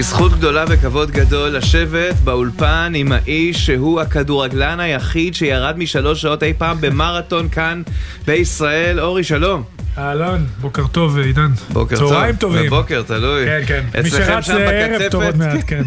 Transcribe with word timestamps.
לי 0.00 0.04
זכות 0.04 0.32
גדולה 0.32 0.64
וכבוד 0.68 1.10
גדול 1.10 1.48
לשבת 1.48 2.14
באולפן 2.24 2.92
עם 2.96 3.12
האיש 3.12 3.66
שהוא 3.66 4.00
הכדורגלן 4.00 4.80
היחיד 4.80 5.34
שירד 5.34 5.78
משלוש 5.78 6.22
שעות 6.22 6.42
אי 6.42 6.52
פעם 6.58 6.80
במרתון 6.80 7.48
כאן 7.48 7.82
בישראל. 8.26 9.00
אורי, 9.00 9.24
שלום. 9.24 9.62
אהלן, 9.98 10.44
בוקר 10.60 10.86
טוב 10.86 11.18
עידן. 11.18 11.50
בוקר 11.72 11.96
טוב. 11.96 12.10
צהריים 12.10 12.36
טובים. 12.36 12.70
בוקר, 12.70 13.02
תלוי. 13.02 13.46
כן, 13.46 13.62
כן. 13.66 14.02
מי 14.02 14.10
שרץ 14.10 14.44
שם 14.44 14.56
לערב 14.56 15.10
טוב 15.10 15.22
עוד 15.22 15.34
בקצפת. 15.36 15.54
מעט, 15.54 15.64
כן. 15.66 15.82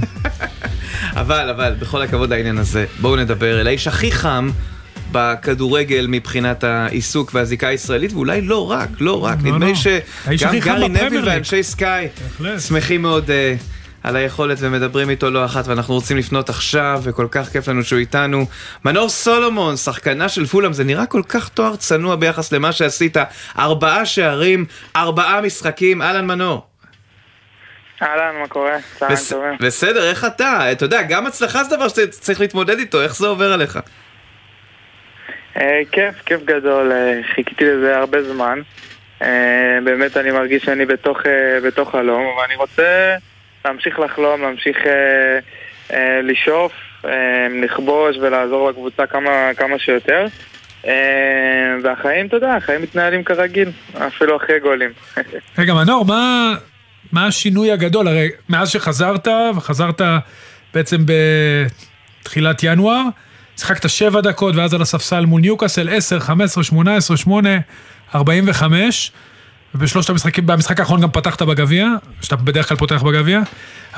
אבל, 1.21 1.49
אבל, 1.49 1.75
בכל 1.79 2.01
הכבוד 2.01 2.29
לעניין 2.29 2.57
הזה, 2.57 2.85
בואו 3.01 3.15
נדבר 3.15 3.61
אל 3.61 3.67
האיש 3.67 3.87
הכי 3.87 4.11
חם 4.11 4.49
בכדורגל 5.11 6.05
מבחינת 6.09 6.63
העיסוק 6.63 7.31
והזיקה 7.33 7.67
הישראלית, 7.67 8.13
ואולי 8.13 8.41
לא 8.41 8.71
רק, 8.71 8.89
לא 8.99 9.23
רק. 9.23 9.37
לא, 9.43 9.51
נדמה 9.51 9.65
לי 9.65 9.73
לא. 10.27 10.37
שגם 10.37 10.59
גארי 10.59 10.89
נביל 10.89 11.13
ליג. 11.13 11.23
ואנשי 11.25 11.63
סקאי. 11.63 12.07
שמחים 12.59 13.01
מאוד 13.01 13.31
אה, 13.31 13.55
על 14.03 14.15
היכולת 14.15 14.57
ומדברים 14.61 15.09
איתו 15.09 15.29
לא 15.31 15.45
אחת, 15.45 15.67
ואנחנו 15.67 15.93
רוצים 15.93 16.17
לפנות 16.17 16.49
עכשיו, 16.49 17.01
וכל 17.03 17.27
כך 17.31 17.49
כיף 17.49 17.67
לנו 17.67 17.83
שהוא 17.83 17.99
איתנו. 17.99 18.45
מנור 18.85 19.09
סולומון, 19.09 19.75
שחקנה 19.77 20.29
של 20.29 20.45
פולאם, 20.45 20.73
זה 20.73 20.83
נראה 20.83 21.05
כל 21.05 21.21
כך 21.29 21.49
תואר 21.49 21.75
צנוע 21.75 22.15
ביחס 22.15 22.51
למה 22.51 22.71
שעשית. 22.71 23.17
ארבעה 23.59 24.05
שערים, 24.05 24.65
ארבעה 24.95 25.41
משחקים, 25.41 26.01
אהלן 26.01 26.25
מנור. 26.27 26.65
אהלן, 28.01 28.35
מה 28.41 28.47
קורה? 28.47 28.77
צהריים 28.99 29.17
בס- 29.17 29.29
טובים. 29.33 29.53
בסדר, 29.59 30.09
איך 30.09 30.25
אתה? 30.25 30.71
אתה 30.71 30.85
יודע, 30.85 31.01
גם 31.01 31.25
הצלחה 31.27 31.63
זה 31.63 31.75
דבר 31.75 31.87
שצריך 31.87 32.39
להתמודד 32.41 32.79
איתו, 32.79 33.01
איך 33.01 33.15
זה 33.15 33.27
עובר 33.27 33.53
עליך? 33.53 33.79
אה, 35.57 35.79
כיף, 35.91 36.15
כיף 36.25 36.41
גדול, 36.45 36.91
אה, 36.91 37.19
חיכיתי 37.35 37.65
לזה 37.65 37.97
הרבה 37.97 38.23
זמן. 38.23 38.59
אה, 39.21 39.27
באמת 39.85 40.17
אני 40.17 40.31
מרגיש 40.31 40.63
שאני 40.63 40.85
בתוך, 40.85 41.17
בתוך 41.65 41.91
חלום, 41.91 42.25
ואני 42.41 42.55
רוצה 42.55 43.15
להמשיך 43.65 43.99
לחלום, 43.99 44.41
להמשיך 44.41 44.77
אה, 44.85 45.39
אה, 45.91 46.21
לשאוף, 46.21 46.71
אה, 47.05 47.47
לכבוש 47.63 48.17
ולעזור 48.21 48.69
לקבוצה 48.69 49.07
כמה, 49.07 49.51
כמה 49.57 49.79
שיותר. 49.79 50.25
אה, 50.87 51.75
והחיים, 51.83 52.27
אתה 52.27 52.35
יודע, 52.35 52.55
החיים 52.55 52.81
מתנהלים 52.81 53.23
כרגיל, 53.23 53.71
אפילו 53.97 54.37
אחרי 54.37 54.59
גולים. 54.59 54.89
רגע, 55.57 55.73
מנור, 55.73 56.05
מה, 56.05 56.53
מה 57.11 57.27
השינוי 57.27 57.71
הגדול? 57.71 58.07
הרי 58.07 58.29
מאז 58.49 58.69
שחזרת, 58.69 59.27
וחזרת 59.55 60.01
בעצם 60.73 60.97
בתחילת 62.21 62.63
ינואר, 62.63 63.03
שיחקת 63.57 63.89
שבע 63.89 64.21
דקות 64.21 64.55
ואז 64.55 64.73
על 64.73 64.81
הספסל 64.81 65.25
מול 65.25 65.41
ניוקאסל 65.41 65.89
10, 65.89 66.19
15, 66.19 66.63
18, 66.63 67.17
8, 67.17 67.49
45. 68.15 69.11
ובשלושת 69.75 70.09
המשחקים, 70.09 70.45
במשחק 70.45 70.79
האחרון 70.79 71.01
גם 71.01 71.11
פתחת 71.11 71.41
בגביע, 71.41 71.87
שאתה 72.21 72.35
בדרך 72.35 72.69
כלל 72.69 72.77
פותח 72.77 73.03
בגביע, 73.03 73.39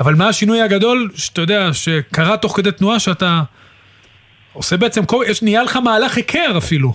אבל 0.00 0.14
מה 0.14 0.28
השינוי 0.28 0.60
הגדול, 0.60 1.10
שאתה 1.14 1.40
יודע, 1.40 1.68
שקרה 1.72 2.36
תוך 2.36 2.56
כדי 2.56 2.72
תנועה 2.72 2.98
שאתה 2.98 3.42
עושה 4.52 4.76
בעצם, 4.76 5.02
יש, 5.26 5.42
נהיה 5.42 5.62
לך 5.62 5.76
מהלך 5.76 6.16
היכר 6.16 6.58
אפילו, 6.58 6.92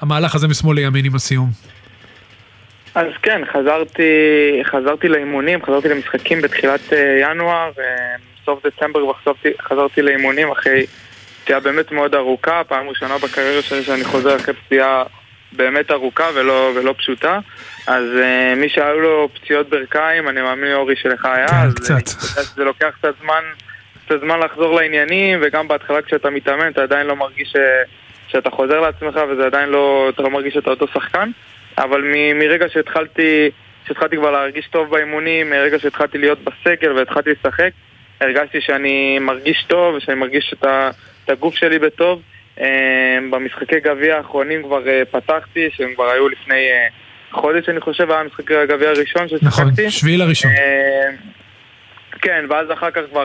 המהלך 0.00 0.34
הזה 0.34 0.48
משמאל 0.48 0.76
לימין 0.76 1.04
עם 1.04 1.14
הסיום. 1.14 1.50
אז 2.94 3.06
כן, 3.22 3.42
חזרתי, 3.52 4.02
חזרתי 4.64 5.08
לאימונים, 5.08 5.64
חזרתי 5.64 5.88
למשחקים 5.88 6.42
בתחילת 6.42 6.92
אה, 6.92 7.18
ינואר, 7.20 7.70
אה, 7.78 8.16
סוף 8.44 8.66
דצמבר 8.66 9.00
כבר 9.00 9.12
חזרתי, 9.12 9.48
חזרתי 9.62 10.02
לאימונים 10.02 10.50
אחרי 10.50 10.86
פציעה 11.42 11.60
באמת 11.60 11.92
מאוד 11.92 12.14
ארוכה, 12.14 12.62
פעם 12.68 12.88
ראשונה 12.88 13.18
בקריירה 13.18 13.62
שלי 13.62 13.82
שאני 13.82 14.04
חוזר 14.04 14.36
אחרי 14.36 14.54
פציעה 14.54 15.02
באמת 15.52 15.90
ארוכה 15.90 16.24
ולא, 16.34 16.72
ולא 16.74 16.94
פשוטה. 16.98 17.38
אז 17.86 18.04
אה, 18.22 18.54
מי 18.56 18.68
שהיו 18.68 19.00
לו 19.00 19.28
פציעות 19.34 19.68
ברכיים, 19.68 20.28
אני 20.28 20.40
מאמין 20.40 20.72
אורי 20.72 20.96
שלך 20.96 21.24
היה, 21.24 21.48
כן, 21.48 21.54
אז 21.54 21.74
קצת. 21.74 21.90
אני 21.90 21.98
יודע 22.30 22.42
שזה 22.42 22.64
לוקח 22.64 22.90
קצת 22.98 23.14
זמן, 23.22 23.42
קצת 24.06 24.20
זמן 24.20 24.40
לחזור 24.40 24.74
לעניינים, 24.74 25.38
וגם 25.42 25.68
בהתחלה 25.68 26.02
כשאתה 26.02 26.30
מתאמן 26.30 26.68
אתה 26.72 26.82
עדיין 26.82 27.06
לא 27.06 27.16
מרגיש 27.16 27.56
אה, 27.56 27.82
שאתה 28.28 28.50
חוזר 28.50 28.80
לעצמך 28.80 29.20
וזה 29.30 29.46
עדיין 29.46 29.68
לא, 29.68 30.10
אתה 30.14 30.22
לא 30.22 30.30
מרגיש 30.30 30.54
שאתה 30.54 30.70
אותו 30.70 30.86
שחקן. 30.88 31.30
אבל 31.78 32.02
מ- 32.02 32.38
מרגע 32.38 32.68
שהתחלתי, 32.68 33.50
שהתחלתי 33.88 34.16
כבר 34.16 34.30
להרגיש 34.30 34.68
טוב 34.68 34.90
באימונים, 34.90 35.50
מרגע 35.50 35.78
שהתחלתי 35.78 36.18
להיות 36.18 36.38
בסגל 36.44 36.92
והתחלתי 36.92 37.30
לשחק, 37.30 37.70
הרגשתי 38.20 38.60
שאני 38.60 39.18
מרגיש 39.18 39.64
טוב 39.68 39.94
ושאני 39.94 40.18
מרגיש 40.18 40.54
את, 40.58 40.64
ה, 40.64 40.90
את 41.24 41.30
הגוף 41.30 41.54
שלי 41.54 41.78
בטוב. 41.78 42.22
אה, 42.60 43.18
במשחקי 43.30 43.80
גביע 43.80 44.16
האחרונים 44.16 44.62
כבר 44.62 44.88
אה, 44.88 45.02
פתחתי, 45.10 45.68
שהם 45.70 45.94
כבר 45.94 46.10
היו 46.10 46.28
לפני 46.28 46.70
אה, 46.70 46.86
חודש 47.34 47.68
אני 47.68 47.80
חושב, 47.80 48.10
היה 48.10 48.22
משחק 48.22 48.50
הגביע 48.50 48.88
הראשון 48.88 49.26
נכון, 49.42 49.64
ששיחקתי. 49.66 49.90
שביעי 49.90 50.16
לראשון. 50.16 50.50
אה, 50.50 51.10
כן, 52.22 52.44
ואז 52.50 52.66
אחר 52.72 52.90
כך 52.90 53.00
כבר 53.10 53.24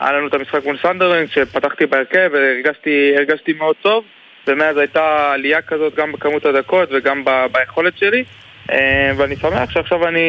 היה 0.00 0.12
לנו 0.12 0.26
את 0.28 0.34
המשחק 0.34 0.60
מול 0.64 0.78
סנדרלנד, 0.82 1.28
שפתחתי 1.30 1.86
בהרכב 1.86 2.30
והרגשתי 2.32 2.90
הרגשתי 3.18 3.52
מאוד 3.52 3.76
טוב, 3.82 4.04
ומאז 4.46 4.76
הייתה 4.76 5.00
עלייה 5.34 5.62
כזאת 5.62 5.94
גם 5.96 6.12
בכמות 6.12 6.46
הדקות 6.46 6.88
וגם 6.96 7.24
ב- 7.24 7.46
ביכולת 7.52 7.98
שלי, 7.98 8.24
אה, 8.72 8.76
ואני 9.16 9.36
שמח 9.36 9.70
שעכשיו 9.70 10.08
אני, 10.08 10.20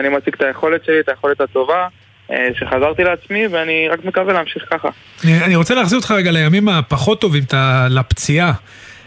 אני 0.00 0.08
מציג 0.08 0.34
את 0.34 0.42
היכולת 0.42 0.84
שלי, 0.84 1.00
את 1.00 1.08
היכולת 1.08 1.40
הטובה, 1.40 1.86
אה, 2.30 2.48
שחזרתי 2.58 3.04
לעצמי, 3.04 3.46
ואני 3.46 3.88
רק 3.88 4.04
מקווה 4.04 4.32
להמשיך 4.32 4.64
ככה. 4.70 4.88
אני, 5.24 5.44
אני 5.44 5.56
רוצה 5.56 5.74
להחזיר 5.74 5.98
אותך 5.98 6.10
רגע 6.10 6.30
לימים 6.30 6.68
הפחות 6.68 7.20
טובים, 7.20 7.42
לפציעה. 7.90 8.52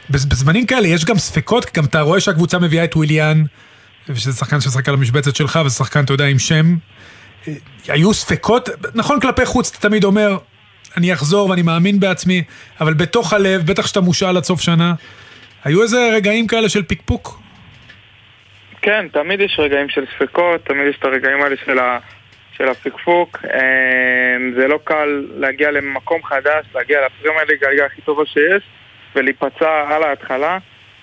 בז- 0.09 0.25
בזמנים 0.29 0.65
כאלה 0.65 0.87
יש 0.87 1.05
גם 1.05 1.15
ספקות, 1.17 1.65
כי 1.65 1.71
גם 1.79 1.85
אתה 1.85 2.01
רואה 2.01 2.19
שהקבוצה 2.19 2.59
מביאה 2.59 2.83
את 2.83 2.95
וויליאן, 2.95 3.43
שזה 4.15 4.31
שחקן 4.31 4.61
ששחק 4.61 4.89
על 4.89 4.93
המשבצת 4.93 5.35
שלך, 5.35 5.59
וזה 5.65 5.75
שחקן, 5.75 6.03
אתה 6.03 6.13
יודע, 6.13 6.25
עם 6.25 6.39
שם. 6.39 6.75
היו 7.87 8.13
ספקות, 8.13 8.69
נכון 8.95 9.19
כלפי 9.19 9.45
חוץ, 9.45 9.71
אתה 9.71 9.89
תמיד 9.89 10.03
אומר, 10.03 10.37
אני 10.97 11.13
אחזור 11.13 11.49
ואני 11.49 11.61
מאמין 11.61 11.99
בעצמי, 11.99 12.43
אבל 12.81 12.93
בתוך 12.93 13.33
הלב, 13.33 13.61
בטח 13.65 13.87
שאתה 13.87 14.01
מושאל 14.01 14.37
עד 14.37 14.43
סוף 14.43 14.61
שנה, 14.61 14.93
היו 15.63 15.83
איזה 15.83 16.09
רגעים 16.13 16.47
כאלה 16.47 16.69
של 16.69 16.83
פקפוק? 16.83 17.39
כן, 18.81 19.07
תמיד 19.13 19.39
יש 19.39 19.59
רגעים 19.59 19.89
של 19.89 20.05
ספקות, 20.15 20.65
תמיד 20.65 20.87
יש 20.89 20.95
את 20.99 21.05
הרגעים 21.05 21.41
האלה 21.41 21.55
של, 21.65 21.79
ה, 21.79 21.99
של 22.57 22.67
הפקפוק. 22.69 23.37
אה, 23.53 24.37
זה 24.59 24.67
לא 24.67 24.79
קל 24.83 25.25
להגיע 25.37 25.71
למקום 25.71 26.23
חדש, 26.23 26.65
להגיע 26.75 26.99
לפרמייר 27.05 27.45
ליג, 27.49 27.63
הליגה 27.63 27.85
הכי 27.85 28.01
טובה 28.01 28.25
שיש, 28.25 28.63
ולהיפצע 29.15 29.85
על 29.89 30.03
ההתחלה. 30.03 30.57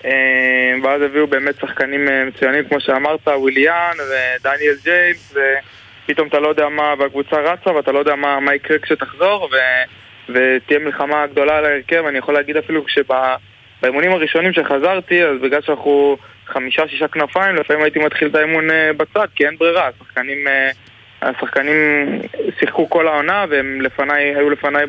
אה, 0.05 0.73
ואז 0.83 1.01
הביאו 1.01 1.27
באמת 1.27 1.55
שחקנים 1.61 2.07
אה, 2.07 2.25
מצוינים, 2.25 2.65
כמו 2.65 2.79
שאמרת, 2.79 3.27
וויליאן 3.27 3.93
ודניאל 3.99 4.75
ג'יימס, 4.83 5.35
ופתאום 6.05 6.27
אתה 6.27 6.39
לא 6.39 6.47
יודע 6.47 6.69
מה, 6.69 6.93
והקבוצה 6.99 7.35
רצה, 7.35 7.71
ואתה 7.71 7.91
לא 7.91 7.99
יודע 7.99 8.15
מה, 8.15 8.39
מה 8.39 8.55
יקרה 8.55 8.79
כשתחזור, 8.79 9.49
ו, 9.51 9.55
ותהיה 10.29 10.79
מלחמה 10.79 11.27
גדולה 11.27 11.57
על 11.57 11.65
ההרכב. 11.65 12.05
אני 12.05 12.17
יכול 12.17 12.33
להגיד 12.33 12.57
אפילו 12.57 12.85
כשבאימונים 12.85 14.11
הראשונים 14.11 14.53
שחזרתי, 14.53 15.23
אז 15.23 15.37
בגלל 15.41 15.61
שאנחנו 15.61 16.17
חמישה-שישה 16.45 17.07
כנפיים, 17.07 17.55
לפעמים 17.55 17.83
הייתי 17.83 17.99
מתחיל 17.99 18.27
את 18.27 18.35
האימון 18.35 18.71
אה, 18.71 18.91
בצד, 18.97 19.27
כי 19.35 19.45
אין 19.45 19.57
ברירה, 19.57 19.87
השחקנים, 19.87 20.47
השחקנים 21.21 22.07
שיחקו 22.59 22.89
כל 22.89 23.07
העונה, 23.07 23.45
והם 23.49 23.81
לפניי, 23.81 24.35
היו 24.35 24.49
לפניי 24.49 24.85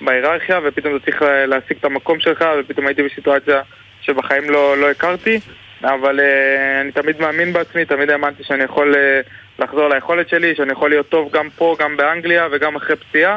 בהיררכיה, 0.00 0.60
ופתאום 0.64 0.96
אתה 0.96 1.04
צריך 1.04 1.22
לה- 1.22 1.46
להשיג 1.46 1.76
את 1.80 1.84
המקום 1.84 2.20
שלך, 2.20 2.44
ופתאום 2.58 2.86
הייתי 2.86 3.02
בסיטואציה 3.02 3.60
שבחיים 4.00 4.50
לא, 4.50 4.76
לא 4.78 4.90
הכרתי, 4.90 5.40
אבל 5.84 6.20
אה, 6.20 6.80
אני 6.80 6.92
תמיד 6.92 7.20
מאמין 7.20 7.52
בעצמי, 7.52 7.84
תמיד 7.84 8.10
האמנתי 8.10 8.44
שאני 8.44 8.64
יכול 8.64 8.94
אה, 8.94 9.20
לחזור 9.58 9.88
ליכולת 9.88 10.28
שלי, 10.28 10.54
שאני 10.56 10.72
יכול 10.72 10.90
להיות 10.90 11.08
טוב 11.08 11.32
גם 11.32 11.48
פה, 11.56 11.76
גם 11.78 11.96
באנגליה 11.96 12.48
וגם 12.52 12.76
אחרי 12.76 12.96
פציעה, 12.96 13.36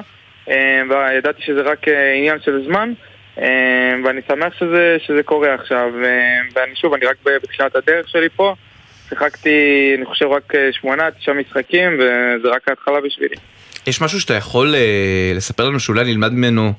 אה, 0.49 0.81
וידעתי 0.89 1.41
שזה 1.41 1.61
רק 1.61 1.87
אה, 1.87 2.13
עניין 2.13 2.39
של 2.39 2.63
זמן. 2.65 2.93
אה, 3.39 3.93
ואני 4.05 4.21
שמח 4.27 4.53
שזה, 4.59 4.97
שזה 5.07 5.23
קורה 5.23 5.53
עכשיו, 5.53 5.87
אה, 6.03 6.39
ואני 6.55 6.75
שוב, 6.75 6.93
אני 6.93 7.05
רק 7.05 7.15
בתחילת 7.25 7.75
הדרך 7.75 8.09
שלי 8.09 8.29
פה, 8.35 8.55
שיחקתי, 9.09 9.93
אני 9.97 10.05
חושב, 10.05 10.25
רק 10.25 10.53
שמונה, 10.71 11.11
תשעה 11.11 11.33
משחקים, 11.35 11.93
וזה 11.93 12.49
רק 12.49 12.69
ההתחלה 12.69 13.01
בשבילי. 13.01 13.35
יש 13.87 14.01
משהו 14.01 14.21
שאתה 14.21 14.33
יכול 14.33 14.75
לספר 15.35 15.69
לנו 15.69 15.79
שאולי 15.79 16.03
נלמד 16.03 16.31
ממנו 16.31 16.73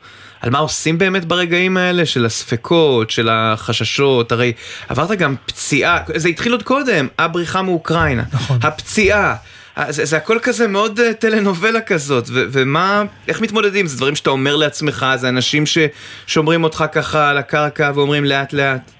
על 0.44 0.50
מה 0.50 0.58
עושים 0.58 0.98
באמת 0.98 1.24
ברגעים 1.24 1.76
האלה 1.76 2.06
של 2.06 2.24
הספקות, 2.24 3.10
של 3.10 3.28
החששות, 3.32 4.32
הרי 4.32 4.52
עברת 4.88 5.10
גם 5.10 5.34
פציעה, 5.46 5.98
זה 6.06 6.28
התחיל 6.28 6.52
עוד 6.52 6.62
קודם, 6.62 7.08
הבריחה 7.18 7.62
מאוקראינה, 7.62 8.22
נכון. 8.32 8.58
הפציעה, 8.62 9.34
אה, 9.78 9.92
זה, 9.92 10.04
זה 10.04 10.16
הכל 10.16 10.38
כזה 10.42 10.68
מאוד 10.68 11.00
אה, 11.00 11.14
טלנובלה 11.14 11.80
כזאת, 11.80 12.24
ו- 12.28 12.44
ומה, 12.52 13.02
איך 13.28 13.40
מתמודדים? 13.40 13.86
זה 13.86 13.96
דברים 13.96 14.14
שאתה 14.14 14.30
אומר 14.30 14.56
לעצמך, 14.56 15.06
זה 15.14 15.28
אנשים 15.28 15.64
ששומרים 15.66 16.64
אותך 16.64 16.84
ככה 16.92 17.30
על 17.30 17.38
הקרקע 17.38 17.90
ואומרים 17.94 18.24
לאט 18.24 18.52
לאט. 18.52 18.90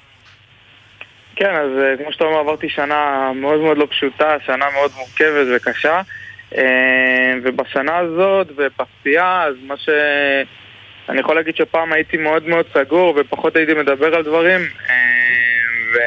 כן, 1.37 1.55
אז 1.55 1.71
אה, 1.83 1.97
כמו 2.03 2.13
שאתה 2.13 2.25
אומר, 2.25 2.39
עברתי 2.39 2.69
שנה 2.69 3.31
מאוד 3.35 3.61
מאוד 3.61 3.79
לא 3.79 3.87
פשוטה, 3.91 4.37
שנה 4.47 4.67
מאוד 4.75 4.91
מורכבת 4.97 5.47
וקשה. 5.57 6.01
ובשנה 7.45 7.97
הזאת, 7.97 8.47
ובפציעה, 8.57 9.45
אז 9.45 9.55
מה 9.67 9.77
ש... 9.77 9.89
אני 11.09 11.21
יכול 11.21 11.37
להגיד 11.37 11.57
שפעם 11.57 11.93
הייתי 11.93 12.17
מאוד 12.17 12.49
מאוד 12.49 12.67
סגור 12.75 13.15
ופחות 13.17 13.57
הייתי 13.57 13.75
מדבר 13.75 14.15
על 14.15 14.23
דברים 14.23 14.61
אה, 14.61 14.95
ו... 15.95 15.99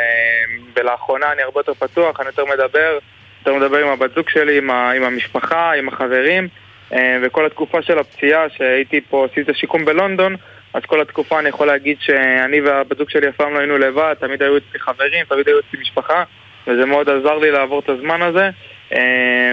ולאחרונה 0.75 1.31
אני 1.31 1.41
הרבה 1.41 1.59
יותר 1.59 1.73
פתוח, 1.73 2.19
אני 2.19 2.27
יותר 2.27 2.45
מדבר, 2.45 2.97
יותר 3.39 3.53
מדבר 3.53 3.77
עם 3.77 3.87
הבת 3.87 4.15
זוג 4.15 4.29
שלי, 4.29 4.57
עם, 4.57 4.69
ה... 4.69 4.91
עם 4.91 5.03
המשפחה, 5.03 5.71
עם 5.73 5.87
החברים 5.87 6.47
אה, 6.93 7.17
וכל 7.21 7.45
התקופה 7.45 7.81
של 7.81 7.99
הפציעה, 7.99 8.49
שהייתי 8.49 9.01
פה, 9.09 9.25
עשיתי 9.25 9.41
את 9.41 9.49
השיקום 9.49 9.85
בלונדון, 9.85 10.35
אז 10.73 10.81
כל 10.85 11.01
התקופה 11.01 11.39
אני 11.39 11.49
יכול 11.49 11.67
להגיד 11.67 11.97
שאני 11.99 12.61
והבת 12.61 12.97
זוג 12.97 13.09
שלי 13.09 13.29
אף 13.29 13.35
פעם 13.35 13.53
לא 13.53 13.59
היינו 13.59 13.77
לבד, 13.77 14.13
תמיד 14.19 14.43
היו 14.43 14.57
אצלי 14.57 14.79
חברים, 14.79 15.25
תמיד 15.25 15.47
היו 15.47 15.59
אצלי 15.59 15.79
משפחה, 15.81 16.23
וזה 16.67 16.85
מאוד 16.85 17.09
עזר 17.09 17.37
לי 17.37 17.51
לעבור 17.51 17.79
את 17.79 17.89
הזמן 17.89 18.21
הזה, 18.21 18.49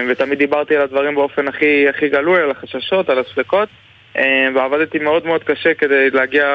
ותמיד 0.09 0.37
דיברתי 0.37 0.75
על 0.75 0.81
הדברים 0.81 1.15
באופן 1.15 1.47
הכי, 1.47 1.89
הכי 1.89 2.09
גלוי, 2.09 2.41
על 2.41 2.51
החששות, 2.51 3.09
על 3.09 3.19
הספקות, 3.19 3.69
ועבדתי 4.55 4.99
מאוד 4.99 5.25
מאוד 5.25 5.43
קשה 5.43 5.73
כדי 5.73 6.09
להגיע 6.09 6.45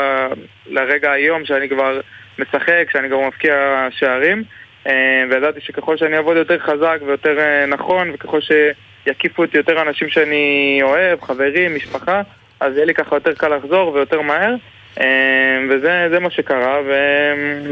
לרגע 0.66 1.12
היום 1.12 1.44
שאני 1.44 1.68
כבר 1.68 2.00
משחק, 2.38 2.88
שאני 2.92 3.08
גם 3.08 3.18
מבקיע 3.26 3.88
שערים. 3.90 4.44
אה, 4.86 5.24
וידעתי 5.30 5.60
שככל 5.60 5.96
שאני 5.96 6.16
אעבוד 6.16 6.36
יותר 6.36 6.58
חזק 6.58 6.98
ויותר 7.06 7.38
אה, 7.38 7.66
נכון, 7.66 8.10
וככל 8.14 8.38
שיקיפו 8.40 9.44
אותי 9.44 9.56
יותר 9.56 9.82
אנשים 9.82 10.08
שאני 10.08 10.78
אוהב, 10.82 11.20
חברים, 11.20 11.74
משפחה, 11.74 12.22
אז 12.60 12.74
יהיה 12.74 12.84
לי 12.84 12.94
ככה 12.94 13.16
יותר 13.16 13.32
קל 13.32 13.56
לחזור 13.56 13.92
ויותר 13.92 14.20
מהר. 14.20 14.54
אה, 15.00 15.58
וזה 15.70 16.18
מה 16.20 16.30
שקרה, 16.30 16.78
ו... 16.86 16.92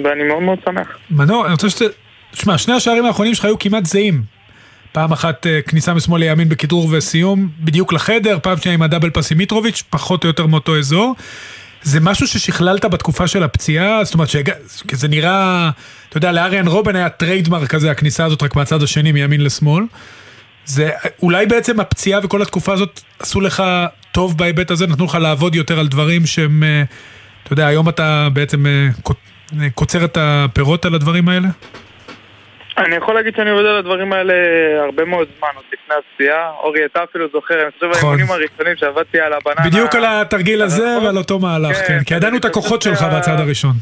ואני 0.04 0.24
מאוד 0.24 0.42
מאוד 0.42 0.58
שמח. 0.64 0.98
מנור, 1.10 1.44
אני 1.44 1.52
רוצה 1.52 1.70
שת... 1.70 1.82
תשמע, 2.32 2.58
שני 2.58 2.74
השערים 2.74 3.04
האחרונים 3.04 3.34
שלך 3.34 3.44
היו 3.44 3.58
כמעט 3.58 3.84
זהים. 3.84 4.37
פעם 4.98 5.12
אחת 5.12 5.46
כניסה 5.66 5.94
משמאל 5.94 6.20
לימין 6.20 6.48
בכדרור 6.48 6.88
וסיום 6.92 7.48
בדיוק 7.60 7.92
לחדר, 7.92 8.38
פעם 8.42 8.58
שנייה 8.58 8.74
עם 8.74 8.82
הדאבל 8.82 9.10
פס 9.10 9.32
עם 9.32 9.38
מיטרוביץ', 9.38 9.82
פחות 9.90 10.24
או 10.24 10.28
יותר 10.28 10.46
מאותו 10.46 10.78
אזור. 10.78 11.14
זה 11.82 12.00
משהו 12.00 12.26
ששכללת 12.26 12.84
בתקופה 12.84 13.26
של 13.26 13.42
הפציעה? 13.42 14.04
זאת 14.04 14.14
אומרת, 14.14 14.28
שהג... 14.28 14.50
זה 14.92 15.08
נראה, 15.08 15.70
אתה 16.08 16.16
יודע, 16.16 16.32
לאריאן 16.32 16.68
רובן 16.68 16.96
היה 16.96 17.08
trademark 17.08 17.68
כזה, 17.68 17.90
הכניסה 17.90 18.24
הזאת 18.24 18.42
רק 18.42 18.56
מהצד 18.56 18.82
השני, 18.82 19.12
מימין 19.12 19.40
לשמאל. 19.40 19.84
זה 20.64 20.90
אולי 21.22 21.46
בעצם 21.46 21.80
הפציעה 21.80 22.20
וכל 22.24 22.42
התקופה 22.42 22.72
הזאת 22.72 23.00
עשו 23.18 23.40
לך 23.40 23.62
טוב 24.12 24.38
בהיבט 24.38 24.70
הזה, 24.70 24.86
נתנו 24.86 25.04
לך 25.04 25.14
לעבוד 25.14 25.54
יותר 25.54 25.78
על 25.78 25.88
דברים 25.88 26.26
שהם, 26.26 26.62
אה, 26.62 26.82
אתה 27.42 27.52
יודע, 27.52 27.66
היום 27.66 27.88
אתה 27.88 28.28
בעצם 28.32 28.66
אה, 28.66 28.88
קוצר 29.74 30.04
את 30.04 30.18
הפירות 30.20 30.84
על 30.84 30.94
הדברים 30.94 31.28
האלה? 31.28 31.48
אני 32.78 32.96
יכול 32.96 33.14
להגיד 33.14 33.36
שאני 33.36 33.50
עובד 33.50 33.64
על 33.64 33.76
הדברים 33.76 34.12
האלה 34.12 34.34
הרבה 34.84 35.04
מאוד 35.04 35.28
זמן, 35.38 35.48
עוד 35.54 35.64
לפני 35.72 35.94
הפציעה. 35.94 36.50
אורי, 36.50 36.84
אתה 36.84 37.04
אפילו 37.04 37.26
זוכר, 37.32 37.62
אני 37.62 37.70
חושב 37.70 37.86
נכון. 37.86 38.08
האימונים 38.08 38.30
הראשונים 38.30 38.76
שעבדתי 38.76 39.20
על 39.20 39.32
הבננה... 39.32 39.66
בדיוק 39.66 39.94
על 39.94 40.04
התרגיל 40.06 40.62
הזה 40.62 40.98
ועל 41.02 41.18
אותו 41.18 41.38
מהלך, 41.38 41.76
כן, 41.76 41.86
כן 41.86 42.04
כי 42.04 42.14
ידענו 42.14 42.36
את 42.36 42.44
הכוחות 42.44 42.82
שלך 42.82 43.02
בצד 43.02 43.40
הראשון. 43.40 43.72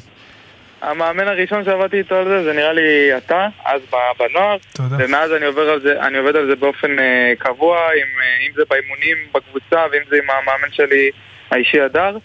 המאמן 0.83 1.29
הראשון 1.29 1.65
שעבדתי 1.65 1.99
איתו 1.99 2.15
על 2.15 2.25
זה, 2.25 2.45
זה 2.45 2.53
נראה 2.53 2.73
לי 2.73 3.17
אתה, 3.17 3.49
אז 3.65 3.81
בנוער. 4.19 4.57
תודה. 4.77 4.97
ומאז 4.99 5.33
אני 5.33 5.47
עובר 5.47 5.71
על 5.71 5.81
זה, 5.81 6.07
אני 6.07 6.19
עובד 6.19 6.37
על 6.37 6.47
זה 6.47 6.57
באופן 6.57 6.99
אה, 6.99 7.33
קבוע, 7.39 7.79
עם, 7.79 8.21
אה, 8.23 8.47
אם 8.47 8.53
זה 8.55 8.63
באימונים 8.71 9.17
בקבוצה 9.35 9.87
ואם 9.93 10.03
זה 10.09 10.17
עם 10.17 10.31
המאמן 10.31 10.73
שלי 10.73 11.11
האישי 11.51 11.81
הדר. 11.81 12.17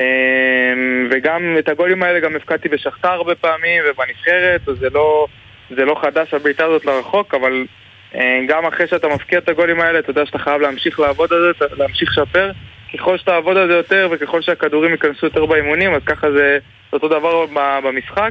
אה, 0.00 0.72
וגם 1.10 1.56
את 1.58 1.68
הגולים 1.68 2.02
האלה 2.02 2.20
גם 2.20 2.36
הפקדתי 2.36 2.68
בשכתר 2.68 3.08
הרבה 3.08 3.34
פעמים 3.34 3.82
ובנבחרת, 3.86 4.68
אז 4.68 4.76
זה 4.80 4.88
לא... 4.90 5.26
זה 5.70 5.84
לא 5.84 5.96
חדש 6.02 6.34
הבעיטה 6.34 6.64
הזאת 6.64 6.84
לרחוק, 6.84 7.34
אבל 7.34 7.66
אה, 8.14 8.40
גם 8.48 8.66
אחרי 8.66 8.86
שאתה 8.86 9.08
מפקיע 9.08 9.38
את 9.38 9.48
הגולים 9.48 9.80
האלה, 9.80 9.98
אתה 9.98 10.10
יודע 10.10 10.26
שאתה 10.26 10.38
חייב 10.38 10.60
להמשיך 10.60 11.00
לעבוד 11.00 11.32
על 11.32 11.52
זה, 11.60 11.66
להמשיך 11.76 12.10
לשפר. 12.18 12.50
ככל 12.94 13.18
שאתה 13.18 13.36
עבוד 13.36 13.56
על 13.56 13.68
זה 13.68 13.74
יותר 13.74 14.08
וככל 14.10 14.42
שהכדורים 14.42 14.90
ייכנסו 14.90 15.26
יותר 15.26 15.46
באימונים, 15.46 15.94
אז 15.94 16.02
ככה 16.06 16.30
זה 16.30 16.58
אותו 16.92 17.08
דבר 17.08 17.46
במשחק. 17.84 18.30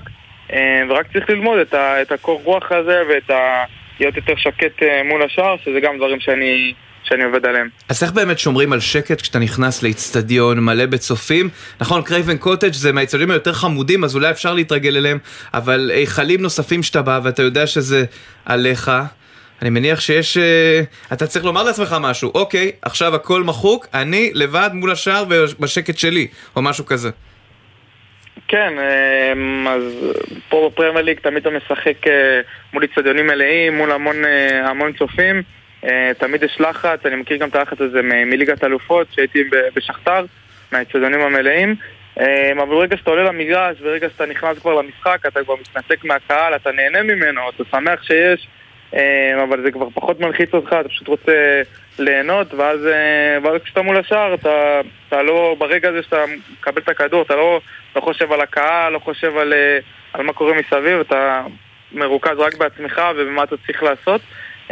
אה, 0.53 0.81
ורק 0.89 1.13
צריך 1.13 1.29
ללמוד 1.29 1.59
את 1.73 2.11
הקור 2.11 2.41
רוח 2.43 2.71
הזה 2.71 3.01
ואת 3.09 3.29
ה... 3.29 3.63
להיות 3.99 4.15
יותר 4.15 4.35
שקט 4.35 4.83
אה, 4.83 5.03
מול 5.03 5.23
השער, 5.23 5.55
שזה 5.57 5.79
גם 5.79 5.97
דברים 5.97 6.19
שאני 6.19 6.73
שאני 7.03 7.23
עובד 7.23 7.45
עליהם. 7.45 7.69
אז 7.89 8.03
איך 8.03 8.11
באמת 8.11 8.39
שומרים 8.39 8.73
על 8.73 8.79
שקט 8.79 9.21
כשאתה 9.21 9.39
נכנס 9.39 9.83
לאיצטדיון 9.83 10.59
מלא 10.59 10.85
בצופים? 10.85 11.49
נכון, 11.81 12.01
קרייבן 12.01 12.37
קוטג' 12.37 12.73
זה 12.73 12.91
מהאיצטדיונים 12.91 13.31
היותר 13.31 13.53
חמודים, 13.53 14.03
אז 14.03 14.15
אולי 14.15 14.31
אפשר 14.31 14.53
להתרגל 14.53 14.97
אליהם, 14.97 15.17
אבל 15.53 15.91
היכלים 15.93 16.41
נוספים 16.41 16.83
שאתה 16.83 17.01
בא 17.01 17.19
ואתה 17.23 17.41
יודע 17.41 17.67
שזה 17.67 18.05
עליך, 18.45 18.91
אני 19.61 19.69
מניח 19.69 19.99
שיש... 19.99 20.37
אה, 20.37 21.13
אתה 21.13 21.27
צריך 21.27 21.45
לומר 21.45 21.63
לעצמך 21.63 21.95
משהו, 22.01 22.31
אוקיי, 22.35 22.71
עכשיו 22.81 23.15
הכל 23.15 23.43
מחוק, 23.43 23.87
אני 23.93 24.31
לבד 24.33 24.69
מול 24.73 24.91
השער 24.91 25.25
ובשקט 25.29 25.97
שלי, 25.97 26.27
או 26.55 26.61
משהו 26.61 26.85
כזה. 26.85 27.09
כן, 28.47 28.73
אמ, 29.33 29.67
אז 29.67 29.83
פה 30.49 30.69
בפרמייר 30.71 31.05
ליג 31.05 31.19
תמיד 31.19 31.47
אתה 31.47 31.57
משחק 31.57 32.07
אה, 32.07 32.41
מול 32.73 32.83
איצטדיונים 32.83 33.27
מלאים, 33.27 33.77
מול 33.77 33.91
המון, 33.91 34.25
אה, 34.25 34.69
המון 34.69 34.93
צופים. 34.93 35.41
אה, 35.83 36.11
תמיד 36.17 36.43
יש 36.43 36.57
לחץ, 36.59 37.05
אני 37.05 37.15
מכיר 37.15 37.37
גם 37.37 37.49
את 37.49 37.55
הלחץ 37.55 37.81
הזה 37.81 38.01
מליגת 38.01 38.63
אלופות, 38.63 39.07
שהייתי 39.11 39.43
בשכתר, 39.75 40.25
מהאצטדיונים 40.71 41.21
המלאים. 41.21 41.75
אה, 42.19 42.51
אבל 42.51 42.65
ברגע 42.65 42.97
שאתה 42.97 43.09
עולה 43.09 43.23
למגרש, 43.23 43.79
ברגע 43.81 44.09
שאתה 44.09 44.25
נכנס 44.25 44.59
כבר 44.59 44.73
למשחק, 44.73 45.25
אתה 45.27 45.43
כבר 45.43 45.55
מתנתק 45.55 46.03
מהקהל, 46.03 46.55
אתה 46.55 46.71
נהנה 46.71 47.03
ממנו, 47.03 47.41
אתה 47.49 47.63
שמח 47.71 48.03
שיש, 48.03 48.47
אה, 48.93 49.43
אבל 49.43 49.61
זה 49.65 49.71
כבר 49.71 49.87
פחות 49.93 50.19
מלחיץ 50.19 50.53
אותך, 50.53 50.75
אתה 50.79 50.89
פשוט 50.89 51.07
רוצה 51.07 51.61
ליהנות, 51.99 52.53
ואז, 52.53 52.79
ואז 53.43 53.61
כשאתה 53.63 53.81
מול 53.81 53.97
השער, 53.97 54.33
אתה, 54.33 54.81
אתה 55.07 55.23
לא, 55.23 55.55
ברגע 55.59 55.89
הזה 55.89 56.03
שאתה 56.03 56.23
מקבל 56.59 56.81
את 56.81 56.89
הכדור, 56.89 57.21
אתה 57.21 57.35
לא, 57.35 57.59
לא 57.95 58.01
חושב 58.01 58.31
על 58.31 58.41
הקהל, 58.41 58.93
לא 58.93 58.99
חושב 58.99 59.37
על, 59.37 59.53
על 60.13 60.23
מה 60.23 60.33
קורה 60.33 60.53
מסביב, 60.53 60.99
אתה 60.99 61.43
מרוכז 61.91 62.39
רק 62.39 62.57
בעצמך 62.57 63.01
ובמה 63.15 63.43
אתה 63.43 63.55
צריך 63.57 63.83
לעשות. 63.83 64.21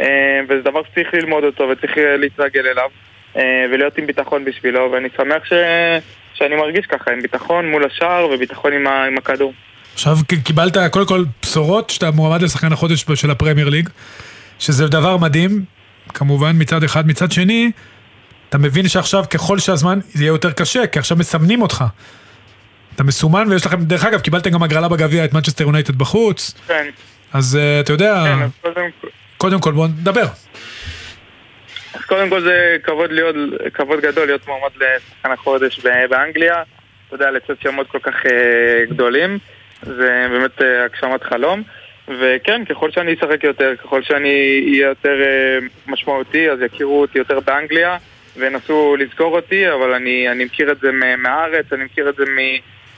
אה, 0.00 0.40
וזה 0.48 0.62
דבר 0.62 0.80
שצריך 0.90 1.14
ללמוד 1.14 1.44
אותו 1.44 1.64
וצריך 1.68 1.98
אה, 1.98 2.16
להתרגל 2.16 2.66
אליו 2.66 2.88
אה, 3.36 3.64
ולהיות 3.72 3.98
עם 3.98 4.06
ביטחון 4.06 4.44
בשבילו, 4.44 4.92
ואני 4.92 5.08
שמח 5.16 5.44
ש... 5.44 5.52
שאני 6.34 6.56
מרגיש 6.56 6.86
ככה, 6.86 7.10
עם 7.10 7.20
ביטחון 7.20 7.70
מול 7.70 7.84
השער 7.84 8.28
וביטחון 8.30 8.72
עם, 8.72 8.86
ה... 8.86 9.04
עם 9.04 9.18
הכדור. 9.18 9.52
עכשיו 9.92 10.16
קיבלת 10.44 10.76
קודם 10.90 11.06
כל 11.06 11.24
בשורות 11.42 11.90
שאתה 11.90 12.10
מועמד 12.10 12.42
לשחקן 12.42 12.72
החודש 12.72 13.04
של 13.14 13.30
הפרמייר 13.30 13.68
ליג, 13.68 13.88
שזה 14.58 14.88
דבר 14.88 15.16
מדהים, 15.16 15.64
כמובן 16.14 16.52
מצד 16.58 16.84
אחד, 16.84 17.06
מצד 17.06 17.32
שני, 17.32 17.70
אתה 18.48 18.58
מבין 18.58 18.88
שעכשיו 18.88 19.24
ככל 19.30 19.58
שהזמן 19.58 19.98
זה 20.08 20.24
יהיה 20.24 20.28
יותר 20.28 20.52
קשה, 20.52 20.86
כי 20.86 20.98
עכשיו 20.98 21.16
מסמנים 21.16 21.62
אותך. 21.62 21.84
אתה 22.94 23.04
מסומן 23.04 23.48
ויש 23.48 23.66
לכם, 23.66 23.84
דרך 23.84 24.04
אגב, 24.04 24.20
קיבלתם 24.20 24.50
גם 24.50 24.62
הגרלה 24.62 24.88
בגביע 24.88 25.24
את 25.24 25.34
מנצ'סטר 25.34 25.64
יונייטד 25.64 25.98
בחוץ. 25.98 26.54
כן. 26.66 26.86
אז 27.32 27.58
אתה 27.80 27.92
יודע... 27.92 28.24
כן, 28.24 28.42
אז 28.42 28.50
קודם, 28.62 28.90
קודם 29.42 29.60
כל 29.60 29.72
בוא 29.72 29.86
נדבר. 29.86 30.24
אז 31.94 32.04
קודם 32.06 32.30
כל 32.30 32.40
זה 32.40 32.76
כבוד, 32.82 33.12
להיות, 33.12 33.36
כבוד 33.74 34.00
גדול 34.00 34.26
להיות 34.26 34.46
מועמד 34.46 34.70
לשחקן 34.76 35.32
החודש 35.32 35.80
באנגליה. 36.10 36.62
אתה 37.06 37.14
יודע, 37.14 37.30
לצאת 37.30 37.60
שמות 37.60 37.86
כל 37.88 37.98
כך 37.98 38.14
uh, 38.26 38.90
גדולים. 38.90 39.38
זה 39.82 40.26
באמת 40.30 40.58
uh, 40.58 40.64
הגשמת 40.84 41.22
חלום. 41.22 41.62
וכן, 42.08 42.64
ככל 42.64 42.90
שאני 42.90 43.14
אשחק 43.14 43.44
יותר, 43.44 43.76
ככל 43.76 44.02
שאני 44.02 44.64
אהיה 44.68 44.88
יותר 44.88 45.16
uh, 45.20 45.90
משמעותי, 45.90 46.50
אז 46.50 46.60
יכירו 46.60 47.00
אותי 47.00 47.18
יותר 47.18 47.40
באנגליה 47.40 47.96
וינסו 48.36 48.96
לזכור 48.98 49.36
אותי, 49.36 49.70
אבל 49.70 49.94
אני, 49.94 50.28
אני 50.28 50.44
מכיר 50.44 50.72
את 50.72 50.80
זה 50.80 50.92
מהארץ, 51.18 51.72
אני 51.72 51.84
מכיר 51.84 52.08
את 52.08 52.16
זה 52.16 52.24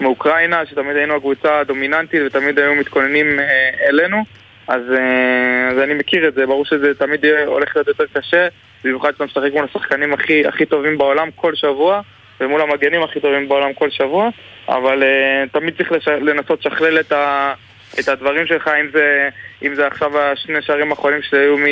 מאוקראינה, 0.00 0.66
שתמיד 0.66 0.96
היינו 0.96 1.16
הקבוצה 1.16 1.58
הדומיננטית 1.58 2.20
ותמיד 2.26 2.58
היו 2.58 2.74
מתכוננים 2.74 3.38
uh, 3.38 3.88
אלינו. 3.88 4.43
אז, 4.68 4.82
אה, 4.92 5.68
אז 5.70 5.78
אני 5.78 5.94
מכיר 5.94 6.28
את 6.28 6.34
זה, 6.34 6.46
ברור 6.46 6.64
שזה 6.64 6.94
תמיד 6.94 7.24
הולך 7.46 7.76
להיות 7.76 7.88
יותר 7.88 8.04
קשה, 8.12 8.48
במיוחד 8.84 9.12
שאתה 9.12 9.24
משחק 9.24 9.52
מול 9.52 9.64
השחקנים 9.64 10.12
הכי, 10.12 10.46
הכי 10.46 10.66
טובים 10.66 10.98
בעולם 10.98 11.28
כל 11.36 11.54
שבוע, 11.54 12.00
ומול 12.40 12.60
המגנים 12.60 13.02
הכי 13.02 13.20
טובים 13.20 13.48
בעולם 13.48 13.72
כל 13.72 13.90
שבוע, 13.90 14.28
אבל 14.68 15.02
uh, 15.02 15.48
תמיד 15.52 15.76
צריך 15.76 15.92
לש... 15.92 16.08
לנסות 16.08 16.66
לשכלל 16.66 17.00
את, 17.00 17.12
ה... 17.12 17.54
את 18.00 18.08
הדברים 18.08 18.46
שלך, 18.46 18.70
אם 18.80 18.88
זה, 18.92 19.28
אם 19.62 19.74
זה 19.74 19.86
עכשיו 19.86 20.18
השני 20.18 20.62
שערים 20.62 20.90
האחרונים 20.90 21.22
שהיו 21.22 21.58
מ... 21.58 21.64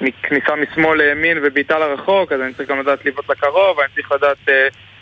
מכניסה 0.00 0.56
משמאל 0.56 1.02
לימין 1.02 1.38
ובעיטה 1.42 1.78
לרחוק, 1.78 2.32
אז 2.32 2.40
אני 2.40 2.54
צריך 2.54 2.68
גם 2.68 2.80
לדעת 2.80 3.04
לבעוט 3.04 3.30
לקרוב, 3.30 3.80
אני 3.80 3.88
צריך 3.94 4.12
לדעת 4.12 4.36
uh, 4.46 4.50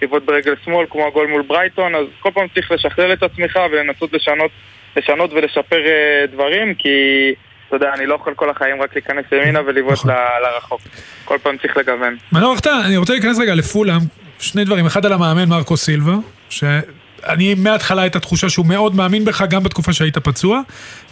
לבעוט 0.02 0.22
ברגל 0.22 0.54
שמאל 0.64 0.86
כמו 0.90 1.06
הגול 1.06 1.26
מול 1.26 1.42
ברייטון, 1.42 1.94
אז 1.94 2.06
כל 2.20 2.30
פעם 2.34 2.46
צריך 2.54 2.72
לשחרר 2.72 3.12
את 3.12 3.22
עצמך 3.22 3.58
ולנסות 3.70 4.12
לשנות 4.12 4.50
לשנות 4.98 5.32
ולשפר 5.32 5.86
אה, 5.86 6.26
דברים, 6.32 6.74
כי 6.74 6.88
אתה 7.68 7.76
יודע, 7.76 7.94
אני 7.94 8.06
לא 8.06 8.14
יכול 8.14 8.34
כל 8.34 8.50
החיים 8.50 8.82
רק 8.82 8.94
להיכנס 8.94 9.24
ימינה 9.32 9.60
ולבעוט 9.66 9.92
נכון. 9.92 10.10
לרחוק. 10.42 10.80
כל 11.24 11.38
פעם 11.42 11.56
צריך 11.58 11.76
לגוון. 11.76 12.16
מנור 12.32 12.52
החטא, 12.52 12.80
אני 12.86 12.96
רוצה 12.96 13.12
להיכנס 13.12 13.38
רגע 13.38 13.54
לפולאם, 13.54 13.98
שני 14.38 14.64
דברים, 14.64 14.86
אחד 14.86 15.06
על 15.06 15.12
המאמן 15.12 15.48
מרקו 15.48 15.76
סילבה, 15.76 16.14
שאני 16.50 17.54
מההתחלה 17.54 18.02
הייתה 18.02 18.20
תחושה 18.20 18.48
שהוא 18.48 18.66
מאוד 18.66 18.94
מאמין 18.94 19.24
בך 19.24 19.44
גם 19.50 19.62
בתקופה 19.62 19.92
שהיית 19.92 20.18
פצוע, 20.18 20.60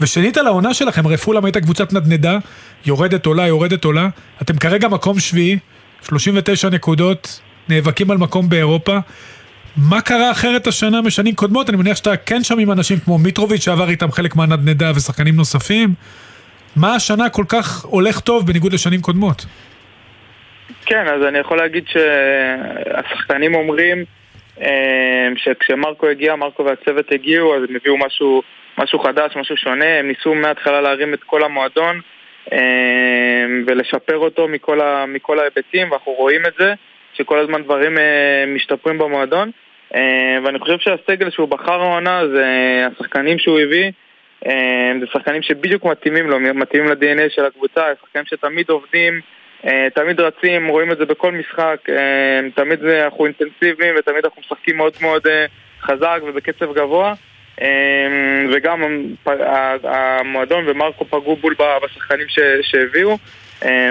ושנית 0.00 0.38
על 0.38 0.46
העונה 0.46 0.74
שלכם, 0.74 1.06
הרי 1.06 1.16
פולאם 1.16 1.44
הייתה 1.44 1.60
קבוצת 1.60 1.92
נדנדה, 1.92 2.38
יורדת 2.86 3.26
עולה, 3.26 3.46
יורדת 3.46 3.84
עולה, 3.84 4.08
אתם 4.42 4.56
כרגע 4.56 4.88
מקום 4.88 5.18
שביעי, 5.20 5.58
39 6.02 6.68
נקודות, 6.68 7.40
נאבקים 7.68 8.10
על 8.10 8.18
מקום 8.18 8.48
באירופה. 8.48 8.98
מה 9.76 10.00
קרה 10.00 10.30
אחרת 10.30 10.66
השנה 10.66 11.02
משנים 11.02 11.34
קודמות? 11.34 11.68
אני 11.68 11.76
מניח 11.76 11.96
שאתה 11.96 12.16
כן 12.16 12.42
שם 12.42 12.58
עם 12.58 12.72
אנשים 12.72 12.96
כמו 13.04 13.18
מיטרוביץ' 13.18 13.64
שעבר 13.64 13.88
איתם 13.88 14.10
חלק 14.10 14.36
מהנדנדה 14.36 14.90
ושחקנים 14.96 15.36
נוספים. 15.36 15.88
מה 16.76 16.94
השנה 16.94 17.28
כל 17.28 17.44
כך 17.48 17.84
הולך 17.84 18.20
טוב 18.20 18.46
בניגוד 18.46 18.72
לשנים 18.72 19.00
קודמות? 19.00 19.46
כן, 20.86 21.06
אז 21.06 21.22
אני 21.28 21.38
יכול 21.38 21.58
להגיד 21.58 21.84
שהשחקנים 21.88 23.54
אומרים 23.54 24.04
אה, 24.60 25.28
שכשמרקו 25.36 26.08
הגיע, 26.08 26.36
מרקו 26.36 26.64
והצוות 26.64 27.12
הגיעו, 27.12 27.56
אז 27.56 27.62
הם 27.68 27.76
הביאו 27.76 27.96
משהו, 28.06 28.42
משהו 28.78 28.98
חדש, 28.98 29.36
משהו 29.36 29.56
שונה, 29.56 29.98
הם 29.98 30.08
ניסו 30.08 30.34
מההתחלה 30.34 30.80
להרים 30.80 31.14
את 31.14 31.22
כל 31.22 31.44
המועדון 31.44 32.00
אה, 32.52 32.58
ולשפר 33.66 34.16
אותו 34.16 34.48
מכל, 34.48 34.80
ה, 34.80 35.04
מכל 35.06 35.38
ההיבטים, 35.38 35.90
ואנחנו 35.90 36.12
רואים 36.12 36.46
את 36.46 36.52
זה, 36.58 36.74
שכל 37.14 37.38
הזמן 37.38 37.62
דברים 37.62 37.98
אה, 37.98 38.44
משתפרים 38.54 38.98
במועדון. 38.98 39.50
ואני 40.44 40.58
חושב 40.58 40.78
שהסגל 40.78 41.30
שהוא 41.30 41.48
בחר 41.48 41.80
העונה 41.80 42.22
זה 42.28 42.46
השחקנים 42.92 43.38
שהוא 43.38 43.60
הביא, 43.60 43.90
זה 45.00 45.06
שחקנים 45.12 45.42
שבדיוק 45.42 45.84
מתאימים 45.84 46.30
לו, 46.30 46.40
מתאימים 46.40 46.88
ל-DNA 46.88 47.30
של 47.34 47.44
הקבוצה, 47.44 47.82
שחקנים 48.02 48.24
שתמיד 48.26 48.70
עובדים 48.70 49.20
אה, 49.66 49.88
תמיד 49.94 50.20
רצים, 50.20 50.68
רואים 50.68 50.92
את 50.92 50.98
זה 50.98 51.04
בכל 51.04 51.32
משחק, 51.32 51.76
אה, 51.88 52.40
תמיד 52.54 52.84
אנחנו 52.84 53.26
אינטנסיביים 53.26 53.94
ותמיד 53.98 54.24
אנחנו 54.24 54.42
משחקים 54.42 54.76
מאוד 54.76 54.92
מאוד 55.00 55.26
אה, 55.26 55.46
חזק 55.80 56.20
ובקצב 56.26 56.74
גבוה. 56.74 57.14
וגם 58.52 58.82
המועדון 59.84 60.64
ומרקו 60.68 61.04
פגעו 61.04 61.36
בול 61.36 61.54
בשחקנים 61.84 62.26
שהביאו. 62.62 63.18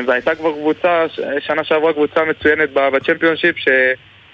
והייתה 0.07 0.35
כבר 0.35 0.51
קבוצה, 0.51 1.05
שנה 1.39 1.63
שעברה 1.63 1.93
קבוצה 1.93 2.23
מצוינת 2.25 2.69
בצ'מפיונשיפ 2.73 3.55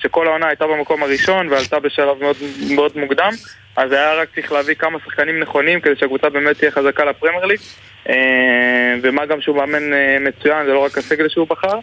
שכל 0.02 0.28
העונה 0.28 0.48
הייתה 0.48 0.68
במקום 0.68 1.04
הראשון 1.04 1.48
ועלתה 1.50 1.80
בשלב 1.80 2.18
מאוד, 2.22 2.36
מאוד 2.76 2.98
מוקדם 2.98 3.32
אז 3.76 3.92
היה 3.92 4.14
רק 4.14 4.30
צריך 4.36 4.52
להביא 4.52 4.76
כמה 4.76 5.00
שחקנים 5.06 5.40
נכונים 5.40 5.82
כדי 5.82 5.96
שהקבוצה 5.96 6.30
באמת 6.30 6.58
תהיה 6.58 6.72
חזקה 6.72 7.06
לפרמייר 7.06 7.46
ליג. 7.46 7.60
אה, 8.10 8.96
ומה 9.02 9.26
גם 9.26 9.42
שהוא 9.42 9.56
מאמן 9.56 9.94
אה, 9.94 10.18
מצוין, 10.20 10.66
זה 10.66 10.74
לא 10.74 10.80
רק 10.80 10.98
הסגל 10.98 11.30
שהוא 11.30 11.48
בחר. 11.48 11.80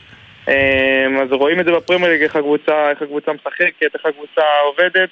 אה, 0.49 1.07
אז 1.23 1.33
רואים 1.33 1.61
את 1.61 1.65
זה 1.65 1.73
בפרמייר 1.73 2.13
ליג, 2.13 2.23
איך 2.23 2.37
הקבוצה, 2.37 2.91
איך 2.91 3.03
הקבוצה 3.03 3.33
משחקת, 3.33 3.95
איך 3.95 4.07
הקבוצה 4.07 4.43
עובדת. 4.65 5.09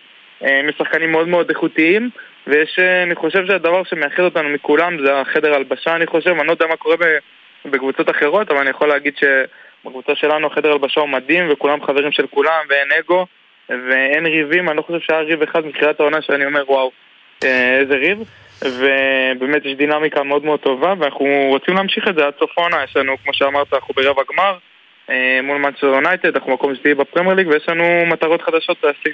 שחקנים 0.79 1.13
מאוד 1.13 1.29
מאוד 1.29 1.49
איכותיים 1.49 2.11
ויש, 2.47 2.79
אני 2.79 3.15
חושב 3.15 3.47
שהדבר 3.47 3.85
שמאחד 3.85 4.23
אותנו 4.23 4.49
מכולם 4.49 5.07
זה 5.07 5.21
החדר 5.21 5.55
הלבשה 5.55 5.97
אני 5.97 6.07
חושב, 6.07 6.31
אני 6.31 6.47
לא 6.47 6.53
יודע 6.53 6.67
מה 6.67 6.77
קורה 6.77 6.97
בקבוצות 7.65 8.11
אחרות 8.11 8.51
אבל 8.51 8.61
אני 8.61 8.71
יכול 8.71 8.89
להגיד 8.89 9.15
שבקבוצה 9.87 10.13
שלנו 10.15 10.47
החדר 10.47 10.73
הלבשה 10.73 11.01
הוא 11.01 11.09
מדהים 11.09 11.45
וכולם 11.53 11.87
חברים 11.87 12.13
של 12.13 12.27
כולם 12.27 12.61
ואין 12.69 12.89
אגו 13.01 13.27
ואין 13.69 14.27
ריבים, 14.27 14.69
אני 14.69 14.77
לא 14.77 14.83
חושב 14.83 14.99
שהיה 15.01 15.21
ריב 15.21 15.43
אחד 15.43 15.67
מתחילת 15.67 16.01
העונה 16.01 16.23
שאני 16.23 16.47
אומר 16.47 16.65
וואו, 16.69 16.91
איזה 17.43 17.95
ריב 17.95 18.19
ובאמת 18.63 19.65
יש 19.65 19.77
דינמיקה 19.77 20.23
מאוד 20.23 20.45
מאוד 20.45 20.61
טובה 20.61 20.95
ואנחנו 20.99 21.27
רוצים 21.49 21.75
להמשיך 21.75 22.09
את 22.09 22.15
זה 22.15 22.27
עד 22.27 22.33
סוף 22.39 22.51
העונה, 22.59 22.77
יש 22.85 22.97
לנו, 22.97 23.17
כמו 23.25 23.35
שאמרת, 23.35 23.75
אנחנו 23.75 23.95
ברבע 23.95 24.23
גמר 24.33 24.57
אה, 25.11 25.41
מול 25.43 25.59
מנצ'סטר 25.59 25.87
יונייטד, 25.87 26.37
אנחנו 26.37 26.53
מקום 26.53 26.75
שתהיי 26.75 26.95
בפרמייר 26.95 27.35
ליג 27.35 27.49
ויש 27.49 27.69
לנו 27.69 27.85
מטרות 28.07 28.43
חדשות 28.43 28.77
להשיג. 28.85 29.13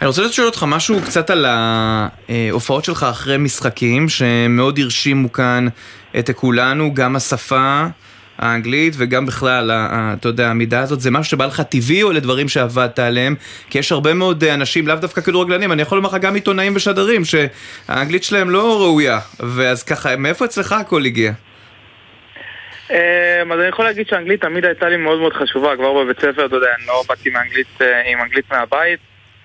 אני 0.00 0.06
רוצה 0.06 0.22
לשאול 0.22 0.46
אותך 0.46 0.64
משהו 0.68 0.96
קצת 1.02 1.30
על 1.30 1.46
ההופעות 1.48 2.84
שלך 2.84 3.02
אחרי 3.10 3.38
משחקים 3.38 4.08
שמאוד 4.08 4.78
הרשימו 4.78 5.32
כאן 5.32 5.66
את 6.18 6.30
כולנו, 6.30 6.94
גם 6.94 7.16
השפה 7.16 7.84
האנגלית 8.38 8.94
וגם 8.96 9.26
בכלל, 9.26 9.70
אתה 10.18 10.28
יודע, 10.28 10.48
המידה 10.48 10.80
הזאת, 10.80 11.00
זה 11.00 11.10
משהו 11.10 11.30
שבא 11.30 11.46
לך 11.46 11.60
טבעי 11.60 12.02
או 12.02 12.12
לדברים 12.12 12.48
שעבדת 12.48 12.98
עליהם? 12.98 13.34
כי 13.70 13.78
יש 13.78 13.92
הרבה 13.92 14.14
מאוד 14.14 14.44
אנשים, 14.44 14.88
לאו 14.88 14.96
דווקא 14.96 15.20
כדורגלנים, 15.20 15.72
אני 15.72 15.82
יכול 15.82 15.98
לומר 15.98 16.08
לך 16.08 16.16
גם 16.20 16.34
עיתונאים 16.34 16.76
ושדרים, 16.76 17.22
שהאנגלית 17.24 18.24
שלהם 18.24 18.50
לא 18.50 18.80
ראויה, 18.80 19.18
ואז 19.40 19.82
ככה, 19.82 20.16
מאיפה 20.16 20.44
אצלך 20.44 20.72
הכל 20.72 21.04
הגיע? 21.04 21.32
אמ, 22.90 23.52
אז 23.52 23.60
אני 23.60 23.68
יכול 23.68 23.84
להגיד 23.84 24.06
שאנגלית 24.08 24.40
תמיד 24.40 24.64
הייתה 24.64 24.88
לי 24.88 24.96
מאוד 24.96 25.18
מאוד 25.18 25.32
חשובה, 25.32 25.76
כבר 25.76 26.04
בבית 26.04 26.18
ספר, 26.18 26.46
אתה 26.46 26.56
יודע, 26.56 26.68
אני 26.78 26.86
לא 26.86 27.02
באתי 27.08 27.30
אה, 27.80 28.12
עם 28.12 28.20
אנגלית 28.20 28.44
מהבית, 28.50 29.00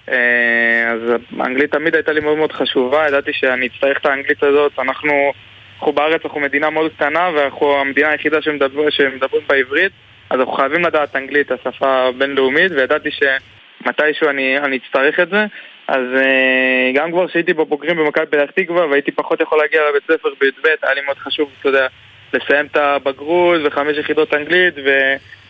אה, 0.09 0.91
אז 0.91 0.99
אנגלית 1.39 1.71
תמיד 1.71 1.95
הייתה 1.95 2.11
לי 2.11 2.19
מאוד 2.19 2.37
מאוד 2.37 2.51
חשובה, 2.51 3.07
ידעתי 3.07 3.31
שאני 3.33 3.67
אצטרך 3.67 3.97
את 3.97 4.05
האנגלית 4.05 4.43
הזאת, 4.43 4.71
אנחנו... 4.79 5.33
אנחנו 5.79 5.93
בארץ, 5.93 6.21
אנחנו 6.25 6.39
מדינה 6.39 6.69
מאוד 6.69 6.91
קטנה 6.95 7.29
ואנחנו 7.35 7.79
המדינה 7.81 8.09
היחידה 8.09 8.41
שמדבר, 8.41 8.89
שמדברים 8.89 9.43
בעברית 9.47 9.91
אז 10.29 10.39
אנחנו 10.39 10.53
חייבים 10.53 10.85
לדעת 10.85 11.15
אנגלית, 11.15 11.51
השפה 11.51 12.07
הבינלאומית 12.07 12.71
וידעתי 12.71 13.09
שמתישהו 13.11 14.29
אני, 14.29 14.57
אני 14.57 14.77
אצטרך 14.77 15.19
את 15.19 15.29
זה. 15.29 15.45
אז 15.87 16.03
uh, 16.15 16.95
גם 16.97 17.11
כבר 17.11 17.27
כשהייתי 17.27 17.53
בבוגרים 17.53 17.97
במכבי 17.97 18.25
פתח 18.25 18.51
תקווה 18.55 18.85
והייתי 18.85 19.11
פחות 19.11 19.41
יכול 19.41 19.57
להגיע 19.57 19.81
לבית 19.89 20.03
ספר 20.03 20.29
בי"ב 20.41 20.67
היה 20.83 20.93
לי 20.93 21.01
מאוד 21.01 21.17
חשוב, 21.17 21.49
אתה 21.59 21.69
יודע, 21.69 21.87
לסיים 22.33 22.65
את 22.65 22.77
הבגרות 22.77 23.61
וחמש 23.65 23.97
יחידות 23.97 24.33
אנגלית 24.33 24.73
ו... 24.85 24.89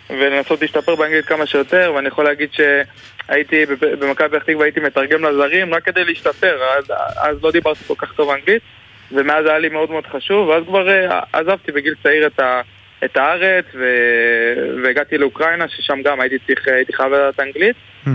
ולנסות 0.09 0.61
להשתפר 0.61 0.95
באנגלית 0.95 1.25
כמה 1.25 1.45
שיותר 1.45 1.91
ואני 1.95 2.07
יכול 2.07 2.25
להגיד 2.25 2.49
שהייתי 2.53 3.65
במכבי 3.99 4.29
פתח 4.29 4.43
תקווה 4.43 4.65
הייתי 4.65 4.79
מתרגם 4.79 5.25
לזרים 5.25 5.73
רק 5.73 5.83
כדי 5.83 6.03
להשתפר 6.03 6.59
אז, 6.77 6.93
אז 7.17 7.43
לא 7.43 7.51
דיברתי 7.51 7.83
כל 7.87 7.93
כך 7.97 8.13
טוב 8.13 8.29
אנגלית 8.29 8.61
ומאז 9.11 9.45
היה 9.45 9.59
לי 9.59 9.69
מאוד 9.69 9.91
מאוד 9.91 10.03
חשוב, 10.11 10.47
ואז 10.47 10.63
כבר 10.67 10.89
אה, 10.89 11.19
עזבתי 11.33 11.71
בגיל 11.71 11.93
צעיר 12.03 12.27
את, 12.27 12.39
ה, 12.39 12.61
את 13.05 13.17
הארץ 13.17 13.65
ו, 13.73 13.83
והגעתי 14.83 15.17
לאוקראינה, 15.17 15.65
ששם 15.67 16.01
גם 16.05 16.21
הייתי 16.21 16.35
צריך, 16.47 16.67
הייתי 16.67 16.93
חייב 16.93 17.13
לדעת 17.13 17.39
אנגלית, 17.39 17.75
mm-hmm. 17.75 18.09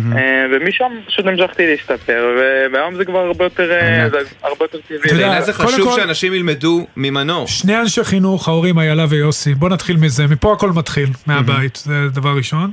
ומשם 0.53 0.93
פשוט 1.07 1.27
המשכתי 1.27 1.67
להשתפר, 1.67 2.37
והיום 2.73 2.95
זה 2.95 3.05
כבר 3.05 3.19
הרבה 3.19 3.45
יותר, 3.45 3.73
אה, 3.73 4.09
זה 4.11 4.19
הרבה 4.43 4.65
יותר 4.65 4.79
טבעי. 4.89 4.99
אתה 4.99 5.15
יודע, 5.15 5.41
זה 5.41 5.53
חשוב 5.53 5.91
כל... 5.91 5.97
שאנשים 6.01 6.35
ילמדו 6.35 6.87
ממנור. 6.97 7.47
שני 7.47 7.77
אנשי 7.77 8.05
חינוך, 8.05 8.49
ההורים 8.49 8.79
איילה 8.79 9.05
ויוסי, 9.09 9.55
בוא 9.55 9.69
נתחיל 9.69 9.97
מזה, 9.97 10.27
מפה 10.27 10.53
הכל 10.53 10.71
מתחיל, 10.71 11.09
מהבית, 11.27 11.75
mm-hmm. 11.75 11.89
זה 11.89 11.95
דבר 12.13 12.37
ראשון. 12.37 12.71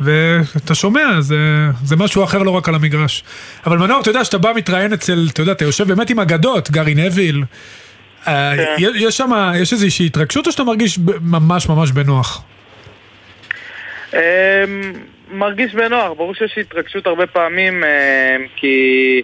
ואתה 0.00 0.74
שומע, 0.74 1.20
זה, 1.20 1.36
זה 1.84 1.96
משהו 1.96 2.24
אחר 2.24 2.38
לא 2.38 2.50
רק 2.50 2.68
על 2.68 2.74
המגרש. 2.74 3.24
אבל 3.66 3.78
מנור, 3.78 4.00
אתה 4.00 4.10
יודע, 4.10 4.24
שאתה 4.24 4.38
בא 4.38 4.52
מתראיין 4.56 4.92
אצל, 4.92 5.26
אתה 5.32 5.42
יודע, 5.42 5.52
אתה 5.52 5.64
יושב 5.64 5.88
באמת 5.88 6.10
עם 6.10 6.20
אגדות, 6.20 6.70
גארי 6.70 6.94
נביל, 6.94 7.42
אה, 8.28 8.52
כן. 8.56 8.82
יש 8.94 9.16
שם, 9.16 9.30
יש 9.54 9.72
איזושהי 9.72 10.06
התרגשות 10.06 10.46
או 10.46 10.52
שאתה 10.52 10.64
מרגיש 10.64 10.98
ממש 11.20 11.68
ממש 11.68 11.90
בנוח? 11.90 12.44
אמ, 14.14 14.18
מרגיש 15.30 15.74
בנוח, 15.74 16.12
ברור 16.16 16.34
שיש 16.34 16.58
התרגשות 16.58 17.06
הרבה 17.06 17.26
פעמים, 17.26 17.84
אמ, 17.84 18.46
כי... 18.56 19.22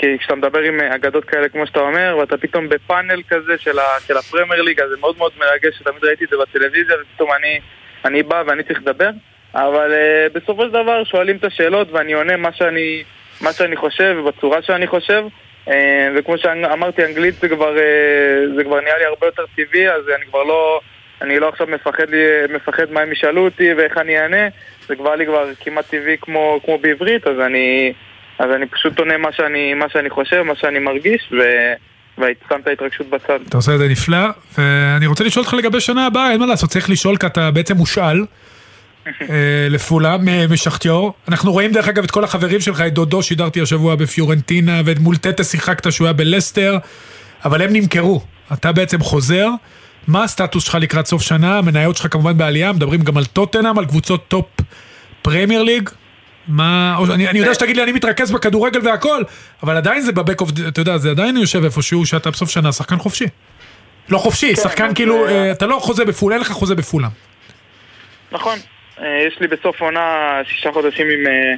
כי 0.00 0.18
כשאתה 0.18 0.34
מדבר 0.34 0.58
עם 0.58 0.80
אגדות 0.80 1.24
כאלה 1.24 1.48
כמו 1.48 1.66
שאתה 1.66 1.80
אומר, 1.80 2.16
ואתה 2.20 2.36
פתאום 2.36 2.68
בפאנל 2.68 3.22
כזה 3.28 3.58
של, 3.58 3.78
ה, 3.78 3.84
של 4.06 4.16
הפרמייר 4.16 4.62
ליג, 4.62 4.80
אז 4.80 4.88
זה 4.90 4.96
מאוד 5.00 5.18
מאוד 5.18 5.32
מרגש, 5.38 5.78
שתמיד 5.78 6.04
ראיתי 6.04 6.24
את 6.24 6.30
זה 6.30 6.36
בטלוויזיה, 6.36 6.96
ופתאום 7.02 7.30
אני, 7.32 7.60
אני 8.04 8.22
בא 8.22 8.42
ואני 8.46 8.62
צריך 8.62 8.78
לדבר. 8.78 9.10
אבל 9.58 9.90
uh, 9.92 10.38
בסופו 10.38 10.62
של 10.62 10.70
דבר 10.70 11.04
שואלים 11.04 11.36
את 11.36 11.44
השאלות 11.44 11.88
ואני 11.92 12.12
עונה 12.12 12.36
מה 12.36 12.52
שאני, 12.52 13.02
מה 13.40 13.52
שאני 13.52 13.76
חושב 13.76 14.16
ובצורה 14.18 14.62
שאני 14.62 14.86
חושב 14.86 15.24
uh, 15.66 15.70
וכמו 16.16 16.38
שאמרתי, 16.38 17.04
אנגלית 17.04 17.34
זה 17.34 17.48
כבר, 17.48 17.74
uh, 17.76 18.56
זה 18.56 18.64
כבר 18.64 18.80
נהיה 18.80 18.98
לי 18.98 19.04
הרבה 19.04 19.26
יותר 19.26 19.42
טבעי 19.56 19.90
אז 19.90 20.02
אני 20.16 20.26
כבר 20.26 20.42
לא, 20.42 20.80
אני 21.22 21.38
לא 21.38 21.48
עכשיו 21.48 21.66
מפחד, 21.66 22.10
לי, 22.10 22.24
מפחד 22.54 22.90
מה 22.90 23.00
הם 23.00 23.12
ישאלו 23.12 23.44
אותי 23.44 23.74
ואיך 23.74 23.98
אני 23.98 24.20
אענה 24.20 24.48
זה 24.88 24.96
כבר 24.96 25.14
לי 25.14 25.26
כבר 25.26 25.44
כמעט 25.60 25.86
טבעי 25.86 26.16
כמו, 26.20 26.60
כמו 26.64 26.78
בעברית 26.78 27.26
אז 27.26 27.40
אני, 27.46 27.92
אז 28.38 28.50
אני 28.56 28.66
פשוט 28.66 28.98
עונה 28.98 29.16
מה 29.16 29.32
שאני, 29.32 29.74
מה 29.74 29.86
שאני 29.88 30.10
חושב, 30.10 30.42
מה 30.42 30.54
שאני 30.56 30.78
מרגיש 30.78 31.32
ו... 31.32 31.42
ושם 32.18 32.60
את 32.62 32.66
ההתרגשות 32.66 33.06
בצד. 33.10 33.38
אתה 33.48 33.56
עושה 33.56 33.74
את 33.74 33.78
זה 33.78 33.88
נפלא, 33.88 34.28
ואני 34.58 35.06
רוצה 35.06 35.24
לשאול 35.24 35.44
אותך 35.44 35.54
לגבי 35.54 35.80
שנה 35.80 36.06
הבאה, 36.06 36.30
אין 36.30 36.40
מה 36.40 36.46
לעשות, 36.46 36.70
צריך 36.70 36.90
לשאול 36.90 37.16
כי 37.16 37.26
אתה 37.26 37.50
בעצם 37.50 37.76
מושאל. 37.76 38.24
אה, 39.30 39.68
לפולהאם, 39.70 40.16
משחטאר. 40.50 41.12
אנחנו 41.28 41.52
רואים 41.52 41.72
דרך 41.72 41.88
אגב 41.88 42.04
את 42.04 42.10
כל 42.10 42.24
החברים 42.24 42.60
שלך, 42.60 42.80
את 42.80 42.94
דודו 42.94 43.22
ששידרתי 43.22 43.60
השבוע 43.60 43.94
בפיורנטינה, 43.94 44.82
ואת 44.84 44.98
מול 44.98 45.16
טטה 45.16 45.44
שיחקת 45.44 45.92
שהוא 45.92 46.06
היה 46.06 46.12
בלסטר, 46.12 46.78
אבל 47.44 47.62
הם 47.62 47.72
נמכרו. 47.72 48.20
אתה 48.52 48.72
בעצם 48.72 49.00
חוזר. 49.00 49.48
מה 50.06 50.24
הסטטוס 50.24 50.64
שלך 50.64 50.74
לקראת 50.74 51.06
סוף 51.06 51.22
שנה? 51.22 51.58
המניות 51.58 51.96
שלך 51.96 52.12
כמובן 52.12 52.38
בעלייה, 52.38 52.72
מדברים 52.72 53.02
גם 53.02 53.16
על 53.16 53.24
טוטנהאם, 53.24 53.78
על 53.78 53.86
קבוצות 53.86 54.28
top 54.28 54.46
פרמייר 55.22 55.62
ליג. 55.62 55.90
מה, 56.48 56.98
אני, 57.14 57.28
אני 57.28 57.38
יודע 57.38 57.54
שתגיד 57.54 57.76
לי 57.76 57.82
אני 57.82 57.92
מתרכז 57.92 58.30
בכדורגל 58.30 58.80
והכל, 58.86 59.22
אבל 59.62 59.76
עדיין 59.76 60.00
זה 60.00 60.12
ב 60.12 60.18
back 60.18 60.40
of, 60.40 60.50
אתה 60.68 60.80
יודע, 60.80 60.98
זה 60.98 61.10
עדיין 61.10 61.36
יושב 61.36 61.64
איפשהו 61.64 62.06
שאתה 62.06 62.30
בסוף 62.30 62.50
שנה 62.50 62.72
שחקן 62.72 62.98
חופשי. 62.98 63.26
לא 64.08 64.18
חופשי, 64.18 64.54
כן, 64.54 64.62
שחקן 64.62 64.94
כאילו, 64.94 65.24
זה... 65.28 65.34
אה, 65.34 65.52
אתה 65.52 65.66
לא 65.66 65.78
חוזה 65.82 66.04
בפולהאם, 66.04 66.32
אין 66.32 66.40
לך 66.40 66.52
חוזה 66.52 66.74
בפולהאם. 66.74 67.10
נכון, 68.32 68.58
אה, 68.58 68.77
יש 69.00 69.40
לי 69.40 69.46
בסוף 69.46 69.80
עונה 69.80 70.40
שישה 70.44 70.72
חודשים 70.72 71.06
עם 71.10 71.26
אה, 71.26 71.54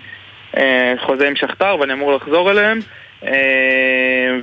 אה, 0.56 0.94
חוזה 0.98 1.28
עם 1.28 1.36
שכתר 1.36 1.76
ואני 1.80 1.92
אמור 1.92 2.12
לחזור 2.12 2.50
אליהם. 2.50 2.78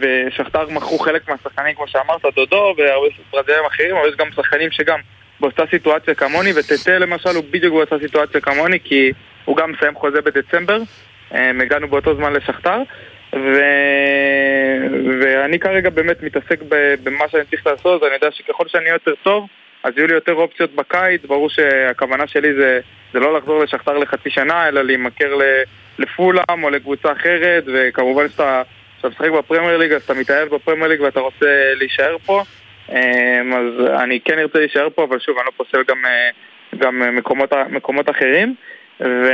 ושכתר 0.01 0.69
מכרו 0.69 0.99
חלק 0.99 1.29
מהשחקנים 1.29 1.75
כמו 1.75 1.87
שאמרת, 1.87 2.21
דודו 2.35 2.73
והרבה 2.77 3.07
ברזילאים 3.31 3.65
אחרים 3.65 3.95
אבל 3.95 4.07
יש 4.09 4.15
גם 4.15 4.27
שחקנים 4.35 4.71
שגם 4.71 4.99
באותה 5.39 5.63
סיטואציה 5.71 6.15
כמוני 6.15 6.49
וטטה 6.55 6.97
למשל 6.97 7.29
הוא 7.29 7.43
בדיוק 7.51 7.73
באותה 7.73 7.95
סיטואציה 7.99 8.41
כמוני 8.41 8.79
כי 8.83 9.11
הוא 9.45 9.57
גם 9.57 9.71
מסיים 9.71 9.95
חוזה 9.95 10.21
בדצמבר. 10.21 10.77
הגענו 11.31 11.87
באותו 11.87 12.15
זמן 12.15 12.33
לשכתר. 12.33 12.77
ו... 13.33 13.61
ואני 15.21 15.59
כרגע 15.59 15.89
באמת 15.89 16.23
מתעסק 16.23 16.59
במה 17.03 17.29
שאני 17.29 17.43
צריך 17.45 17.67
לעשות, 17.67 18.03
ואני 18.03 18.13
יודע 18.13 18.31
שככל 18.31 18.67
שאני 18.67 18.89
יותר 18.89 19.13
טוב, 19.23 19.47
אז 19.87 19.93
יהיו 19.97 20.07
לי 20.07 20.13
יותר 20.13 20.33
אופציות 20.33 20.75
בקיץ, 20.75 21.25
ברור 21.25 21.49
שהכוונה 21.49 22.27
שלי 22.27 22.53
זה, 22.53 22.79
זה 23.13 23.19
לא 23.19 23.37
לחזור 23.37 23.63
לשכתר 23.63 23.97
לחצי 23.97 24.29
שנה, 24.29 24.67
אלא 24.67 24.81
להימכר 24.81 25.37
לפולאם 25.99 26.63
או 26.63 26.69
לקבוצה 26.69 27.11
אחרת, 27.11 27.63
וכמובן 27.73 28.29
שאתה 28.29 28.63
משחק 29.03 29.29
בפרמייר 29.29 29.77
ליג, 29.77 29.91
אז 29.91 30.03
אתה 30.03 30.13
מתאהב 30.13 30.55
בפרמייר 30.55 30.87
ליג 30.87 31.01
ואתה 31.01 31.19
רוצה 31.19 31.73
להישאר 31.75 32.17
פה. 32.25 32.43
אמ, 32.89 33.53
אז 33.53 34.01
אני 34.03 34.19
כן 34.19 34.39
ארצה 34.39 34.59
להישאר 34.59 34.87
פה, 34.95 35.03
אבל 35.03 35.19
שוב, 35.19 35.37
אני 35.37 35.45
לא 35.45 35.51
פוסל 35.57 35.83
גם, 35.87 36.05
אה, 36.05 36.29
גם 36.77 37.15
מקומות, 37.15 37.53
מקומות 37.69 38.09
אחרים. 38.09 38.55
ו... 38.99 39.27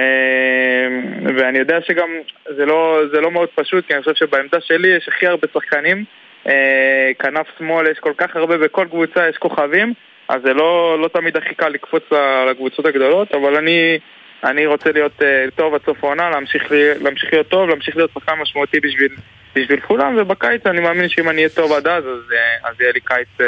ואני 1.38 1.60
יודע 1.60 1.82
שגם 1.82 2.10
זה 2.56 2.66
לא, 2.66 3.02
זה 3.14 3.22
לא 3.22 3.32
מאוד 3.32 3.50
פשוט, 3.56 3.86
כי 3.88 3.94
אני 3.94 4.04
חושב 4.04 4.16
שבעמדה 4.16 4.62
שלי 4.62 4.88
יש 4.88 5.08
הכי 5.08 5.28
הרבה 5.28 5.48
שחקנים. 5.54 6.04
אה, 6.48 7.12
כנף 7.20 7.48
שמאל 7.58 7.88
יש 7.88 8.00
כל 8.00 8.14
כך 8.18 8.36
הרבה, 8.36 8.58
בכל 8.58 8.86
קבוצה 8.90 9.30
יש 9.30 9.38
כוכבים, 9.38 9.94
אז 10.34 10.42
זה 10.44 10.54
לא, 10.54 10.98
לא 11.02 11.08
תמיד 11.08 11.38
הכי 11.38 11.56
קל 11.56 11.70
לקפוץ 11.70 12.04
לקבוצות 12.52 12.86
הגדולות, 12.86 13.32
אבל 13.34 13.56
אני, 13.56 13.98
אני 14.44 14.66
רוצה 14.66 14.92
להיות 14.92 15.22
uh, 15.22 15.56
טוב 15.56 15.74
עד 15.74 15.82
סוף 15.86 16.04
העונה, 16.04 16.30
להמשיך, 16.30 16.64
להמשיך 17.02 17.30
להיות 17.34 17.48
טוב, 17.48 17.70
להמשיך 17.70 17.96
להיות 17.96 18.12
שחקן 18.14 18.34
משמעותי 18.42 18.80
בשביל, 18.80 19.12
בשביל 19.56 19.80
כולם, 19.80 20.16
ובקיץ 20.18 20.66
אני 20.66 20.80
מאמין 20.80 21.10
שאם 21.10 21.30
אני 21.30 21.38
אהיה 21.38 21.50
טוב 21.50 21.72
עד 21.72 21.88
אז, 21.88 22.04
אז, 22.04 22.32
אה, 22.32 22.70
אז 22.70 22.76
יהיה 22.82 22.92
לי 22.94 23.00
קיץ 23.00 23.28
uh, 23.40 23.44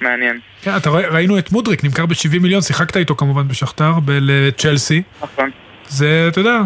מעניין. 0.00 0.40
כן, 0.62 0.70
אתה 0.76 0.90
רואה, 0.90 1.08
ראינו 1.08 1.38
את 1.38 1.52
מודריק, 1.52 1.84
נמכר 1.84 2.06
ב-70 2.06 2.38
מיליון, 2.42 2.62
שיחקת 2.62 2.96
איתו 2.96 3.14
כמובן 3.14 3.48
בשכתר, 3.48 3.92
לצ'לסי. 4.08 5.02
נכון. 5.22 5.50
זה, 5.88 6.26
אתה 6.28 6.40
יודע, 6.40 6.58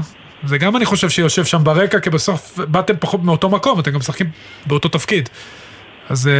זה 0.44 0.59
גם 0.59 0.76
אני 0.76 0.85
חושב 0.85 1.09
שיושב 1.09 1.44
שם 1.44 1.59
ברקע, 1.64 2.00
כי 2.00 2.11
בסוף 2.11 2.59
באתם 2.59 2.97
פחות 2.97 3.21
מאותו 3.23 3.49
מקום, 3.49 3.80
אתם 3.80 3.90
גם 3.90 3.99
משחקים 3.99 4.26
באותו 4.66 4.88
תפקיד. 4.88 5.28
אז 6.08 6.30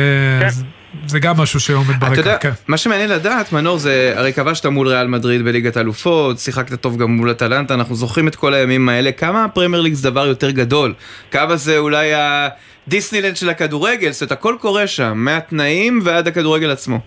כן. 0.41 0.49
זה, 0.51 0.63
זה 1.07 1.19
גם 1.19 1.37
משהו 1.37 1.61
שעומד 1.61 2.01
ברקע. 2.01 2.13
אתה 2.13 2.21
יודע, 2.21 2.39
כן. 2.39 2.51
מה 2.69 2.77
שמעניין 2.77 3.11
לדעת, 3.11 3.53
מנור, 3.53 3.79
זה 3.79 4.13
הרי 4.17 4.33
כבשת 4.33 4.67
מול 4.67 4.89
ריאל 4.89 5.07
מדריד 5.07 5.45
בליגת 5.45 5.77
האלופות, 5.77 6.39
שיחקת 6.39 6.81
טוב 6.81 6.97
גם 6.97 7.11
מול 7.11 7.31
אטלנטה, 7.31 7.75
אנחנו 7.75 7.95
זוכרים 7.95 8.29
את 8.29 8.37
כל 8.37 8.55
הימים 8.55 8.89
האלה. 8.89 9.13
כמה 9.13 9.45
הפרמייר 9.45 9.83
ליג 9.83 9.95
זה 9.95 10.11
דבר 10.11 10.27
יותר 10.27 10.51
גדול? 10.51 10.95
כמה 11.31 11.57
זה 11.57 11.79
אולי 11.79 12.11
הדיסנילנד 12.15 13.37
של 13.37 13.49
הכדורגל? 13.49 14.11
זאת 14.11 14.23
אומרת, 14.23 14.33
הכל 14.33 14.57
קורה 14.61 14.87
שם, 14.87 15.13
מהתנאים 15.17 16.01
ועד 16.05 16.29
הכדורגל 16.29 16.71
עצמו. 16.71 17.01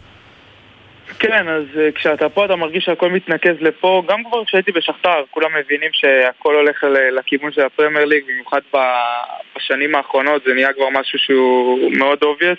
כן, 1.19 1.47
אז 1.47 1.63
uh, 1.73 1.91
כשאתה 1.95 2.29
פה 2.29 2.45
אתה 2.45 2.55
מרגיש 2.55 2.83
שהכל 2.83 3.09
מתנקז 3.09 3.61
לפה, 3.61 4.03
גם 4.07 4.23
כבר 4.23 4.45
כשהייתי 4.45 4.71
בשכתר, 4.71 5.23
כולם 5.31 5.49
מבינים 5.59 5.89
שהכל 5.93 6.55
הולך 6.55 6.83
לכיוון 7.11 7.51
של 7.51 7.61
הפרמייר 7.61 8.05
ליג, 8.05 8.23
במיוחד 8.27 8.61
בשנים 9.55 9.95
האחרונות 9.95 10.41
זה 10.45 10.53
נהיה 10.53 10.73
כבר 10.73 10.89
משהו 10.89 11.19
שהוא 11.19 11.91
מאוד 11.91 12.23
obvious. 12.23 12.57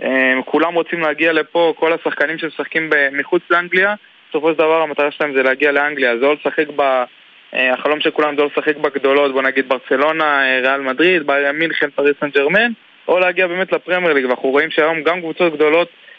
אממ, 0.00 0.04
כולם 0.44 0.74
רוצים 0.74 1.00
להגיע 1.00 1.32
לפה, 1.32 1.74
כל 1.76 1.92
השחקנים 1.92 2.38
שמשחקים 2.38 2.90
מחוץ 3.12 3.42
לאנגליה, 3.50 3.94
בסופו 4.30 4.52
של 4.52 4.58
דבר 4.58 4.82
המטרה 4.82 5.10
שלהם 5.10 5.34
זה 5.34 5.42
להגיע 5.42 5.72
לאנגליה, 5.72 6.18
זה 6.18 6.26
או 6.26 6.34
לשחק 6.34 6.66
ב... 6.76 7.04
אה, 7.52 7.56
החלום 7.72 8.00
של 8.00 8.10
כולם 8.10 8.36
זה 8.36 8.42
או 8.42 8.46
לשחק 8.46 8.76
בגדולות, 8.76 9.32
בוא 9.32 9.42
נגיד 9.42 9.68
ברצלונה, 9.68 10.42
ריאל 10.62 10.80
מדריד, 10.80 11.26
באיירן 11.26 11.52
מינכן, 11.52 11.90
פריס 11.90 12.14
סן 12.20 12.30
ג'רמן, 12.30 12.72
או 13.08 13.18
להגיע 13.18 13.46
באמת 13.46 13.72
לפרמייר 13.72 14.12
ליג, 14.12 14.24
ואנחנו 14.24 14.48
רואים 14.48 14.70
שהיום 14.70 15.02
גם 15.02 15.20
קבוצות 15.20 15.52
גדולות 15.52 15.88
אה, 15.88 16.09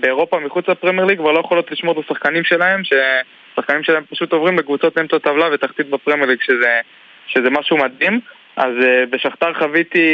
באירופה 0.00 0.38
מחוץ 0.38 0.68
לפרמייר 0.68 1.04
ליג 1.06 1.18
כבר 1.18 1.32
לא 1.32 1.40
יכולות 1.40 1.70
לשמור 1.70 2.00
את 2.00 2.04
השחקנים 2.04 2.44
שלהם, 2.44 2.82
שהשחקנים 2.84 3.82
שלהם 3.82 4.04
פשוט 4.10 4.32
עוברים 4.32 4.58
לקבוצות 4.58 4.98
אמצע 4.98 5.18
טבלה 5.18 5.46
ותחתית 5.52 5.90
בפרמייר 5.90 6.30
ליג, 6.30 6.38
שזה, 6.42 6.80
שזה 7.26 7.50
משהו 7.50 7.76
מדהים. 7.76 8.20
אז 8.56 8.72
uh, 8.80 9.10
בשכתר 9.10 9.54
חוויתי 9.54 10.06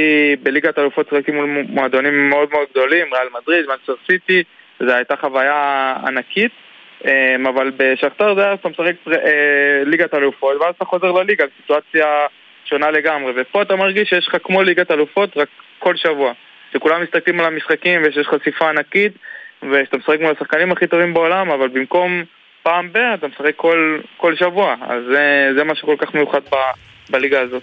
בליגת 0.42 0.78
האלופות 0.78 1.06
שחקים 1.10 1.34
מול 1.34 1.64
מועדונים 1.68 2.28
מאוד 2.28 2.48
מאוד 2.52 2.66
גדולים, 2.70 3.14
ריאל 3.14 3.28
מדריד, 3.40 3.66
מנצ'ר 3.66 3.94
סיטי, 4.06 4.42
זו 4.80 4.92
הייתה 4.92 5.16
חוויה 5.16 5.94
ענקית. 6.06 6.52
Um, 7.02 7.06
אבל 7.48 7.70
בשכתר 7.76 8.34
זה 8.34 8.44
היה 8.44 8.56
שאתה 8.56 8.68
משחק 8.68 8.94
ליגת 9.86 10.14
אלופות, 10.14 10.56
ואז 10.60 10.74
אתה 10.76 10.84
חוזר 10.84 11.12
לליגה, 11.12 11.44
סיטואציה 11.56 12.06
שונה 12.64 12.90
לגמרי. 12.90 13.32
ופה 13.36 13.62
אתה 13.62 13.76
מרגיש 13.76 14.08
שיש 14.08 14.28
לך 14.28 14.36
כמו 14.42 14.62
ליגת 14.62 14.90
אלופות, 14.90 15.36
רק 15.36 15.48
כל 15.78 15.96
שבוע. 15.96 16.32
שכולם 16.72 17.02
מסתכלים 17.02 17.40
על 17.40 17.46
המשחקים 17.46 18.00
ושיש 18.04 18.26
חשיפה 18.26 18.68
ענקית 18.68 19.12
ושאתה 19.62 19.96
משחק 19.96 20.20
מול 20.20 20.34
השחקנים 20.36 20.72
הכי 20.72 20.86
טובים 20.86 21.14
בעולם, 21.14 21.50
אבל 21.50 21.68
במקום 21.68 22.22
פעם 22.62 22.92
ב- 22.92 22.96
אתה 23.14 23.26
משחק 23.28 23.52
כל, 23.56 24.00
כל 24.16 24.36
שבוע, 24.36 24.74
אז 24.82 25.02
זה, 25.12 25.48
זה 25.56 25.64
מה 25.64 25.74
שכל 25.74 25.96
כך 25.98 26.14
מיוחד 26.14 26.40
ב, 26.52 26.56
בליגה 27.10 27.40
הזאת. 27.40 27.62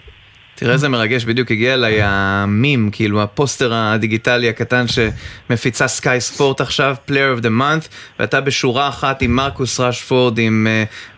תראה 0.54 0.72
איזה 0.72 0.88
מרגש, 0.88 1.24
בדיוק 1.24 1.50
הגיע 1.50 1.74
אליי 1.74 2.00
המים, 2.02 2.90
כאילו 2.92 3.22
הפוסטר 3.22 3.74
הדיגיטלי 3.74 4.48
הקטן 4.48 4.84
שמפיצה 4.88 5.88
סקאי 5.88 6.20
ספורט 6.20 6.60
עכשיו, 6.60 6.96
Player 7.08 7.38
of 7.38 7.42
the 7.42 7.48
Month, 7.60 7.88
ואתה 8.18 8.40
בשורה 8.40 8.88
אחת 8.88 9.22
עם 9.22 9.30
מרקוס 9.36 9.80
רשפורד, 9.80 10.38
עם 10.38 10.66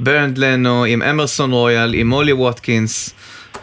ברנד 0.01 0.37
אה, 0.37 0.41
לנו, 0.41 0.85
עם 0.85 1.03
אמרסון 1.03 1.53
רויאל, 1.53 1.95
עם 1.95 2.13
אולי 2.13 2.33
ווטקינס, 2.33 3.15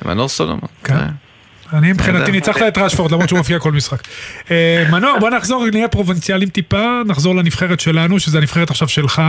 מנור 0.06 0.28
סולומון. 0.28 0.70
כן. 0.84 1.29
אני 1.74 1.94
מבחינתי 1.94 2.32
ניצחת 2.32 2.62
את 2.68 2.78
ראשפורד 2.78 3.12
למרות 3.12 3.30
שהוא 3.30 3.38
מופיע 3.38 3.60
כל 3.60 3.72
משחק. 3.72 4.00
אה, 4.52 4.86
מנור 4.92 5.20
בוא 5.20 5.30
נחזור 5.30 5.66
נהיה 5.72 5.88
פרובינציאלים 5.88 6.50
טיפה 6.50 7.02
נחזור 7.06 7.36
לנבחרת 7.36 7.80
שלנו 7.80 8.20
שזה 8.20 8.38
הנבחרת 8.38 8.70
עכשיו 8.70 8.88
שלך. 8.88 9.22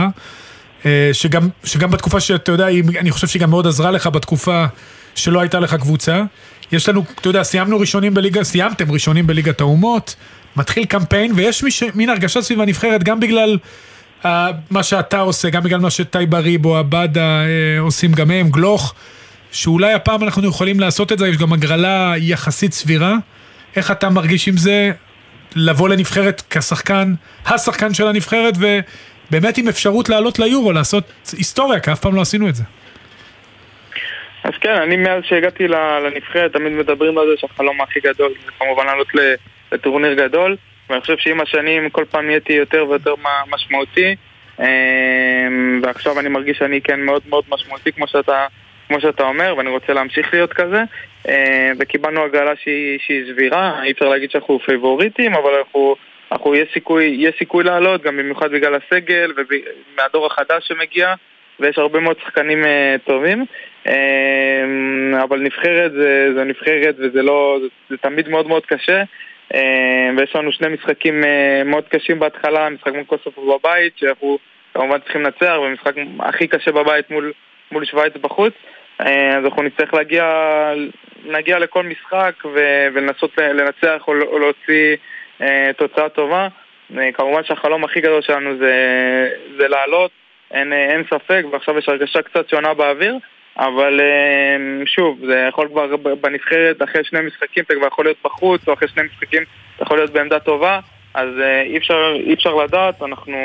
אה, 0.85 1.09
שגם, 1.13 1.49
שגם 1.63 1.91
בתקופה 1.91 2.19
שאתה 2.19 2.51
יודע, 2.51 2.67
אני 2.99 3.11
חושב 3.11 3.27
שהיא 3.27 3.41
גם 3.41 3.49
מאוד 3.49 3.67
עזרה 3.67 3.91
לך 3.91 4.07
בתקופה 4.07 4.65
שלא 5.15 5.39
הייתה 5.41 5.59
לך 5.59 5.75
קבוצה. 5.75 6.23
יש 6.71 6.89
לנו, 6.89 7.03
אתה 7.21 7.29
יודע, 7.29 7.43
סיימנו 7.43 7.79
ראשונים 7.79 8.13
בליגה, 8.13 8.43
סיימתם 8.43 8.91
ראשונים 8.91 9.27
בליגת 9.27 9.61
האומות, 9.61 10.15
מתחיל 10.55 10.85
קמפיין, 10.85 11.31
ויש 11.35 11.63
מיש, 11.63 11.83
מין 11.95 12.09
הרגשה 12.09 12.41
סביב 12.41 12.61
הנבחרת, 12.61 13.03
גם 13.03 13.19
בגלל 13.19 13.57
uh, 14.23 14.27
מה 14.69 14.83
שאתה 14.83 15.19
עושה, 15.19 15.49
גם 15.49 15.63
בגלל 15.63 15.79
מה 15.79 15.89
שטייבה 15.89 16.39
ריבו, 16.39 16.77
עבדה 16.77 17.41
uh, 17.43 17.81
עושים 17.81 18.11
גם 18.11 18.31
הם, 18.31 18.49
גלוך. 18.49 18.93
שאולי 19.51 19.93
הפעם 19.93 20.23
אנחנו 20.23 20.47
יכולים 20.47 20.79
לעשות 20.79 21.11
את 21.11 21.17
זה, 21.17 21.27
יש 21.27 21.37
גם 21.37 21.53
הגרלה 21.53 22.13
יחסית 22.17 22.73
סבירה. 22.73 23.15
איך 23.75 23.91
אתה 23.91 24.09
מרגיש 24.09 24.47
עם 24.47 24.57
זה 24.57 24.91
לבוא 25.55 25.89
לנבחרת 25.89 26.41
כשחקן, 26.49 27.13
השחקן 27.45 27.93
של 27.93 28.07
הנבחרת, 28.07 28.53
ובאמת 28.57 29.57
עם 29.57 29.67
אפשרות 29.67 30.09
לעלות 30.09 30.39
ליורו, 30.39 30.71
לעשות 30.71 31.03
היסטוריה, 31.37 31.79
כי 31.79 31.91
אף 31.91 31.99
פעם 31.99 32.15
לא 32.15 32.21
עשינו 32.21 32.49
את 32.49 32.55
זה. 32.55 32.63
אז 34.43 34.53
כן, 34.61 34.75
אני 34.75 34.97
מאז 34.97 35.23
שהגעתי 35.23 35.67
לנבחרת 35.67 36.53
תמיד 36.53 36.73
מדברים 36.73 37.17
על 37.17 37.25
זה 37.27 37.33
שהחלום 37.37 37.81
הכי 37.81 37.99
גדול 37.99 38.31
זה 38.45 38.51
כמובן 38.59 38.85
לעלות 38.85 39.07
לטורניר 39.71 40.13
גדול 40.13 40.57
ואני 40.89 41.01
חושב 41.01 41.17
שעם 41.17 41.41
השנים 41.41 41.89
כל 41.89 42.05
פעם 42.11 42.25
נהייתי 42.25 42.53
יותר 42.53 42.85
ויותר 42.89 43.13
משמעותי 43.49 44.15
אמ, 44.59 45.81
ועכשיו 45.83 46.19
אני 46.19 46.29
מרגיש 46.29 46.57
שאני 46.57 46.81
כן 46.81 46.99
מאוד 46.99 47.21
מאוד 47.29 47.43
משמעותי 47.49 47.91
כמו 47.91 48.07
שאתה 48.07 48.45
כמו 48.91 49.01
שאתה 49.01 49.23
אומר, 49.23 49.53
ואני 49.57 49.69
רוצה 49.69 49.93
להמשיך 49.93 50.33
להיות 50.33 50.53
כזה. 50.53 50.83
אה, 51.29 51.71
וקיבלנו 51.79 52.23
הגרלה 52.23 52.55
שהיא, 52.55 52.99
שהיא 52.99 53.33
סבירה, 53.33 53.83
אי 53.83 53.91
אפשר 53.91 54.09
להגיד 54.09 54.31
שאנחנו 54.31 54.59
פייבוריטים, 54.59 55.33
אבל 55.33 55.51
אנחנו, 55.59 55.95
אנחנו 56.31 56.55
יש, 56.55 56.69
סיכוי, 56.73 57.15
יש 57.19 57.35
סיכוי 57.39 57.63
לעלות, 57.63 58.03
גם 58.03 58.17
במיוחד 58.17 58.51
בגלל 58.51 58.75
הסגל 58.75 59.31
ומהדור 59.37 60.25
החדש 60.25 60.67
שמגיע, 60.67 61.13
ויש 61.59 61.77
הרבה 61.77 61.99
מאוד 61.99 62.17
שחקנים 62.23 62.63
uh, 62.63 62.67
טובים. 63.05 63.45
Uh, 63.85 63.89
אבל 65.23 65.39
נבחרת 65.39 65.91
זה, 65.91 66.27
זה 66.35 66.43
נבחרת 66.43 66.95
וזה 66.97 67.21
לא, 67.21 67.57
זה, 67.61 67.67
זה 67.89 67.97
תמיד 67.97 68.29
מאוד 68.29 68.47
מאוד 68.47 68.65
קשה. 68.65 69.03
ויש 70.17 70.35
לנו 70.35 70.51
שני 70.51 70.67
משחקים 70.67 71.23
מאוד 71.65 71.83
קשים 71.89 72.19
בהתחלה, 72.19 72.69
משחק 72.69 72.93
מול 72.93 73.03
קוסופו 73.03 73.57
בבית, 73.57 73.93
שאנחנו 73.97 74.37
כמובן 74.73 74.99
צריכים 74.99 75.21
לנצח, 75.21 75.53
ומשחק 75.63 75.95
הכי 76.19 76.47
קשה 76.47 76.71
בבית 76.71 77.11
מול, 77.11 77.31
מול 77.71 77.85
שווייץ 77.85 78.13
בחוץ. 78.21 78.53
אה, 79.01 79.37
אז 79.37 79.45
אנחנו 79.45 79.63
נצטרך 79.63 79.93
להגיע, 79.93 80.25
להגיע 81.25 81.59
לכל 81.59 81.83
משחק 81.83 82.33
ולנסות 82.93 83.37
לנצח 83.37 84.07
או 84.07 84.39
להוציא 84.39 84.95
אה, 85.41 85.71
תוצאה 85.77 86.09
טובה. 86.09 86.47
אה, 86.97 87.11
כמובן 87.11 87.43
שהחלום 87.43 87.83
הכי 87.83 88.01
גדול 88.01 88.21
שלנו 88.21 88.57
זה, 88.57 88.73
זה 89.57 89.67
לעלות, 89.67 90.11
אין, 90.51 90.73
אין 90.73 91.03
ספק, 91.13 91.43
ועכשיו 91.51 91.77
יש 91.77 91.89
הרגשה 91.89 92.21
קצת 92.21 92.49
שונה 92.49 92.73
באוויר, 92.73 93.17
אבל 93.57 93.99
שוב, 94.85 95.19
זה 95.25 95.45
יכול 95.49 95.67
כבר 95.67 95.95
בנבחרת, 95.95 96.81
אחרי 96.83 97.03
שני 97.03 97.21
משחקים 97.21 97.63
אתה 97.63 97.75
כבר 97.75 97.87
יכול 97.87 98.05
להיות 98.05 98.17
בחוץ, 98.23 98.67
או 98.67 98.73
אחרי 98.73 98.87
שני 98.87 99.03
משחקים 99.03 99.43
אתה 99.75 99.83
יכול 99.83 99.97
להיות 99.97 100.11
בעמדה 100.11 100.39
טובה, 100.39 100.79
אז 101.13 101.29
אי 101.65 101.77
אפשר, 101.77 102.13
אי 102.15 102.33
אפשר 102.33 102.55
לדעת, 102.55 103.01
אנחנו 103.01 103.37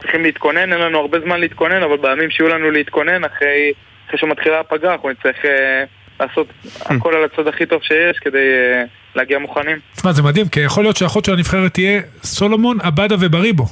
צריכים 0.00 0.22
להתכונן, 0.22 0.72
אין 0.72 0.80
לנו 0.80 0.98
הרבה 0.98 1.20
זמן 1.20 1.40
להתכונן, 1.40 1.82
אבל 1.82 1.96
בימים 1.96 2.30
שיהיו 2.30 2.48
לנו 2.48 2.70
להתכונן, 2.70 3.24
אחרי 3.24 3.72
אחרי 4.10 4.20
שמתחילה 4.20 4.60
הפגרה 4.60 4.92
אנחנו 4.92 5.10
נצטרך 5.10 5.36
אה, 5.44 5.84
לעשות 6.20 6.46
הכל 6.80 7.14
על 7.14 7.24
הצד 7.24 7.46
הכי 7.46 7.66
טוב 7.66 7.82
שיש 7.82 8.18
כדי 8.20 8.38
אה, 8.38 8.84
להגיע 9.14 9.38
מוכנים. 9.38 9.78
תשמע, 9.96 10.12
זה 10.12 10.22
מדהים, 10.22 10.48
כי 10.48 10.60
יכול 10.60 10.84
להיות 10.84 10.96
שהאחות 10.96 11.24
של 11.24 11.32
הנבחרת 11.32 11.74
תהיה 11.74 12.00
סולומון, 12.22 12.78
עבדה 12.82 13.16
ובריבו, 13.20 13.66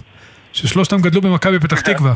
ששלושתם 0.52 0.96
גדלו 1.00 1.20
במכבי 1.20 1.58
פתח 1.58 1.80
תקווה. 1.80 2.14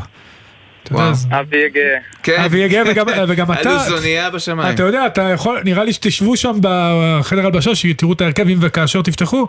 אבי 1.31 1.57
יגה. 1.57 1.81
כן. 2.23 2.41
אבי 2.45 2.57
יגה 2.57 2.81
וגם 3.27 3.51
אתה. 3.51 3.71
אלוזוניה 3.71 4.29
בשמיים. 4.29 4.75
אתה 4.75 4.83
יודע, 4.83 5.05
אתה 5.05 5.21
יכול, 5.21 5.59
נראה 5.63 5.83
לי 5.83 5.93
שתשבו 5.93 6.37
שם 6.37 6.57
בחדר 6.61 7.45
הלבשה, 7.45 7.75
שתראו 7.75 8.13
את 8.13 8.21
ההרכב 8.21 8.47
אם 8.47 8.57
וכאשר 8.61 9.01
תפתחו, 9.01 9.47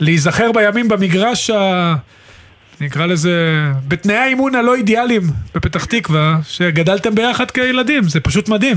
להיזכר 0.00 0.52
בימים 0.52 0.88
במגרש 0.88 1.50
נקרא 2.80 3.06
לזה, 3.06 3.62
בתנאי 3.88 4.16
האימון 4.16 4.54
הלא 4.54 4.74
אידיאליים 4.74 5.22
בפתח 5.54 5.84
תקווה, 5.84 6.36
שגדלתם 6.48 7.14
ביחד 7.14 7.50
כילדים, 7.50 8.02
זה 8.02 8.20
פשוט 8.20 8.48
מדהים. 8.48 8.76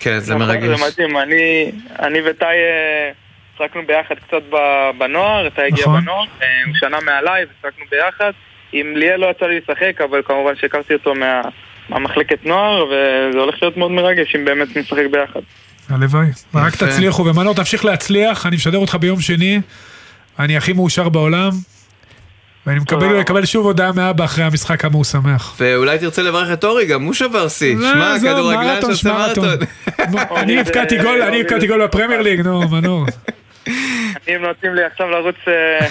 כן, 0.00 0.18
זה 0.18 0.34
נכון, 0.34 0.46
מרגש. 0.46 0.78
זה 0.78 0.86
מדהים, 0.86 1.16
אני, 1.18 1.72
אני 1.98 2.18
וטי 2.30 2.44
אה, 2.44 3.10
שחקנו 3.58 3.82
ביחד 3.86 4.14
קצת 4.14 4.42
ב- 4.52 4.90
בנוער, 4.98 5.48
טי 5.48 5.62
הגיע 5.62 5.84
נכון. 5.84 6.00
בנוער, 6.00 6.24
אה, 6.42 6.46
שנה 6.74 7.00
מעליי 7.00 7.44
ושחקנו 7.44 7.84
ביחד. 7.90 8.30
עם 8.72 8.96
ליאל 8.96 9.20
לא 9.20 9.26
יצא 9.30 9.46
לי 9.46 9.60
לשחק, 9.60 10.00
אבל 10.10 10.22
כמובן 10.24 10.52
שהכרתי 10.60 10.94
אותו 10.94 11.14
מה, 11.14 11.40
מהמחלקת 11.88 12.46
נוער, 12.46 12.84
וזה 12.84 13.38
הולך 13.38 13.54
להיות 13.62 13.76
מאוד 13.76 13.90
מרגש 13.90 14.36
אם 14.36 14.44
באמת 14.44 14.76
נשחק 14.76 15.04
ביחד. 15.10 15.40
הלוואי. 15.88 16.26
רק. 16.54 16.76
תצליחו, 16.76 17.24
ומנור 17.26 17.54
תמשיך 17.54 17.84
להצליח, 17.84 18.46
אני 18.46 18.56
משדר 18.56 18.78
אותך 18.78 18.94
ביום 18.94 19.20
שני, 19.20 19.60
אני 20.38 20.56
הכי 20.56 20.72
מאושר 20.72 21.08
בעולם, 21.08 21.50
ואני 22.66 22.78
מקבל. 22.80 23.20
מקבל 23.20 23.44
שוב 23.44 23.66
הודעה 23.66 23.92
מאבא 23.92 24.24
אחרי 24.24 24.44
המשחק 24.44 24.80
כמה 24.80 24.92
הוא 24.94 25.04
שמח. 25.04 25.54
ואולי 25.60 25.98
תרצה 25.98 26.22
לברך 26.22 26.52
את 26.52 26.64
אורי, 26.64 26.86
גם 26.86 27.02
הוא 27.02 27.14
שבר 27.14 27.48
שיא. 27.48 27.76
זה- 27.76 27.90
שמע, 27.92 28.14
כדורגלן 28.22 28.80
שעושה 28.80 29.12
מרתון. 29.12 29.48
אני 30.36 30.54
זה- 30.54 30.60
הבקעתי 30.60 30.98
גול, 30.98 31.22
אני 31.22 31.40
הבקעתי 31.40 31.66
גול 31.66 31.86
בפרמייר 31.86 32.20
ליג, 32.22 32.40
נו, 32.40 32.68
מנור. 32.68 33.06
אם 34.28 34.42
נותנים 34.42 34.74
לי 34.74 34.84
עכשיו 34.84 35.08
לרוץ 35.10 35.34
אה, 35.48 35.86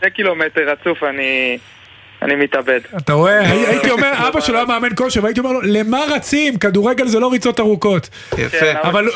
שני 0.00 0.10
קילומטר 0.10 0.60
רצוף, 0.72 1.02
אני, 1.02 1.58
אני 2.22 2.34
מתאבד. 2.34 2.80
אתה 2.96 3.12
רואה, 3.12 3.40
הי- 3.50 3.66
הייתי 3.66 3.90
אומר, 3.90 4.12
אבא 4.28 4.40
שלו 4.40 4.56
היה 4.56 4.66
מאמן 4.66 4.88
כושר, 4.96 5.22
והייתי 5.22 5.40
אומר 5.40 5.52
לו, 5.52 5.60
למה 5.64 5.98
רצים? 6.14 6.56
כדורגל 6.56 7.06
זה 7.06 7.20
לא 7.20 7.32
ריצות 7.32 7.60
ארוכות. 7.60 8.08
יפה. 8.38 8.58
כן, 8.60 8.74
אבל- 8.82 9.08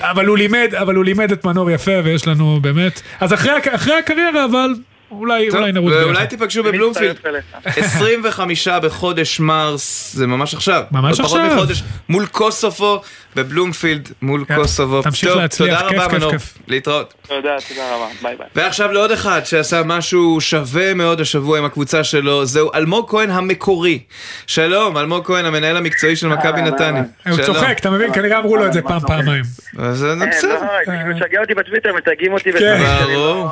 אבל 0.00 0.26
הוא 0.26 0.38
לימד, 0.38 0.74
אבל 0.74 0.94
הוא 0.94 1.04
לימד 1.04 1.32
את 1.32 1.44
מנור 1.44 1.70
יפה, 1.70 1.92
ויש 2.04 2.26
לנו 2.26 2.58
באמת... 2.62 3.02
אז 3.20 3.32
אחרי 3.34 3.52
הקריירה, 3.98 4.44
אבל 4.44 4.74
אולי 5.10 5.48
טוב, 5.50 5.60
אולי 5.60 5.72
נרוץ 5.72 5.92
ואולי 5.92 6.12
ביחד. 6.12 6.24
תיפגשו 6.24 6.60
אני 6.60 6.68
בבלומפילד. 6.72 7.10
מצטרף 7.10 7.26
אליך. 7.26 7.44
25 7.94 8.68
בחודש 8.68 9.40
מרס, 9.40 10.12
זה 10.14 10.26
ממש 10.26 10.54
עכשיו. 10.54 10.82
ממש 10.90 11.20
עכשיו. 11.20 11.46
מחודש, 11.46 11.82
מול 12.08 12.26
קוסובו, 12.26 13.02
בבלומפילד, 13.36 14.08
מול 14.22 14.44
יאללה, 14.50 14.62
קוסובו. 14.62 15.02
תמשיך 15.02 15.28
טוב, 15.28 15.40
להצליח, 15.40 15.80
תודה 15.80 15.88
כיף, 15.90 15.98
רבה 15.98 16.10
כיף, 16.10 16.18
מנור. 16.18 16.32
כיף. 16.32 16.58
להתראות. 16.66 17.14
תודה, 17.28 17.56
תודה 17.68 17.94
רבה, 17.94 18.06
ביי 18.22 18.36
ביי. 18.36 18.46
ועכשיו 18.54 18.92
לעוד 18.92 19.10
אחד 19.10 19.40
שעשה 19.44 19.82
משהו 19.84 20.40
שווה 20.40 20.94
מאוד 20.94 21.20
השבוע 21.20 21.58
עם 21.58 21.64
הקבוצה 21.64 22.04
שלו, 22.04 22.46
זהו 22.46 22.70
אלמוג 22.74 23.10
כהן 23.10 23.30
המקורי. 23.30 23.98
שלום, 24.46 24.98
אלמוג 24.98 25.26
כהן, 25.26 25.44
המנהל 25.44 25.76
המקצועי 25.76 26.16
של 26.16 26.28
מכבי 26.28 26.60
אהלן, 26.60 26.64
נתניה. 26.64 26.88
אהלן. 26.88 27.04
הוא 27.28 27.36
שלום. 27.36 27.56
צוחק, 27.56 27.78
אתה 27.78 27.90
מבין? 27.90 28.12
כנראה 28.12 28.38
אמרו 28.38 28.56
לו 28.56 28.66
את 28.66 28.72
זה 28.72 28.82
פעם, 28.82 29.00
פעמיים. 29.00 29.44
זה 29.92 30.14
בסדר. 30.30 30.54
אה, 30.88 31.04
משגע 31.04 31.40
אותי 31.40 31.54
בטוויטר, 31.54 31.92
מתייגים 31.94 32.32
אותי 32.32 32.52
כן. 32.52 32.82
ברור. 33.04 33.50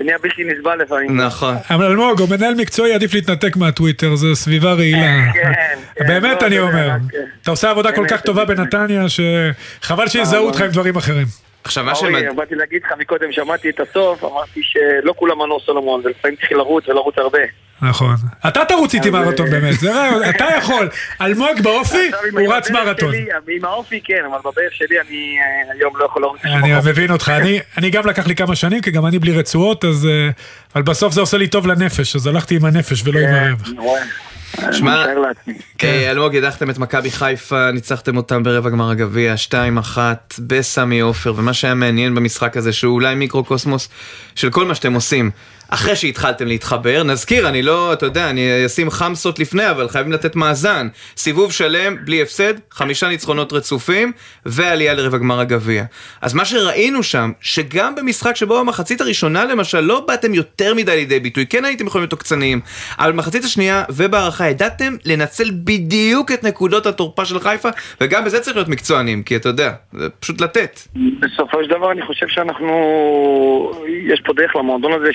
לא, 0.00 0.06
לא, 0.06 0.18
זה 0.18 0.18
נהיה 0.18 0.18
בלתי 0.18 0.44
נסבל 0.44 0.82
לפעמים. 0.82 1.20
נכון. 1.20 1.54
אבל 1.70 1.84
אלמוג, 1.84 2.20
הוא 2.20 2.28
מנהל 2.30 2.54
מקצועי, 2.54 2.92
עדיף 2.92 3.14
להתנתק 3.14 3.56
מהטוויטר, 3.56 4.14
זו 4.14 4.36
סביבה 4.36 4.72
רעילה. 4.72 5.32
כן, 5.32 5.52
כן, 5.94 6.08
באמת 6.08 6.42
לא, 6.42 6.46
אני 6.46 6.56
זה 6.56 6.62
אומר. 6.62 6.88
כן. 7.10 7.18
אתה 7.42 7.50
עושה 7.50 7.70
עבודה 7.70 7.92
כל 7.92 8.06
כך 8.08 8.20
טובה. 8.20 8.44
בנתניה, 8.44 9.04
שחבל 9.08 10.08
שיזהו 10.08 10.46
אותך 10.46 10.60
עם 10.60 10.70
דברים 10.70 10.96
אחרים. 10.96 11.26
עכשיו 11.64 11.84
מה 11.84 11.94
שמד... 11.94 12.10
אורי, 12.10 12.34
באתי 12.36 12.54
להגיד 12.54 12.82
לך 12.84 12.92
מקודם, 12.98 13.32
שמעתי 13.32 13.70
את 13.70 13.80
הסוף, 13.80 14.24
אמרתי 14.24 14.60
שלא 14.62 15.14
כולם 15.16 15.38
מנור 15.38 15.60
סולומון, 15.60 16.00
ולפעמים 16.04 16.36
צריך 16.36 16.52
לרוץ 16.52 16.88
ולרוץ 16.88 17.18
הרבה. 17.18 17.38
נכון. 17.82 18.16
אתה 18.48 18.64
תרוץ 18.64 18.94
איתי 18.94 19.10
מרתון 19.10 19.46
אה, 19.46 19.52
באמת, 19.52 19.80
זה 19.80 19.94
רעיון, 19.94 20.22
אתה 20.30 20.44
יכול. 20.58 20.88
אלמוג 21.20 21.60
באופי, 21.62 22.10
הוא 22.32 22.54
רץ 22.54 22.70
מרתון. 22.70 23.14
עם 23.48 23.64
האופי 23.64 24.00
כן, 24.04 24.22
אבל 24.30 24.38
בברך 24.38 24.72
שלי 24.72 25.00
אני 25.00 25.36
אה, 25.38 25.74
היום 25.78 25.96
לא 25.96 26.04
יכול 26.04 26.22
לרוץ. 26.22 26.40
אני. 26.44 26.74
מבין 26.90 27.10
אותך, 27.10 27.28
אני, 27.28 27.60
אני 27.78 27.90
גם 27.90 28.06
לקח 28.06 28.26
לי 28.26 28.34
כמה 28.34 28.56
שנים, 28.56 28.80
כי 28.80 28.90
גם 28.90 29.06
אני 29.06 29.18
בלי 29.18 29.32
רצועות, 29.32 29.84
אז... 29.84 30.06
אה, 30.06 30.30
אבל 30.74 30.82
בסוף 30.82 31.14
זה 31.14 31.20
עושה 31.20 31.36
לי 31.36 31.48
טוב 31.48 31.66
לנפש, 31.66 32.16
אז 32.16 32.26
הלכתי 32.26 32.56
עם 32.56 32.64
הנפש 32.64 33.02
ולא 33.04 33.18
עם 33.18 33.26
כן, 33.26 33.34
הרווח. 33.34 33.68
שמע. 34.72 35.04
כן, 35.78 36.06
אלמוג, 36.10 36.36
הדחתם 36.36 36.70
את 36.70 36.78
מכבי 36.78 37.10
חיפה, 37.10 37.70
ניצחתם 37.70 38.16
אותם 38.16 38.42
ברבע 38.42 38.70
גמר 38.70 38.90
הגביע, 38.90 39.34
2-1 39.50 39.98
בסמי 40.38 41.00
עופר, 41.00 41.32
ומה 41.36 41.54
שהיה 41.54 41.74
מעניין 41.74 42.14
במשחק 42.14 42.56
הזה, 42.56 42.72
שהוא 42.72 42.94
אולי 42.94 43.14
מיקרו-קוסמוס 43.14 43.88
של 44.34 44.50
כל 44.50 44.64
מה 44.64 44.74
שאתם 44.74 44.94
עושים. 44.94 45.30
אחרי 45.74 45.96
שהתחלתם 45.96 46.46
להתחבר, 46.46 47.02
נזכיר, 47.02 47.48
אני 47.48 47.62
לא, 47.62 47.92
אתה 47.92 48.06
יודע, 48.06 48.30
אני 48.30 48.66
אשים 48.66 48.90
חמסות 48.90 49.38
לפני, 49.38 49.70
אבל 49.70 49.88
חייבים 49.88 50.12
לתת 50.12 50.36
מאזן. 50.36 50.88
סיבוב 51.16 51.52
שלם, 51.52 51.96
בלי 52.04 52.22
הפסד, 52.22 52.54
חמישה 52.70 53.08
ניצחונות 53.08 53.52
רצופים, 53.52 54.12
ועלייה 54.46 54.94
לרבע 54.94 55.18
גמר 55.18 55.40
הגביע. 55.40 55.84
אז 56.20 56.34
מה 56.34 56.44
שראינו 56.44 57.02
שם, 57.02 57.32
שגם 57.40 57.94
במשחק 57.94 58.36
שבו 58.36 58.60
במחצית 58.60 59.00
הראשונה 59.00 59.44
למשל, 59.44 59.80
לא 59.80 60.04
באתם 60.08 60.34
יותר 60.34 60.74
מדי 60.74 60.96
לידי 60.96 61.20
ביטוי, 61.20 61.46
כן 61.46 61.64
הייתם 61.64 61.86
יכולים 61.86 62.02
להיות 62.02 62.12
עוקצניים, 62.12 62.60
אבל 62.98 63.12
במחצית 63.12 63.44
השנייה 63.44 63.84
ובהערכה 63.90 64.48
ידעתם 64.48 64.96
לנצל 65.04 65.50
בדיוק 65.64 66.32
את 66.32 66.44
נקודות 66.44 66.86
התורפה 66.86 67.24
של 67.24 67.40
חיפה, 67.40 67.68
וגם 68.00 68.24
בזה 68.24 68.40
צריך 68.40 68.56
להיות 68.56 68.68
מקצוענים, 68.68 69.22
כי 69.22 69.36
אתה 69.36 69.48
יודע, 69.48 69.72
זה 69.92 70.08
פשוט 70.20 70.40
לתת. 70.40 70.80
בסופו 71.20 71.64
של 71.64 71.70
דבר 71.70 71.92
אני 71.92 72.06
חושב 72.06 72.26
שאנחנו, 72.28 72.74
יש 74.12 74.20
פה 74.24 74.32
דרך 74.32 74.56
למועדון 74.56 74.92
הזה 74.92 75.10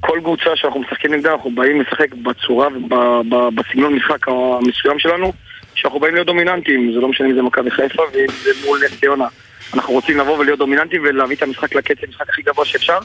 שכל 0.00 0.18
קבוצה 0.22 0.56
שאנחנו 0.56 0.80
משחקים 0.80 1.14
נגדה 1.14 1.32
אנחנו 1.32 1.50
באים 1.50 1.80
לשחק 1.80 2.14
בצורה 2.14 2.68
ובסגנון 2.68 3.94
משחק 3.94 4.28
המסוים 4.28 4.98
שלנו 4.98 5.32
שאנחנו 5.74 6.00
באים 6.00 6.14
להיות 6.14 6.26
דומיננטיים, 6.26 6.92
זה 6.92 7.00
לא 7.00 7.08
משנה 7.08 7.28
אם 7.28 7.34
זה 7.34 7.42
מכבי 7.42 7.70
חיפה 7.70 8.02
ואם 8.12 8.26
זה 8.42 8.50
מול 8.66 8.80
נס 8.84 9.00
ציונה. 9.00 9.26
אנחנו 9.74 9.94
רוצים 9.94 10.18
לבוא 10.18 10.38
ולהיות 10.38 10.58
דומיננטיים 10.58 11.02
ולהביא 11.04 11.36
את 11.36 11.42
המשחק 11.42 11.74
לקצב, 11.74 12.04
המשחק 12.06 12.28
הכי 12.28 12.42
גבוה 12.42 12.64
שאפשר. 12.64 12.98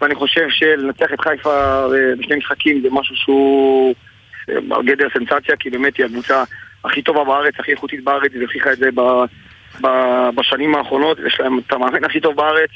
ואני 0.00 0.14
חושב 0.14 0.46
שלנצח 0.50 1.12
את 1.14 1.20
חיפה 1.20 1.50
אה, 1.50 2.16
בשני 2.18 2.36
משחקים 2.36 2.80
זה 2.82 2.88
משהו 2.90 3.16
שהוא 3.16 3.94
אה, 4.50 4.60
בגדר 4.60 5.06
סנסציה 5.14 5.56
כי 5.56 5.70
באמת 5.70 5.96
היא 5.96 6.06
הקבוצה 6.06 6.44
הכי 6.84 7.02
טובה 7.02 7.24
בארץ, 7.24 7.54
הכי 7.58 7.70
איכותית 7.70 8.04
בארץ, 8.04 8.32
היא 8.32 8.42
הוכיחה 8.42 8.72
את 8.72 8.78
זה 8.78 8.88
בשנים 10.34 10.74
האחרונות, 10.74 11.18
יש 11.26 11.40
להם 11.40 11.58
את 11.58 11.72
המאמן 11.72 12.04
הכי 12.04 12.20
טוב 12.20 12.36
בארץ, 12.36 12.70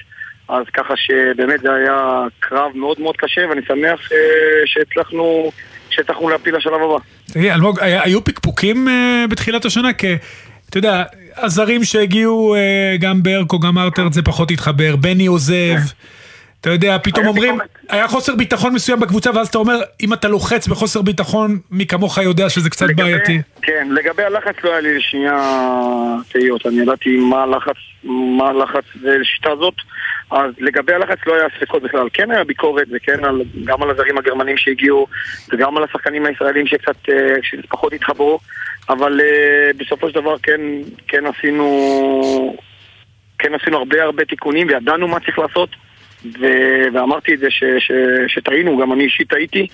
אז 0.50 0.64
ככה 0.74 0.94
שבאמת 0.96 1.60
זה 1.60 1.72
היה 1.74 2.22
קרב 2.40 2.70
מאוד 2.74 3.00
מאוד 3.00 3.16
קשה, 3.16 3.40
ואני 3.50 3.60
שמח 3.68 4.12
אה, 4.12 4.16
שהצלחנו, 4.66 5.50
שהצלחנו 5.90 6.28
להפיל 6.28 6.56
לשלב 6.56 6.74
הבא. 6.74 6.96
תגיד, 7.32 7.50
אלמוג, 7.52 7.78
היו 7.80 8.24
פקפוקים 8.24 8.88
אה, 8.88 9.24
בתחילת 9.30 9.64
השנה? 9.64 9.92
כי, 9.92 10.16
אתה 10.70 10.78
יודע, 10.78 11.02
הזרים 11.36 11.84
שהגיעו, 11.84 12.54
אה, 12.54 12.96
גם 13.00 13.22
ברקו, 13.22 13.58
גם 13.58 13.78
ארטרד, 13.78 14.12
זה 14.12 14.22
פחות 14.22 14.50
התחבר, 14.50 14.96
בני 14.96 15.26
עוזב. 15.26 15.76
אתה 16.60 16.70
יודע, 16.70 16.96
פתאום 17.02 17.24
היה 17.24 17.30
אומרים, 17.30 17.52
ביקורת. 17.52 17.68
היה 17.88 18.08
חוסר 18.08 18.34
ביטחון 18.36 18.74
מסוים 18.74 19.00
בקבוצה, 19.00 19.30
ואז 19.34 19.48
אתה 19.48 19.58
אומר, 19.58 19.80
אם 20.00 20.12
אתה 20.12 20.28
לוחץ 20.28 20.66
בחוסר 20.68 21.02
ביטחון, 21.02 21.58
מי 21.70 21.86
כמוך 21.86 22.18
יודע 22.18 22.48
שזה 22.50 22.70
קצת 22.70 22.86
לגבי- 22.86 23.02
בעייתי. 23.02 23.40
כן, 23.62 23.88
לגבי 23.90 24.22
הלחץ 24.22 24.54
לא 24.64 24.70
היה 24.70 24.80
לי 24.80 24.98
לשנייה 24.98 25.36
תהיות, 26.32 26.66
אני 26.66 26.80
ידעתי 26.82 27.16
מה 27.16 27.42
הלחץ, 27.42 27.76
מה 28.38 28.48
הלחץ 28.48 28.84
לשיטה 29.02 29.50
הזאת, 29.50 29.74
אז 30.30 30.50
לגבי 30.58 30.94
הלחץ 30.94 31.18
לא 31.26 31.34
היה 31.34 31.44
ספקות 31.58 31.82
בכלל. 31.82 32.08
כן 32.12 32.30
היה 32.30 32.44
ביקורת, 32.44 32.86
וכן 32.92 33.24
על, 33.24 33.42
גם 33.64 33.82
על 33.82 33.90
הזרים 33.90 34.18
הגרמנים 34.18 34.56
שהגיעו, 34.56 35.06
וגם 35.52 35.76
על 35.76 35.84
השחקנים 35.84 36.26
הישראלים 36.26 36.66
שקצת, 36.66 37.08
אה, 37.08 37.34
שפחות 37.42 37.92
התחברו, 37.92 38.38
אבל 38.88 39.20
אה, 39.20 39.70
בסופו 39.76 40.08
של 40.08 40.14
דבר 40.14 40.38
כן, 40.42 40.60
כן 41.08 41.26
עשינו, 41.26 42.56
כן 43.38 43.54
עשינו 43.54 43.76
הרבה 43.78 44.02
הרבה 44.02 44.24
תיקונים, 44.24 44.66
וידענו 44.68 45.08
מה 45.08 45.20
צריך 45.20 45.38
לעשות. 45.38 45.70
ו- 46.40 46.86
ואמרתי 46.92 47.34
את 47.34 47.38
זה 47.38 47.50
ש- 47.50 47.64
ש- 47.78 48.34
שטעינו, 48.34 48.78
גם 48.78 48.92
אני 48.92 49.04
אישית 49.04 49.30
טעיתי, 49.30 49.66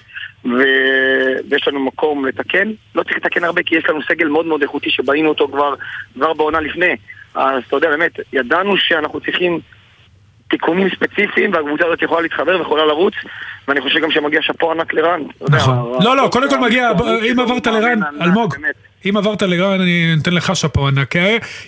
ו- 0.44 1.36
ויש 1.50 1.68
לנו 1.68 1.80
מקום 1.80 2.26
לתקן. 2.26 2.72
לא 2.94 3.02
צריך 3.02 3.16
לתקן 3.16 3.44
הרבה 3.44 3.62
כי 3.62 3.76
יש 3.76 3.84
לנו 3.88 4.00
סגל 4.08 4.28
מאוד 4.28 4.46
מאוד 4.46 4.62
איכותי 4.62 4.90
שבנינו 4.90 5.28
אותו 5.28 5.48
כבר, 5.48 5.74
כבר 6.14 6.32
בעונה 6.32 6.60
לפני. 6.60 6.96
אז 7.34 7.62
אתה 7.66 7.76
יודע, 7.76 7.88
באמת, 7.88 8.12
ידענו 8.32 8.76
שאנחנו 8.76 9.20
צריכים 9.20 9.60
תיקונים 10.48 10.88
ספציפיים 10.90 11.52
והקבוצה 11.52 11.84
הזאת 11.86 12.02
יכולה 12.02 12.20
להתחבר 12.20 12.58
ויכולה 12.58 12.84
לרוץ, 12.84 13.14
ואני 13.68 13.80
חושב 13.80 14.00
גם 14.00 14.10
שמגיע 14.10 14.42
שאפו 14.42 14.72
ענק 14.72 14.94
לרן. 14.94 15.20
נכון. 15.50 16.04
לא, 16.04 16.16
לא, 16.16 16.28
קודם 16.32 16.50
כל 16.50 16.58
מגיע, 16.58 16.90
אם 17.32 17.40
עברת 17.40 17.66
לרן, 17.66 18.00
אלמוג. 18.22 18.54
אם 19.08 19.16
עברת 19.16 19.42
לרן, 19.42 19.80
אני 19.80 20.14
נותן 20.16 20.32
לך 20.32 20.56
שאפו 20.56 20.88
ענק. 20.88 21.12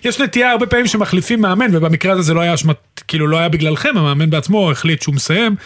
כי 0.03 0.09
יש 0.09 0.21
נטייה 0.21 0.51
הרבה 0.51 0.67
פעמים 0.67 0.87
שמחליפים 0.87 1.41
מאמן, 1.41 1.77
ובמקרה 1.77 2.13
הזה 2.13 2.23
זה 2.23 2.35
לא 2.35 2.41
היה 2.41 2.55
אשמת, 2.55 2.77
כאילו 3.09 3.27
לא 3.27 3.39
היה 3.39 3.49
בגללכם, 3.49 3.97
המאמן 3.97 4.31
בעצמו 4.31 4.71
החליט 4.71 5.03
שהוא 5.03 5.15
מסיים. 5.15 5.57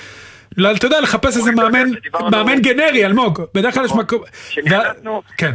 לא, 0.56 0.72
אתה 0.72 0.86
יודע, 0.86 1.00
לחפש 1.00 1.36
איזה 1.36 1.50
אתה 1.50 1.62
יודע, 1.62 1.78
מאמן, 1.78 1.90
מאמן 2.30 2.60
גנרי, 2.60 3.06
אלמוג. 3.06 3.42
בדרך 3.54 3.74
כלל 3.74 3.84
יש 3.84 3.90
נכון. 3.90 4.04
מקום... 4.04 4.22
כן. 5.36 5.52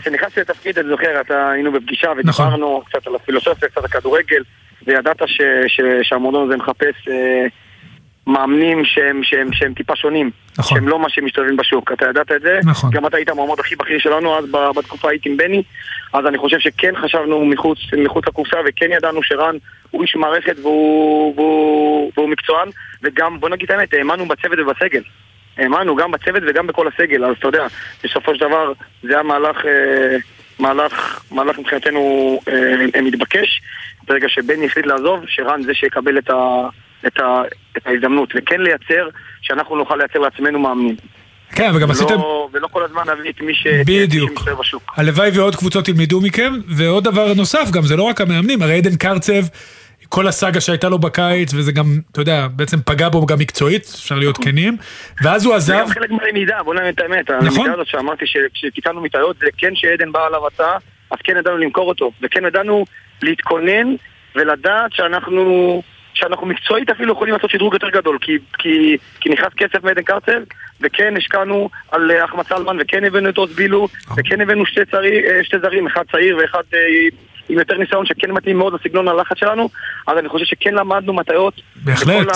כשנכנסתי 0.00 0.40
לתפקיד, 0.40 0.78
אני 0.78 0.88
זוכר, 0.88 1.34
היינו 1.52 1.72
בפגישה 1.72 2.08
נכון. 2.24 2.46
ודיברנו 2.46 2.82
קצת 2.88 3.06
על 3.06 3.14
הפילוסופיה, 3.14 3.68
קצת 3.68 3.78
על 3.78 3.84
הכדורגל, 3.84 4.42
וידעת 4.86 5.22
ש, 5.26 5.40
ש, 5.66 5.80
שהמועדון 6.02 6.44
הזה 6.44 6.56
מחפש 6.56 7.08
אה, 7.08 7.46
מאמנים 8.26 8.84
שהם, 8.84 9.20
שהם, 9.22 9.52
שהם 9.52 9.74
טיפה 9.74 9.96
שונים, 9.96 10.30
נכון. 10.58 10.78
שהם 10.78 10.88
לא 10.88 10.98
מה 10.98 11.08
שהם 11.10 11.24
משתלבים 11.24 11.56
בשוק, 11.56 11.92
אתה 11.92 12.06
ידעת 12.10 12.32
את 12.32 12.42
זה? 12.42 12.60
נכון. 12.64 12.90
גם 12.90 13.06
אתה 13.06 13.16
היית 13.16 13.28
המועמד 13.28 13.60
הכי 13.60 13.76
בכיר 13.76 13.98
שלנו 13.98 14.38
אז 14.38 14.44
בתקופה 14.76 15.10
הייתי 15.10 15.28
עם 15.28 15.36
בני, 15.36 15.62
אז 16.12 16.26
אני 16.26 16.38
חושב 16.38 16.58
שכן 16.58 16.92
חשבנו 17.02 17.44
מחוץ, 17.44 17.78
מחוץ 18.04 18.26
לקופסה 18.26 18.56
וכן 18.66 18.92
ידענו 18.92 19.22
שרן 19.22 19.56
הוא 19.90 20.02
איש 20.02 20.16
מערכת 20.16 20.56
והוא, 20.62 21.34
והוא, 21.36 22.12
והוא 22.16 22.28
מקצוען, 22.28 22.68
וגם 23.02 23.40
בוא 23.40 23.48
נגיד 23.48 23.70
את 23.70 23.78
האמת, 23.78 23.94
האמנו 23.94 24.28
בצוות 24.28 24.58
ובסגל. 24.58 25.02
האמנו 25.56 25.96
גם 25.96 26.10
בצוות 26.10 26.42
וגם 26.46 26.66
בכל 26.66 26.88
הסגל, 26.88 27.24
אז 27.24 27.36
אתה 27.38 27.48
יודע, 27.48 27.66
בסופו 28.04 28.34
של 28.34 28.40
דבר 28.40 28.72
זה 29.02 29.14
היה 29.14 29.22
מהלך, 29.22 29.56
אה, 29.66 30.16
מהלך, 30.58 31.20
מהלך 31.30 31.58
מבחינתנו 31.58 32.40
אה, 32.48 33.00
מתבקש. 33.02 33.60
ברגע 34.08 34.28
שבני 34.28 34.66
החליט 34.66 34.86
לעזוב, 34.86 35.20
שרן 35.26 35.62
זה 35.62 35.74
שיקבל 35.74 36.18
את, 36.18 36.30
ה, 36.30 36.68
את, 37.06 37.20
ה, 37.20 37.42
את 37.76 37.86
ההזדמנות, 37.86 38.32
וכן 38.36 38.60
לייצר, 38.60 39.08
שאנחנו 39.42 39.76
נוכל 39.76 39.96
לייצר 39.96 40.18
לעצמנו 40.18 40.58
מאמנים. 40.58 40.96
כן, 41.52 41.70
וגם 41.74 41.82
ולא, 41.82 41.92
עשיתם... 41.92 42.20
ולא 42.52 42.66
כל 42.66 42.84
הזמן 42.84 43.02
להביא 43.06 43.30
את 43.30 43.40
מי 43.40 43.54
ש... 43.54 43.66
בדיוק. 43.66 44.30
מי 44.30 44.36
שמסתובב 44.36 44.58
בשוק. 44.58 44.92
הלוואי 44.96 45.30
ועוד 45.34 45.56
קבוצות 45.56 45.88
ילמדו 45.88 46.20
מכם, 46.20 46.52
ועוד 46.68 47.04
דבר 47.04 47.34
נוסף, 47.34 47.70
גם 47.70 47.82
זה 47.82 47.96
לא 47.96 48.02
רק 48.02 48.20
המאמנים, 48.20 48.62
הרי 48.62 48.76
עדן 48.76 48.96
קרצב, 48.96 49.42
כל 50.08 50.28
הסאגה 50.28 50.60
שהייתה 50.60 50.88
לו 50.88 50.98
בקיץ, 50.98 51.54
וזה 51.54 51.72
גם, 51.72 51.84
אתה 52.12 52.20
יודע, 52.20 52.46
בעצם 52.56 52.76
פגע 52.84 53.08
בו 53.08 53.26
גם 53.26 53.38
מקצועית, 53.38 53.82
אפשר 53.82 54.14
להיות 54.14 54.38
כנים, 54.38 54.76
ואז 55.22 55.44
הוא 55.44 55.58
זה 55.58 55.74
עזב, 55.74 55.82
גם 55.82 55.88
חלק 55.88 56.10
מהלמידה, 56.10 56.62
בוא 56.64 56.74
נאמר 56.74 56.88
את 56.88 57.00
האמת. 57.00 57.30
נכון. 57.30 57.46
הלמידה 57.46 57.72
הזאת 57.72 57.86
שאמרתי 57.86 58.24
שכשתיקנו 58.26 59.00
מטעויות, 59.00 59.36
זה 59.38 59.46
כן 59.58 59.74
שעדן 59.74 60.12
בא 60.12 60.26
עליו 60.26 60.46
הצעה, 60.46 60.76
אז 61.10 61.18
כן 61.24 61.36
ידענו 61.36 61.58
למכור 61.58 61.88
אותו, 61.88 62.10
וכן 62.22 62.44
ידענו 62.46 62.84
להתכונן 63.22 63.94
ולדעת 64.34 64.92
שאנחנו... 64.92 65.82
שאנחנו 66.16 66.46
מקצועית 66.46 66.90
אפילו 66.90 67.12
יכולים 67.12 67.34
לעשות 67.34 67.50
שדרוג 67.50 67.74
יותר 67.74 67.90
גדול. 67.90 68.18
כי, 68.20 68.38
כי, 68.58 68.96
כי 69.20 69.28
נכנס 69.28 69.52
כסף 69.56 69.84
מעדן 69.84 70.02
קרצב 70.02 70.40
וכן 70.80 71.14
השקענו 71.16 71.70
על 71.90 72.10
אה, 72.10 72.24
אחמד 72.24 72.46
סלמן 72.46 72.76
וכן 72.80 73.04
הבאנו 73.04 73.28
את 73.28 73.36
עוז 73.36 73.56
בילו 73.56 73.88
וכן 74.16 74.40
הבאנו 74.40 74.66
שתי, 74.66 74.84
צרי, 74.90 75.28
אה, 75.28 75.44
שתי 75.44 75.58
זרים, 75.58 75.86
אחד 75.86 76.02
צעיר 76.12 76.36
ואחד 76.36 76.62
אה, 76.74 76.78
עם 77.48 77.58
יותר 77.58 77.78
ניסיון 77.78 78.06
שכן 78.06 78.30
מתאים 78.30 78.58
מאוד 78.58 78.74
לסגנון 78.74 79.08
הלחץ 79.08 79.38
שלנו 79.38 79.68
אז 80.06 80.18
אני 80.18 80.28
חושב 80.28 80.44
שכן 80.44 80.74
למדנו 80.74 81.12
מטעיות 81.12 81.54
בהחלט. 81.76 82.26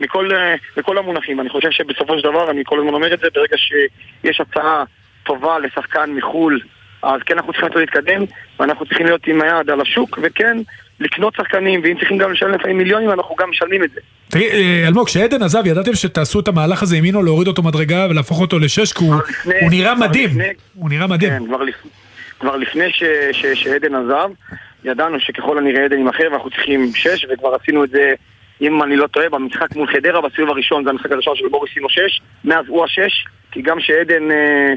מכל, 0.00 0.28
אה, 0.34 0.54
מכל 0.76 0.98
המונחים 0.98 1.40
אני 1.40 1.48
חושב 1.48 1.68
שבסופו 1.70 2.18
של 2.18 2.28
דבר, 2.28 2.50
אני 2.50 2.62
כל 2.66 2.78
הזמן 2.78 2.94
אומר 2.94 3.14
את 3.14 3.20
זה, 3.20 3.26
ברגע 3.34 3.56
שיש 3.56 4.40
הצעה 4.40 4.84
טובה 5.26 5.58
לשחקן 5.58 6.10
מחו"ל 6.16 6.60
אז 7.02 7.20
כן 7.26 7.34
אנחנו 7.36 7.52
צריכים 7.52 7.68
להתקדם 7.76 8.24
ואנחנו 8.60 8.86
צריכים 8.86 9.06
להיות 9.06 9.26
עם 9.26 9.42
היד 9.42 9.70
על 9.70 9.80
השוק 9.80 10.18
וכן 10.22 10.56
לקנות 11.00 11.34
שחקנים 11.36 11.80
ואם 11.84 11.96
צריכים 11.98 12.18
גם 12.18 12.32
לשלם 12.32 12.52
לפעמים 12.52 12.78
מיליונים 12.78 13.10
אנחנו 13.10 13.34
גם 13.36 13.50
משלמים 13.50 13.84
את 13.84 13.90
זה 13.90 14.00
תגיד, 14.28 14.48
אה, 14.52 14.84
אלמוג, 14.88 15.06
כשעדן 15.06 15.42
עזב, 15.42 15.66
ידעתם 15.66 15.94
שתעשו 15.94 16.40
את 16.40 16.48
המהלך 16.48 16.82
הזה 16.82 16.96
ימינו 16.96 17.22
להוריד 17.22 17.48
אותו 17.48 17.62
מדרגה 17.62 18.06
ולהפוך 18.10 18.40
אותו 18.40 18.58
לשש, 18.58 18.92
כי 18.92 19.04
הוא- 19.04 19.14
לפני- 19.28 19.54
הוא 19.60 19.70
נראה 19.70 19.94
מדהים, 19.94 20.28
לפני- 20.30 20.48
הוא 20.74 20.90
נראה 20.90 21.06
מדהים. 21.06 21.30
כן, 21.30 21.46
כבר, 21.46 21.62
לפ... 21.62 21.74
כבר 22.40 22.56
לפני 22.56 22.90
ש... 22.90 23.02
ש... 23.32 23.46
שעדן 23.46 23.94
עזב 23.94 24.30
ידענו 24.84 25.20
שככל 25.20 25.58
הנראה 25.58 25.84
עדן 25.84 25.96
יימכר 25.98 26.24
ואנחנו 26.32 26.50
צריכים 26.50 26.90
שש 26.94 27.26
וכבר 27.30 27.54
עשינו 27.62 27.84
את 27.84 27.90
זה 27.90 28.12
אם 28.60 28.82
אני 28.82 28.96
לא 28.96 29.06
טועה 29.06 29.28
במשחק 29.28 29.76
מול 29.76 29.86
חדרה 29.92 30.20
בסיבוב 30.20 30.50
הראשון 30.50 30.84
זה 30.84 30.90
המשחק 30.90 31.12
הראשון 31.12 31.36
של 31.36 31.48
בוריס 31.50 31.74
סינו 31.74 31.88
שש 31.88 32.20
מאז 32.44 32.64
הוא 32.68 32.84
השש 32.84 33.24
כי 33.52 33.62
גם 33.62 33.80
שעדן 33.80 34.30
אה, 34.30 34.74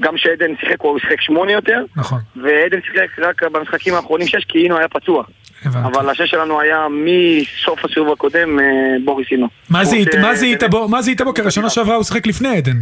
גם 0.00 0.16
שעדן 0.16 0.52
שיחק 0.60 0.80
הוא 0.80 0.98
שיחק 0.98 1.20
שמונה 1.20 1.52
יותר 1.52 1.84
נכון, 1.96 2.18
ועדן 2.36 2.78
שיחק 2.86 3.18
רק 3.18 3.42
במשחקים 3.42 3.94
האחרונים 3.94 4.26
שש 4.28 4.44
כי 4.44 4.58
אינו 4.58 4.78
היה 4.78 4.88
פצוע 4.88 5.24
הבנתי. 5.64 5.88
אבל 5.88 6.10
השש 6.10 6.30
שלנו 6.30 6.60
היה 6.60 6.86
מסוף 6.90 7.84
הסיבוב 7.84 8.12
הקודם 8.12 8.58
אה, 8.60 8.64
בוריס 9.04 9.28
סינו 9.28 9.48
מה 9.70 9.84
זיהית- 9.84 10.64
בו, 10.70 10.88
מה 10.88 11.02
זיהית 11.02 11.20
בו? 11.22 11.34
כי 11.34 11.42
השנה 11.42 11.70
שעברה 11.70 11.94
הוא 11.94 12.04
שיחק 12.04 12.26
לפני 12.26 12.56
עדן. 12.56 12.76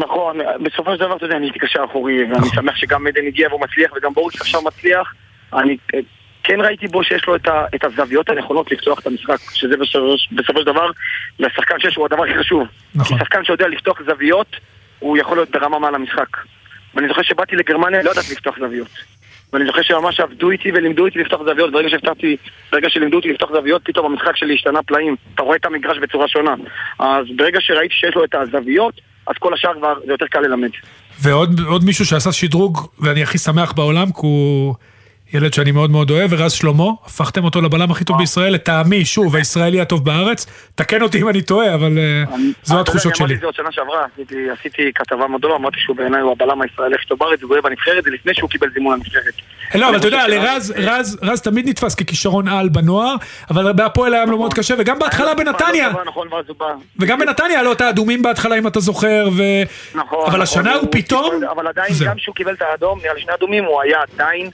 נכון, 0.00 0.38
בסופו 0.62 0.94
של 0.94 1.00
דבר, 1.00 1.16
אתה 1.16 1.24
יודע, 1.24 1.36
אני 1.36 1.46
הייתי 1.46 1.58
קשר 1.58 1.84
אחורי, 1.84 2.22
ואני 2.22 2.32
נכון. 2.32 2.48
שמח 2.54 2.76
שגם 2.76 3.06
עדן 3.06 3.26
הגיע 3.26 3.48
והוא 3.48 3.60
מצליח, 3.60 3.92
וגם 3.96 4.12
בוריס 4.12 4.40
עכשיו 4.40 4.62
מצליח. 4.62 5.14
אני 5.52 5.76
אה, 5.94 6.00
כן 6.42 6.60
ראיתי 6.60 6.86
בו 6.86 7.04
שיש 7.04 7.26
לו 7.26 7.36
את, 7.36 7.48
ה, 7.48 7.64
את 7.74 7.84
הזוויות 7.84 8.28
הנכונות 8.28 8.70
לפתוח 8.70 9.00
את 9.00 9.06
המשחק, 9.06 9.36
שזה 9.54 9.76
בסופו, 9.76 10.14
בסופו 10.32 10.60
של 10.60 10.66
דבר, 10.66 10.90
לשחקן 11.38 11.80
שיש 11.80 11.96
הוא 11.96 12.06
הדבר 12.06 12.24
הכי 12.24 12.38
חשוב. 12.38 12.66
נכון. 12.94 13.18
כי 13.18 13.24
שחקן 13.24 13.44
שיודע 13.44 13.68
לפתוח 13.68 14.02
זוויות, 14.06 14.56
הוא 14.98 15.16
יכול 15.16 15.36
להיות 15.36 15.50
ברמה 15.50 15.78
מעל 15.78 15.94
המשחק. 15.94 16.36
ואני 16.94 17.08
זוכר 17.08 17.22
שבאתי 17.22 17.56
לגרמניה, 17.56 18.02
לא 18.02 18.10
ידעתי 18.10 18.32
לפתוח 18.32 18.58
זוויות. 18.58 18.88
ואני 19.52 19.66
זוכר 19.66 19.82
שממש 19.82 20.20
עבדו 20.20 20.50
איתי 20.50 20.72
ולימדו 20.72 21.06
אותי 21.06 21.18
לפתוח 21.18 21.40
זוויות, 21.42 21.72
ברגע 21.72 21.88
שהפתחתי, 21.88 22.36
ברגע 22.72 22.90
שלימדו 22.90 23.16
אותי 23.16 23.28
לפתוח 23.28 23.50
זוויות, 23.52 23.82
פתאום 23.84 24.06
המשחק 24.06 24.36
שלי 24.36 24.54
השתנה 24.54 24.82
פלאים. 24.82 25.16
אתה 25.34 25.42
רואה 25.42 25.56
את 25.56 25.66
המגרש 25.66 25.98
בצורה 25.98 26.28
שונה. 26.28 26.54
אז 26.98 27.26
ברגע 27.36 27.60
שראיתי 27.60 27.94
שיש 27.94 28.14
לו 28.14 28.24
את 28.24 28.34
הזוויות, 28.34 29.00
אז 29.26 29.34
כל 29.38 29.54
השאר 29.54 29.70
כבר 29.78 29.94
זה 30.06 30.12
יותר 30.12 30.26
קל 30.26 30.40
ללמד. 30.40 30.70
ועוד 31.20 31.60
עוד 31.60 31.84
מישהו 31.84 32.06
שעשה 32.06 32.32
שדרוג, 32.32 32.88
ואני 32.98 33.22
הכי 33.22 33.38
שמח 33.38 33.72
בעולם, 33.72 34.06
כי 34.06 34.20
הוא 34.20 34.74
ילד 35.34 35.54
שאני 35.54 35.72
מאוד 35.72 35.90
מאוד 35.90 36.10
אוהב, 36.10 36.30
ורז 36.32 36.52
שלמה, 36.52 36.84
הפכתם 37.04 37.44
אותו 37.44 37.60
לבלם 37.60 37.90
הכי 37.90 38.04
טוב 38.04 38.18
בישראל, 38.18 38.52
לטעמי, 38.52 39.04
שוב, 39.04 39.36
הישראלי 39.36 39.80
הטוב 39.80 40.04
בארץ. 40.04 40.46
תקן 40.74 41.02
אותי 41.02 41.22
אם 41.22 41.28
אני 41.28 41.42
טועה, 41.42 41.74
אבל 41.74 41.98
אה, 41.98 42.36
זו 42.62 42.74
אתה 42.74 42.80
התחושות 42.80 43.16
שלי. 43.16 43.24
אמרתי 43.24 43.34
את 43.34 43.40
זה 43.40 43.46
עוד 43.46 43.54
שנה 43.54 43.72
שעברה, 43.72 44.04
עשיתי, 44.58 44.82
כתבה 44.94 45.26
מאוד 45.26 45.40
גדולה, 45.40 45.56
אמרתי 45.56 45.76
שהוא 45.80 45.96
בעיניי 45.96 46.20
הוא 46.20 46.32
הבלם 46.32 46.62
הישראלי 46.62 46.94
הכי 46.94 47.06
טוב 47.06 47.18
בארץ, 47.18 47.42
והוא 47.42 47.52
אוהב 47.52 47.64
בנבחרת, 47.64 48.04
זה 48.04 48.10
לפני 48.10 48.34
שהוא 48.34 48.50
קיבל 48.50 48.68
זימון 48.74 48.94
לנבחרת. 48.94 49.34
לא, 49.74 49.88
אבל 49.88 49.96
אתה 49.96 50.06
יודע, 50.06 50.24
אני 50.24 50.36
לרז, 50.36 50.74
רז, 51.22 51.40
תמיד 51.40 51.68
נתפס 51.68 51.94
ככישרון 51.94 52.48
על 52.48 52.68
בנוער, 52.68 53.14
אבל 53.50 53.72
בהפועל 53.72 54.14
היה 54.14 54.24
לו 54.24 54.38
מאוד 54.38 54.54
קשה, 54.54 54.74
וגם 54.78 54.98
בהתחלה 54.98 55.34
בנתניה, 55.34 55.92
נכון. 56.06 56.28
וגם 56.98 57.18
בנתניה 57.18 57.50
היה 57.50 57.62
לו 57.62 57.72
את 57.72 57.80
האדומים 57.80 58.22
בהתחלה, 58.22 58.58
אם 58.58 58.66
אתה 58.66 58.80
זוכר. 58.80 59.28
נכון. 59.94 60.18
אבל 60.18 60.28
נכון, 60.28 60.40
השנה 60.40 60.74
הוא 60.74 60.88
פתאום... 60.90 61.44
אבל 61.50 61.66
עדיין. 61.66 61.94
גם 62.04 62.16
כשהוא 62.16 62.34
קיבל 62.34 62.52
את 62.52 62.62
האדום, 62.62 62.98
נראה 63.02 63.14
לי 63.14 63.20
שני 63.20 63.34
אדומים, 63.34 63.64
הוא 63.64 63.82
היה 63.82 63.98
עדיין, 64.14 64.50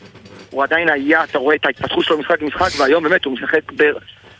הוא 0.51 0.63
עדיין 0.63 0.89
היה, 0.89 1.25
אתה 1.25 1.39
רואה 1.39 1.55
את 1.55 1.67
ההתפתחות 1.67 2.05
שלו 2.05 2.19
משחק 2.19 2.43
משחק, 2.43 2.81
והיום 2.81 3.05
באמת 3.05 3.25
הוא 3.25 3.35
משחק 3.35 3.73
ב... 3.77 3.83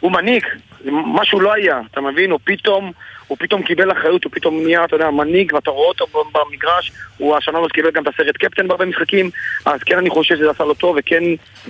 הוא 0.01 0.13
מנהיג, 0.13 0.45
משהו 0.85 1.41
לא 1.41 1.53
היה, 1.53 1.81
אתה 1.91 2.01
מבין? 2.01 2.31
הוא 2.31 2.41
פתאום, 2.45 2.93
הוא 3.27 3.39
פתאום 3.41 3.63
קיבל 3.63 3.93
אחריות, 3.93 4.25
הוא 4.25 4.33
פתאום 4.33 4.63
נהיה, 4.63 4.85
אתה 4.85 4.97
יודע, 4.97 5.11
מנהיג, 5.11 5.53
ואתה 5.55 5.71
רואה 5.71 5.89
אותו 5.89 6.07
במגרש, 6.33 6.93
הוא 7.17 7.37
השנה 7.37 7.59
הזאת 7.59 7.73
קיבל 7.73 7.91
גם 7.91 8.03
את 8.03 8.09
הסרט 8.15 8.37
קפטן 8.37 8.69
בהרבה 8.69 8.85
משחקים, 8.85 9.31
אז 9.65 9.81
כן 9.83 9.99
אני 9.99 10.11
חושב 10.11 10.37
שזה 10.37 10.51
עשה 10.51 10.65
לו 10.65 10.75
טוב, 10.75 10.97
וכן 10.99 11.23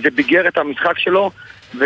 זה 0.03 0.09
ביגר 0.09 0.47
את 0.47 0.57
המשחק 0.57 0.99
שלו, 0.99 1.31
ו... 1.75 1.85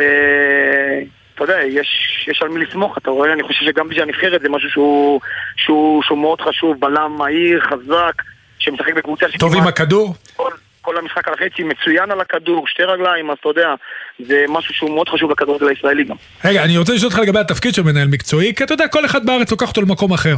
אתה 1.35 1.43
יודע, 1.43 1.63
יש, 1.63 1.87
יש 2.27 2.41
על 2.41 2.49
מי 2.49 2.65
לסמוך, 2.65 2.97
אתה 2.97 3.09
רואה, 3.09 3.33
אני 3.33 3.43
חושב 3.43 3.65
שגם 3.65 3.89
בשביל 3.89 4.03
הנבחרת 4.03 4.41
זה 4.41 4.49
משהו 4.49 4.69
שהוא, 4.69 5.21
שהוא, 5.55 6.03
שהוא 6.03 6.17
מאוד 6.17 6.41
חשוב, 6.41 6.79
בלם 6.79 7.15
מהיר, 7.17 7.61
חזק, 7.61 8.21
שמשחק 8.59 8.93
בקבוצה 8.93 9.25
טוב 9.39 9.55
עם 9.55 9.67
הכדור. 9.67 10.15
כל, 10.35 10.51
כל 10.81 10.97
המשחק 10.97 11.27
על 11.27 11.33
החצי 11.33 11.63
מצוין 11.63 12.11
על 12.11 12.21
הכדור, 12.21 12.67
שתי 12.67 12.83
רגליים, 12.83 13.31
אז 13.31 13.37
אתה 13.39 13.49
יודע, 13.49 13.73
זה 14.19 14.45
משהו 14.49 14.73
שהוא 14.73 14.89
מאוד 14.89 15.09
חשוב 15.09 15.31
לכדורגל 15.31 15.67
הישראלי 15.67 16.03
גם. 16.03 16.15
רגע, 16.45 16.63
אני 16.63 16.77
רוצה 16.77 16.93
לשאול 16.93 17.11
אותך 17.11 17.19
לגבי 17.19 17.39
התפקיד 17.39 17.73
של 17.73 17.81
מנהל 17.81 18.07
מקצועי, 18.07 18.55
כי 18.55 18.63
אתה 18.63 18.73
יודע, 18.73 18.87
כל 18.87 19.05
אחד 19.05 19.25
בארץ 19.25 19.51
לוקח 19.51 19.69
אותו 19.69 19.81
למקום 19.81 20.13
אחר. 20.13 20.35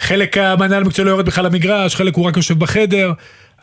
חלק 0.00 0.38
המנהל 0.38 0.82
המקצועי 0.82 1.06
לא 1.06 1.10
יורד 1.10 1.26
בכלל 1.26 1.44
למגרש, 1.44 1.96
חלק 1.96 2.14
הוא 2.14 2.28
רק 2.28 2.36
יושב 2.36 2.58
בחדר. 2.58 3.12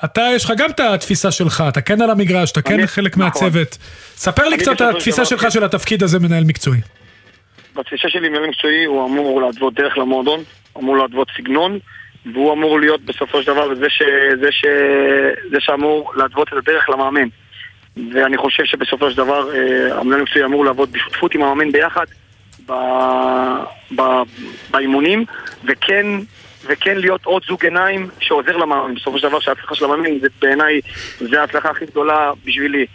אתה, 0.06 0.22
יש 0.36 0.46
לך 0.46 0.54
גם 0.58 0.70
את 0.70 0.80
התפיסה 0.80 1.32
שלך, 1.32 1.64
אתה 1.70 1.82
כן 1.82 2.02
על 2.02 2.10
המגרש, 2.10 2.52
אתה 2.52 2.62
כן 2.62 2.86
חלק 2.86 3.12
נכון. 3.12 3.26
מהצוות. 3.26 3.78
ספר 4.16 4.50
לי 4.50 4.58
קצת 4.58 4.82
התפיסה 4.82 5.26
שלך 5.26 5.52
של 5.52 5.64
התפקיד 5.64 6.04
הזה, 6.04 6.20
מנהל 6.20 6.44
מקצועי. 6.44 6.80
בתפיסה 7.76 8.10
שלי 8.10 8.30
מנהל 8.30 8.48
מקצועי 8.48 8.86
הוא 8.86 9.06
אמור 9.06 9.42
להתוות 9.42 9.74
דרך 9.74 9.98
למועדון, 9.98 10.40
אמור 10.78 10.98
להתוות 10.98 11.28
סגנון, 11.38 11.80
והוא 12.26 12.54
אמור 12.54 12.80
להיות 12.80 13.02
בסופו 13.02 13.42
של 13.42 13.48
דבר 13.48 13.76
זה, 13.76 13.90
ש, 13.90 14.02
זה, 14.42 14.52
ש, 14.52 14.66
זה 15.52 15.58
שאמור 15.60 16.14
להתוות 16.16 16.48
את 16.48 16.54
הדרך 16.54 16.90
למאמן. 16.90 17.28
ואני 18.14 18.38
חושב 18.38 18.64
שבסופו 18.66 19.12
של 19.12 19.18
דבר 19.18 19.56
אה, 19.56 20.00
המנהל 20.00 20.20
המקצועי 20.20 20.46
אמור 20.46 20.66
לעבוד 20.66 20.92
בשותפות 20.92 21.36
עם 21.36 21.42
המאמן 21.42 21.72
ביחד 21.72 22.06
ב, 22.66 22.74
ב, 23.96 24.02
באימונים, 24.72 25.26
וכן, 25.64 26.06
וכן 26.66 26.98
להיות 26.98 27.26
עוד 27.26 27.44
זוג 27.48 27.64
עיניים 27.64 28.08
שעוזר 28.20 28.58
למאמן. 28.58 28.96
בסופו 28.96 29.18
של 29.18 29.28
דבר 29.28 29.40
שההצלחה 29.40 29.76
של 29.76 29.86
המאמן 29.86 30.20
זה 30.20 30.28
בעיניי, 30.42 30.82
זה 31.18 31.42
ההצלחה 31.42 31.70
הכי 31.70 31.86
גדולה 31.86 32.32
בשבילי. 32.46 32.86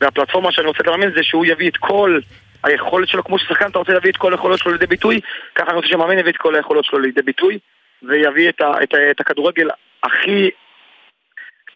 והפלטפורמה 0.00 0.52
שאני 0.52 0.66
רוצה 0.66 0.82
למאמן 0.86 1.12
זה 1.14 1.22
שהוא 1.22 1.46
יביא 1.46 1.68
את 1.68 1.76
כל 1.76 2.18
היכולת 2.64 3.08
שלו, 3.08 3.24
כמו 3.24 3.38
ששחקן 3.38 3.66
אתה 3.66 3.78
רוצה 3.78 3.92
להביא 3.92 4.10
את 4.10 4.16
כל 4.16 4.32
היכולות 4.32 4.58
שלו 4.58 4.72
לידי 4.72 4.86
ביטוי, 4.86 5.20
ככה 5.54 5.66
אני 5.66 5.76
רוצה 5.76 5.88
שהמאמן 5.88 6.18
יביא 6.18 6.32
את 6.32 6.36
כל 6.36 6.54
היכולות 6.54 6.84
שלו 6.84 6.98
לידי 6.98 7.22
ביטוי, 7.22 7.58
ויביא 8.02 8.48
את, 8.48 8.60
ה, 8.60 8.82
את, 8.82 8.94
ה, 8.94 9.10
את 9.10 9.20
הכדורגל 9.20 9.68
הכי, 10.02 10.50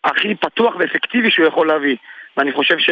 הכי 0.04 0.34
פתוח 0.34 0.74
ואפקטיבי 0.78 1.30
שהוא 1.30 1.46
יכול 1.46 1.66
להביא. 1.68 1.96
ואני 2.36 2.52
חושב 2.52 2.78
ש, 2.78 2.90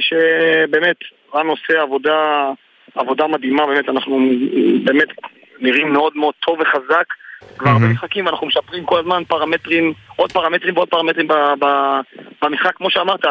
שבאמת, 0.00 0.96
רן 1.34 1.46
עושה 1.46 1.82
עבודה, 1.82 2.50
עבודה 2.94 3.26
מדהימה, 3.26 3.66
באמת, 3.66 3.88
אנחנו 3.88 4.20
באמת 4.84 5.08
נראים 5.58 5.92
מאוד 5.92 6.12
מאוד 6.16 6.34
טוב 6.40 6.60
וחזק. 6.60 7.04
כבר 7.58 7.70
הרבה 7.70 7.86
משחקים 7.86 8.26
ואנחנו 8.26 8.46
משפרים 8.46 8.84
כל 8.84 8.98
הזמן 8.98 9.22
פרמטרים, 9.24 9.92
עוד 10.16 10.32
פרמטרים 10.32 10.76
ועוד 10.76 10.88
פרמטרים 10.88 11.28
ב, 11.28 11.34
ב, 11.60 11.66
במשחק, 12.42 12.76
כמו 12.76 12.90
שאמרת. 12.90 13.24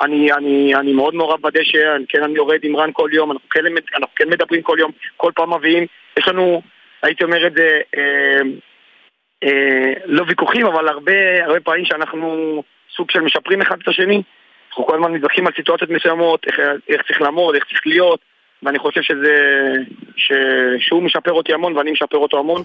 אני, 0.00 0.32
אני, 0.32 0.74
אני 0.74 0.92
מאוד 0.92 1.14
מעורב 1.14 1.40
בדשא, 1.42 1.96
אני, 1.96 2.04
כן 2.08 2.22
אני 2.22 2.34
יורד 2.34 2.58
עם 2.62 2.76
רן 2.76 2.90
כל 2.92 3.10
יום, 3.12 3.32
אנחנו 3.32 3.48
כן, 3.50 3.60
אנחנו 3.94 4.14
כן 4.16 4.28
מדברים 4.28 4.62
כל 4.62 4.76
יום, 4.78 4.90
כל 5.16 5.32
פעם 5.34 5.54
מביאים, 5.54 5.86
יש 6.18 6.28
לנו, 6.28 6.62
הייתי 7.02 7.24
אומר 7.24 7.46
את 7.46 7.52
זה, 7.52 7.80
אה, 7.96 8.42
אה, 9.42 9.92
לא 10.04 10.24
ויכוחים, 10.28 10.66
אבל 10.66 10.88
הרבה, 10.88 11.44
הרבה 11.44 11.60
פעמים 11.60 11.84
שאנחנו 11.84 12.62
סוג 12.96 13.10
של 13.10 13.20
משפרים 13.20 13.60
אחד 13.60 13.76
את 13.82 13.88
השני, 13.88 14.22
אנחנו 14.68 14.86
כל 14.86 14.94
הזמן 14.94 15.12
מתווכחים 15.12 15.46
על 15.46 15.52
סיטואציות 15.56 15.90
מסוימות, 15.90 16.46
איך, 16.46 16.60
איך 16.88 17.02
צריך 17.06 17.20
לעמוד, 17.20 17.54
איך 17.54 17.64
צריך 17.64 17.86
להיות, 17.86 18.20
ואני 18.62 18.78
חושב 18.78 19.02
שזה, 19.02 19.34
ש, 20.16 20.32
שהוא 20.78 21.02
משפר 21.02 21.32
אותי 21.32 21.52
המון 21.52 21.76
ואני 21.76 21.90
משפר 21.90 22.18
אותו 22.18 22.38
המון, 22.38 22.62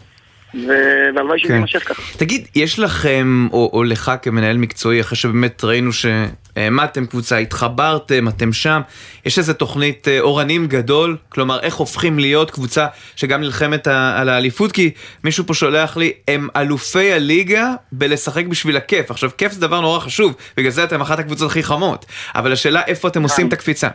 והלוואי 0.53 1.39
שזה 1.39 1.47
כן. 1.47 1.53
יימשך 1.53 1.89
ככה. 1.89 2.17
תגיד, 2.17 2.47
יש 2.55 2.79
לכם, 2.79 3.47
או, 3.51 3.69
או 3.73 3.83
לך 3.83 4.11
כמנהל 4.21 4.57
מקצועי, 4.57 5.01
אחרי 5.01 5.17
שבאמת 5.17 5.63
ראינו 5.63 5.91
שהעמדתם 5.93 7.05
קבוצה, 7.05 7.37
התחברתם, 7.37 8.27
אתם 8.27 8.53
שם, 8.53 8.81
יש 9.25 9.37
איזה 9.37 9.53
תוכנית 9.53 10.07
אה, 10.07 10.19
אורנים 10.19 10.67
גדול? 10.67 11.17
כלומר, 11.29 11.59
איך 11.59 11.75
הופכים 11.75 12.19
להיות 12.19 12.51
קבוצה 12.51 12.87
שגם 13.15 13.41
נלחמת 13.41 13.87
על 13.87 14.29
האליפות? 14.29 14.71
כי 14.71 14.91
מישהו 15.23 15.45
פה 15.45 15.53
שולח 15.53 15.97
לי, 15.97 16.11
הם 16.27 16.47
אלופי 16.55 17.13
הליגה 17.13 17.73
בלשחק 17.91 18.45
בשביל 18.45 18.77
הכיף. 18.77 19.11
עכשיו, 19.11 19.29
כיף 19.37 19.51
זה 19.51 19.61
דבר 19.61 19.81
נורא 19.81 19.99
חשוב, 19.99 20.35
בגלל 20.57 20.71
זה 20.71 20.83
אתם 20.83 21.01
אחת 21.01 21.19
הקבוצות 21.19 21.49
הכי 21.51 21.63
חמות. 21.63 22.05
אבל 22.35 22.51
השאלה, 22.51 22.81
איפה 22.87 23.07
אתם 23.07 23.23
עושים 23.23 23.47
את 23.47 23.53
הקפיצה? 23.53 23.87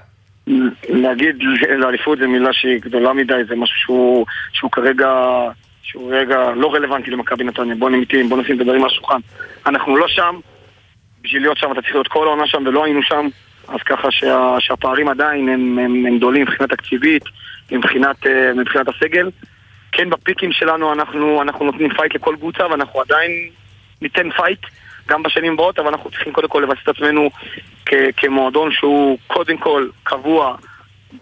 להגיד 0.88 1.36
לאליפות 1.78 2.18
זה 2.18 2.26
מילה 2.26 2.52
שהיא 2.52 2.80
גדולה 2.80 3.12
מדי, 3.12 3.34
זה 3.48 3.56
משהו 3.56 3.76
שהוא, 3.76 4.26
שהוא 4.52 4.70
כרגע, 4.70 5.08
שהוא 5.82 6.14
רגע 6.14 6.50
לא 6.56 6.74
רלוונטי 6.74 7.10
למכבי 7.10 7.44
נתניה. 7.44 7.74
בוא 7.74 7.90
נמתין, 7.90 8.28
בוא 8.28 8.38
נשים 8.42 8.56
את 8.56 8.60
הדברים 8.60 8.84
על 8.84 8.90
השולחן. 8.90 9.20
אנחנו 9.66 9.96
לא 9.96 10.08
שם, 10.08 10.36
בשביל 11.22 11.42
להיות 11.42 11.58
שם 11.58 11.72
אתה 11.72 11.82
צריך 11.82 11.94
להיות 11.94 12.08
כל 12.08 12.26
העונה 12.26 12.46
שם 12.46 12.62
ולא 12.66 12.84
היינו 12.84 13.02
שם, 13.02 13.28
אז 13.68 13.82
ככה 13.86 14.10
שה, 14.10 14.56
שהפערים 14.58 15.08
עדיין 15.08 15.48
הם, 15.48 15.78
הם, 15.78 16.06
הם 16.06 16.16
גדולים 16.16 16.42
מבחינה 16.42 16.68
תקציבית, 16.68 17.22
מבחינת, 17.72 18.26
אה, 18.26 18.52
מבחינת 18.54 18.88
הסגל. 18.88 19.30
כן, 19.92 20.10
ב 20.10 20.17
peaks 20.17 20.52
שלנו 20.52 20.92
אנחנו, 20.92 21.42
אנחנו 21.42 21.64
נותנים 21.64 21.94
fight 21.94 22.14
לכל 22.14 22.36
קבוצה 22.38 22.66
ואנחנו 22.66 23.00
עדיין 23.00 23.30
ניתן 24.02 24.30
fight 24.30 24.60
גם 25.08 25.22
בשנים 25.22 25.52
הבאות, 25.52 25.78
אבל 25.78 25.88
אנחנו 25.88 26.10
צריכים 26.10 26.32
קודם 26.32 26.48
כל 26.48 26.60
לבסס 26.60 26.82
את 26.82 26.88
עצמנו 26.88 27.30
כ- 27.86 28.10
כמועדון 28.16 28.72
שהוא 28.72 29.18
קודם 29.26 29.56
כל 29.56 29.88
קבוע 30.02 30.56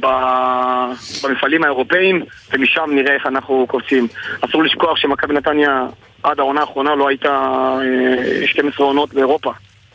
במפעלים 0.00 1.64
האירופאים, 1.64 2.22
ומשם 2.53 2.90
נראה 2.94 3.14
איך 3.14 3.26
אנחנו 3.26 3.66
קופצים. 3.68 4.09
אסור 4.40 4.62
לשכוח 4.62 4.96
שמכבי 4.96 5.35
נתניה 5.35 5.87
עד 6.22 6.40
העונה 6.40 6.61
האחרונה 6.61 6.94
לא 6.94 7.09
הייתה 7.09 7.29
אה, 8.40 8.46
12 8.46 8.87
עונות 8.87 9.14
באירופה, 9.14 9.53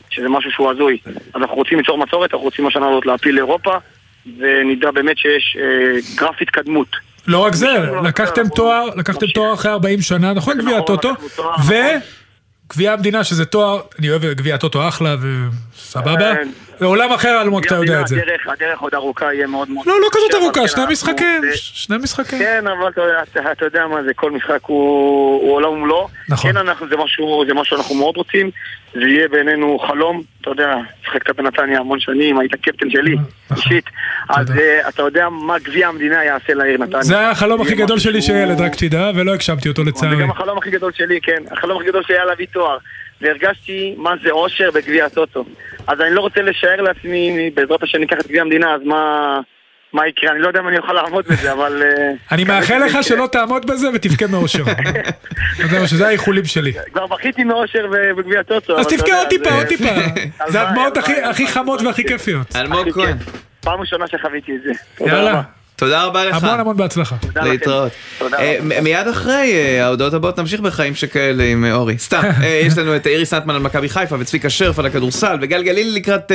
שזה 0.09 0.29
משהו 0.29 0.51
שהוא 0.51 0.71
הזוי. 0.71 0.97
אז 1.05 1.41
אנחנו 1.41 1.55
רוצים 1.55 1.77
ליצור 1.77 1.97
מסורת, 1.97 2.33
אנחנו 2.33 2.45
רוצים 2.45 2.67
השנה 2.67 2.89
הזאת 2.89 3.05
להפיל 3.05 3.35
לאירופה, 3.35 3.77
ונדע 4.37 4.91
באמת 4.91 5.17
שיש 5.17 5.57
אה, 5.59 5.99
גרף 6.15 6.41
התקדמות. 6.41 6.87
לא 7.27 7.39
רק 7.39 7.53
זה, 7.53 7.67
לא, 7.67 8.03
לקחתם 8.03 8.47
תואר, 8.55 8.85
לקחתם 8.95 9.27
תואר 9.27 9.53
אחרי 9.53 9.71
40 9.71 10.01
שנה, 10.01 10.33
נכון 10.33 10.55
זה 10.55 10.61
גביע 10.61 10.77
נכון, 10.79 10.95
הטוטו? 10.95 11.11
נכון. 11.25 11.53
וגביע 12.69 12.93
המדינה 12.93 13.23
שזה 13.23 13.45
תואר, 13.45 13.81
אני 13.99 14.09
אוהב 14.09 14.25
גביע 14.25 14.55
הטוטו 14.55 14.87
אחלה 14.87 15.15
וסבבה, 15.21 16.31
אה, 16.31 16.35
זה 16.79 16.85
עולם 16.85 17.11
אחר 17.11 17.41
אלמוג, 17.41 17.65
אתה 17.65 17.75
יודע 17.75 18.01
את 18.01 18.07
זה. 18.07 18.21
הדרך, 18.47 18.79
עוד 18.79 18.93
ארוכה 18.95 19.33
יהיה 19.33 19.47
מאוד 19.47 19.69
מאוד... 19.69 19.87
לא, 19.87 19.93
לא 20.01 20.07
כזאת 20.11 20.33
ארוכה, 20.43 20.67
שני 20.67 20.83
משחקים, 20.91 21.41
זה- 21.41 21.57
שני 21.57 21.97
משחקים. 21.97 22.39
כן, 22.39 22.63
אבל 22.67 22.89
אתה 23.51 23.65
יודע, 23.65 23.87
מה 23.87 24.03
זה, 24.03 24.13
כל 24.13 24.31
משחק 24.31 24.59
הוא, 24.61 25.51
עולם 25.53 25.69
ומלואו. 25.69 26.07
נכון. 26.29 26.51
כן, 26.53 26.59
זה 26.89 26.97
משהו, 26.97 27.43
זה 27.47 27.53
שאנחנו 27.63 27.95
מאוד 27.95 28.17
רוצים. 28.17 28.51
זה 28.93 29.01
יהיה 29.01 29.27
בעינינו 29.27 29.79
חלום. 29.79 30.21
אתה 30.41 30.49
יודע, 30.49 30.75
שיחקת 31.03 31.35
בנתניה 31.35 31.79
המון 31.79 31.99
שנים, 31.99 32.39
היית 32.39 32.55
קפטן 32.55 32.89
שלי, 32.89 33.15
נכון. 33.15 33.57
אישית. 33.57 33.85
אז. 34.29 34.51
אה, 34.51 34.89
אתה 34.89 35.01
יודע 35.01 35.29
מה 35.29 35.59
גביע 35.59 35.87
המדינה 35.87 36.23
יעשה 36.23 36.53
לעיר 36.53 36.77
נתניה. 36.77 37.03
זה 37.03 37.19
היה 37.19 37.29
החלום 37.29 37.61
הכי 37.61 37.75
גדול 37.75 37.99
שלי 37.99 38.21
שילד, 38.21 38.61
רק 38.61 38.73
שתדע, 38.73 39.11
ולא 39.15 39.33
הגשמתי 39.33 39.69
אותו 39.69 39.83
זה 39.83 39.89
לצערי. 39.89 40.21
גם 40.21 40.31
החלום 40.31 40.57
הכי 40.57 40.71
גדול 40.71 40.91
שלי, 40.95 41.19
כן. 41.21 41.43
החלום 41.51 41.77
הכי 41.77 41.87
גדול 41.87 42.03
שלי 42.03 42.15
היה 42.15 42.25
להביא 42.25 42.47
תואר. 42.53 42.77
והרגשתי 43.21 43.95
מה 43.97 44.11
זה 44.23 44.29
אושר 44.31 44.71
בגביע 44.71 45.05
הטוטו. 45.05 45.45
אז 45.87 46.01
אני 46.01 46.15
לא 46.15 46.21
רוצה 46.21 46.41
לשער 46.41 46.81
לעצמי, 46.81 47.49
בעזרת 47.53 47.83
השם 47.83 47.97
ניקח 47.97 48.17
את 48.19 48.27
גביע 48.27 48.41
המדינה, 48.41 48.73
אז 48.75 48.81
מה... 48.85 49.39
מה 49.93 50.07
יקרה? 50.07 50.31
אני 50.31 50.39
לא 50.39 50.47
יודע 50.47 50.59
אם 50.59 50.67
אני 50.67 50.77
אוכל 50.77 50.93
לעמוד 50.93 51.25
בזה, 51.25 51.51
אבל... 51.51 51.81
אה, 51.83 52.11
אני 52.31 52.43
מקווה 52.43 52.59
מאחל 52.59 52.73
שזה 52.73 52.85
לך 52.85 52.89
יקרה. 52.89 53.03
שלא 53.03 53.27
תעמוד 53.31 53.65
בזה 53.71 53.87
ותבכה 53.93 54.27
מאושר. 54.27 54.63
אתה 55.55 55.63
יודע, 55.63 55.87
שזה 55.87 56.07
האיחולים 56.07 56.45
שלי. 56.45 56.73
כבר 56.93 57.07
בכיתי 57.07 57.43
מאושר 57.43 57.87
בגביע 58.17 58.39
הטוטו. 58.39 58.79
אז 58.79 58.87
תבכה 58.87 59.07
יודע, 59.07 59.17
עוד 59.19 59.27
טיפה, 59.27 59.49
זה- 59.49 59.55
עוד 59.55 59.65
טיפה. 59.67 59.89
זה 60.47 60.61
הדמעות 60.61 60.97
הכי-. 60.97 61.47
חמות 61.47 61.81
והכי 61.81 62.07
כיפיות. 62.07 62.55
אלמוג 62.55 62.89
כהן. 62.93 63.17
פעם 63.61 63.79
ראשונה 63.79 64.07
שחוויתי 64.07 64.51
את 64.55 64.61
זה. 64.65 64.71
יאללה. 65.05 65.41
תודה 65.75 66.03
רבה 66.03 66.25
לך. 66.25 66.43
המון 66.43 66.59
המון 66.59 66.77
בהצלחה. 66.77 67.15
להתראות. 67.35 67.91
אה, 68.21 68.57
מיד 68.81 69.07
אחרי 69.07 69.53
אה, 69.53 69.85
ההודעות 69.85 70.13
הבאות 70.13 70.39
נמשיך 70.39 70.61
בחיים 70.61 70.95
שכאלה 70.95 71.43
עם 71.43 71.65
אה, 71.65 71.73
אורי. 71.73 71.97
סתם, 71.97 72.21
יש 72.67 72.77
לנו 72.77 72.95
את 72.95 73.07
איריס 73.07 73.29
סנטמן 73.29 73.55
על 73.55 73.61
מכבי 73.61 73.89
חיפה 73.89 74.15
וצביקה 74.19 74.49
שרף 74.49 74.79
על 74.79 74.85
הכדורסל 74.85 75.37
וגל 75.41 75.63
גלילי 75.63 75.91
לקראת 75.91 76.31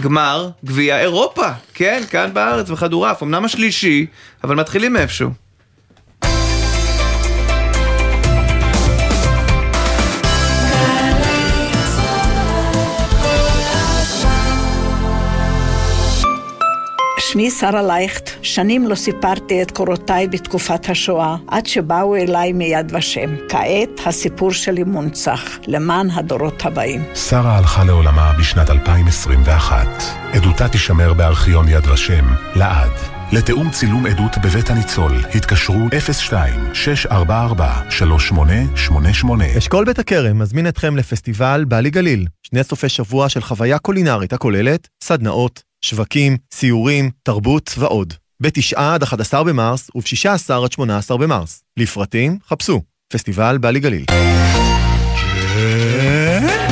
גמר 0.00 0.50
גביע 0.64 1.00
אירופה. 1.00 1.46
כן, 1.74 2.02
כאן 2.10 2.30
בארץ 2.32 2.70
בכדורעף, 2.70 3.22
אמנם 3.22 3.44
השלישי, 3.44 4.06
אבל 4.44 4.56
מתחילים 4.56 4.92
מאיפשהו. 4.92 5.47
שמי 17.32 17.50
שרה 17.50 17.82
לייכט, 17.82 18.30
שנים 18.42 18.86
לא 18.86 18.94
סיפרתי 18.94 19.62
את 19.62 19.70
קורותיי 19.70 20.28
בתקופת 20.28 20.88
השואה, 20.88 21.36
עד 21.46 21.66
שבאו 21.66 22.16
אליי 22.16 22.52
מיד 22.52 22.92
ושם. 22.94 23.36
כעת 23.48 24.06
הסיפור 24.06 24.52
שלי 24.52 24.84
מונצח, 24.84 25.58
למען 25.66 26.10
הדורות 26.10 26.64
הבאים. 26.64 27.02
שרה 27.14 27.58
הלכה 27.58 27.84
לעולמה 27.84 28.32
בשנת 28.38 28.70
2021. 28.70 29.86
עדותה 30.32 30.68
תישמר 30.68 31.12
בארכיון 31.12 31.68
יד 31.68 31.86
ושם, 31.86 32.24
לעד. 32.56 32.92
לתיאום 33.32 33.70
צילום 33.70 34.06
עדות 34.06 34.38
בבית 34.38 34.70
הניצול, 34.70 35.12
התקשרו 35.34 35.88
02-644-3888. 37.08 37.12
אשכול 39.58 39.84
בית 39.84 39.98
הכרם 39.98 40.38
מזמין 40.38 40.68
אתכם 40.68 40.96
לפסטיבל 40.96 41.64
בעלי 41.68 41.90
גליל, 41.90 42.26
שני 42.42 42.64
סופי 42.64 42.88
שבוע 42.88 43.28
של 43.28 43.40
חוויה 43.40 43.78
קולינרית 43.78 44.32
הכוללת 44.32 44.88
סדנאות, 45.04 45.67
שווקים, 45.84 46.36
סיורים, 46.52 47.10
תרבות 47.22 47.74
ועוד. 47.78 48.14
ב-9 48.42 48.76
עד 48.76 49.02
11 49.02 49.44
במרס 49.44 49.90
וב-16 49.94 50.64
עד 50.64 50.72
18 50.72 51.18
במרס. 51.18 51.62
לפרטים, 51.76 52.38
חפשו 52.48 52.82
פסטיבל 53.12 53.58
בעלי 53.58 53.80
גליל. 53.80 54.04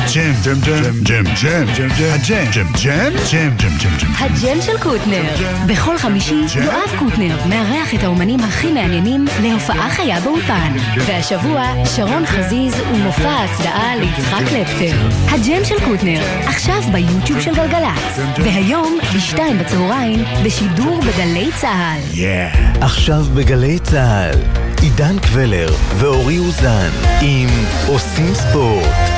הג'ם, 0.07 0.33
ג'ם, 0.43 0.61
ג'ם, 0.61 0.93
ג'ם, 1.03 1.65
ג'ם, 1.75 1.89
ג'ם, 1.97 2.11
הג'ם, 2.13 2.47
ג'ם, 2.51 2.67
ג'ם, 2.83 3.09
ג'ם, 3.31 3.49
ג'ם, 3.57 3.77
ג'ם, 3.77 3.97
ג'ם. 3.99 4.11
הג'ם 4.19 4.61
של 4.61 4.77
קוטנר. 4.77 5.23
בכל 5.67 5.97
חמישי, 5.97 6.41
יואב 6.55 6.91
קוטנר 6.99 7.35
מארח 7.49 7.93
את 7.93 8.03
האומנים 8.03 8.39
הכי 8.39 8.71
מעניינים 8.71 9.25
להופעה 9.41 9.89
חיה 9.89 10.19
באולפן. 10.19 10.73
והשבוע, 11.07 11.63
שרון 11.95 12.25
חזיז 12.25 12.73
ומופע 12.91 13.29
ההצדעה 13.29 13.95
ליצחק 13.95 14.41
קלפטר. 14.41 14.97
הג'ם 15.29 15.65
של 15.65 15.85
קוטנר, 15.85 16.21
עכשיו 16.45 16.81
ביוטיוב 16.91 17.41
של 17.41 17.55
גלגלצ. 17.55 18.19
והיום, 18.37 18.99
בשתיים 19.15 19.57
בצהריים, 19.57 20.23
בשידור 20.45 21.01
בגלי 21.01 21.49
צה"ל. 21.61 22.01
עכשיו 22.81 23.25
בגלי 23.35 23.79
צה"ל, 23.79 24.39
עידן 24.81 25.19
קבלר 25.19 25.75
ואורי 25.97 26.37
אוזן 26.37 26.89
עם 27.21 27.49
עושים 27.87 28.33
ספורט. 28.35 29.16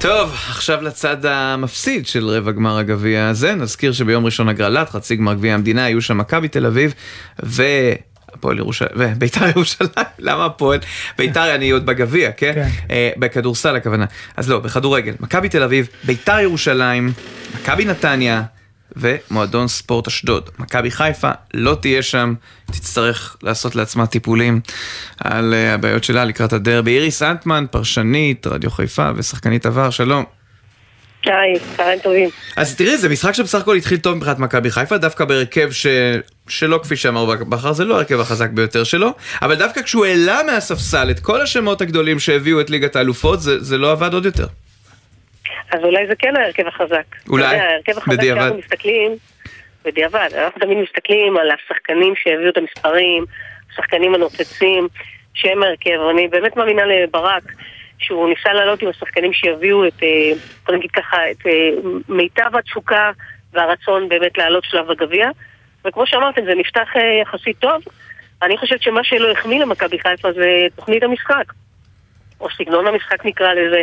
טוב, 0.00 0.32
עכשיו 0.48 0.82
לצד 0.82 1.26
המפסיד 1.26 2.06
של 2.06 2.28
רבע 2.28 2.52
גמר 2.52 2.78
הגביע 2.78 3.28
הזה. 3.28 3.54
נזכיר 3.54 3.92
שביום 3.92 4.24
ראשון 4.24 4.48
הגרלת, 4.48 4.90
חצי 4.90 5.16
גמר 5.16 5.34
גביע 5.34 5.54
המדינה, 5.54 5.84
היו 5.84 6.02
שם 6.02 6.18
מכבי 6.18 6.48
תל 6.48 6.66
אביב 6.66 6.94
ו... 7.44 7.62
הפועל 8.34 8.58
ירושלים, 8.58 8.90
וביתר 8.96 9.48
ירושלים, 9.56 9.90
למה 10.18 10.44
הפועל? 10.44 10.80
ביתר 11.18 11.54
אני 11.54 11.70
עוד 11.70 11.86
בגביע, 11.86 12.32
כן? 12.32 12.52
כן. 12.54 12.68
אה, 12.90 13.10
בכדורסל 13.16 13.76
הכוונה. 13.76 14.04
אז 14.36 14.50
לא, 14.50 14.58
בכדורגל. 14.60 15.14
מכבי 15.20 15.48
תל 15.48 15.62
אביב, 15.62 15.88
ביתר 16.04 16.40
ירושלים, 16.40 17.12
מכבי 17.54 17.84
נתניה 17.84 18.42
ומועדון 18.96 19.68
ספורט 19.68 20.06
אשדוד. 20.06 20.50
מכבי 20.58 20.90
חיפה 20.90 21.30
לא 21.54 21.76
תהיה 21.80 22.02
שם, 22.02 22.34
תצטרך 22.66 23.36
לעשות 23.42 23.76
לעצמה 23.76 24.06
טיפולים 24.06 24.60
על 25.18 25.54
אה, 25.54 25.74
הבעיות 25.74 26.04
שלה 26.04 26.24
לקראת 26.24 26.52
הדרבי. 26.52 26.90
איריס 26.90 27.22
אנטמן, 27.22 27.64
פרשנית, 27.70 28.46
רדיו 28.46 28.70
חיפה 28.70 29.10
ושחקנית 29.16 29.66
עבר, 29.66 29.90
שלום. 29.90 30.24
היי, 31.24 31.54
צהריים 31.76 31.98
טובים. 31.98 32.30
אז 32.56 32.76
תראי, 32.76 32.98
זה 32.98 33.08
משחק 33.08 33.32
שבסך 33.32 33.60
הכל 33.60 33.76
התחיל 33.76 33.98
טוב 33.98 34.14
מבחינת 34.14 34.38
מכבי 34.38 34.70
חיפה, 34.70 34.98
דווקא 34.98 35.24
בהרכב 35.24 35.72
ש... 35.72 35.86
שלא 36.48 36.80
כפי 36.82 36.96
שאמר 36.96 37.24
בכר, 37.24 37.72
זה 37.72 37.84
לא 37.84 37.94
ההרכב 37.94 38.20
החזק 38.20 38.50
ביותר 38.50 38.84
שלו, 38.84 39.14
אבל 39.42 39.54
דווקא 39.54 39.82
כשהוא 39.82 40.06
העלה 40.06 40.40
מהספסל 40.46 41.10
את 41.10 41.20
כל 41.20 41.40
השמות 41.40 41.80
הגדולים 41.80 42.18
שהביאו 42.18 42.60
את 42.60 42.70
ליגת 42.70 42.96
האלופות, 42.96 43.40
זה, 43.40 43.64
זה 43.64 43.78
לא 43.78 43.92
עבד 43.92 44.14
עוד 44.14 44.24
יותר. 44.24 44.46
אז 45.72 45.84
אולי 45.84 46.06
זה 46.06 46.16
כן 46.16 46.36
ההרכב 46.36 46.66
החזק. 46.66 47.04
אולי, 47.28 47.44
יודע, 47.44 47.64
ההרכב 47.64 47.98
החזק 47.98 48.18
בדיעבד. 48.18 48.40
שאנחנו 48.40 48.58
מסתכלים, 48.58 49.16
בדיעבד, 49.84 50.28
אנחנו 50.34 50.60
תמיד 50.60 50.78
מסתכלים 50.78 51.36
על 51.36 51.50
השחקנים 51.50 52.14
שהביאו 52.16 52.48
את 52.50 52.56
המספרים, 52.56 53.24
השחקנים 53.72 54.14
הנוצצים, 54.14 54.88
שהם 55.34 55.62
ההרכב. 55.62 56.00
אני 56.10 56.28
באמת 56.28 56.56
מאמינה 56.56 56.82
לברק, 56.86 57.42
שהוא 57.98 58.28
ניסה 58.28 58.52
לעלות 58.52 58.82
עם 58.82 58.88
השחקנים 58.88 59.32
שיביאו 59.32 59.86
את, 59.86 60.02
אה, 60.02 60.32
בוא 60.66 60.74
נגיד 60.74 60.90
ככה, 60.90 61.30
את 61.30 61.46
אה, 61.46 61.70
מיטב 62.08 62.56
התשוקה 62.56 63.10
והרצון 63.52 64.08
באמת 64.08 64.38
לעלות 64.38 64.64
שלב 64.64 64.86
בגביע. 64.86 65.28
וכמו 65.84 66.06
שאמרתם, 66.06 66.44
זה 66.44 66.54
נפתח 66.54 66.88
אה, 66.96 67.22
יחסית 67.22 67.58
טוב. 67.58 67.82
אני 68.42 68.58
חושבת 68.58 68.82
שמה 68.82 69.04
שלא 69.04 69.30
החמיא 69.30 69.60
למכבי 69.60 69.98
חיפה 69.98 70.32
זה 70.32 70.66
תוכנית 70.76 71.02
המשחק. 71.02 71.52
או 72.40 72.48
סגנון 72.50 72.86
המשחק 72.86 73.24
נקרא 73.24 73.52
לזה. 73.52 73.82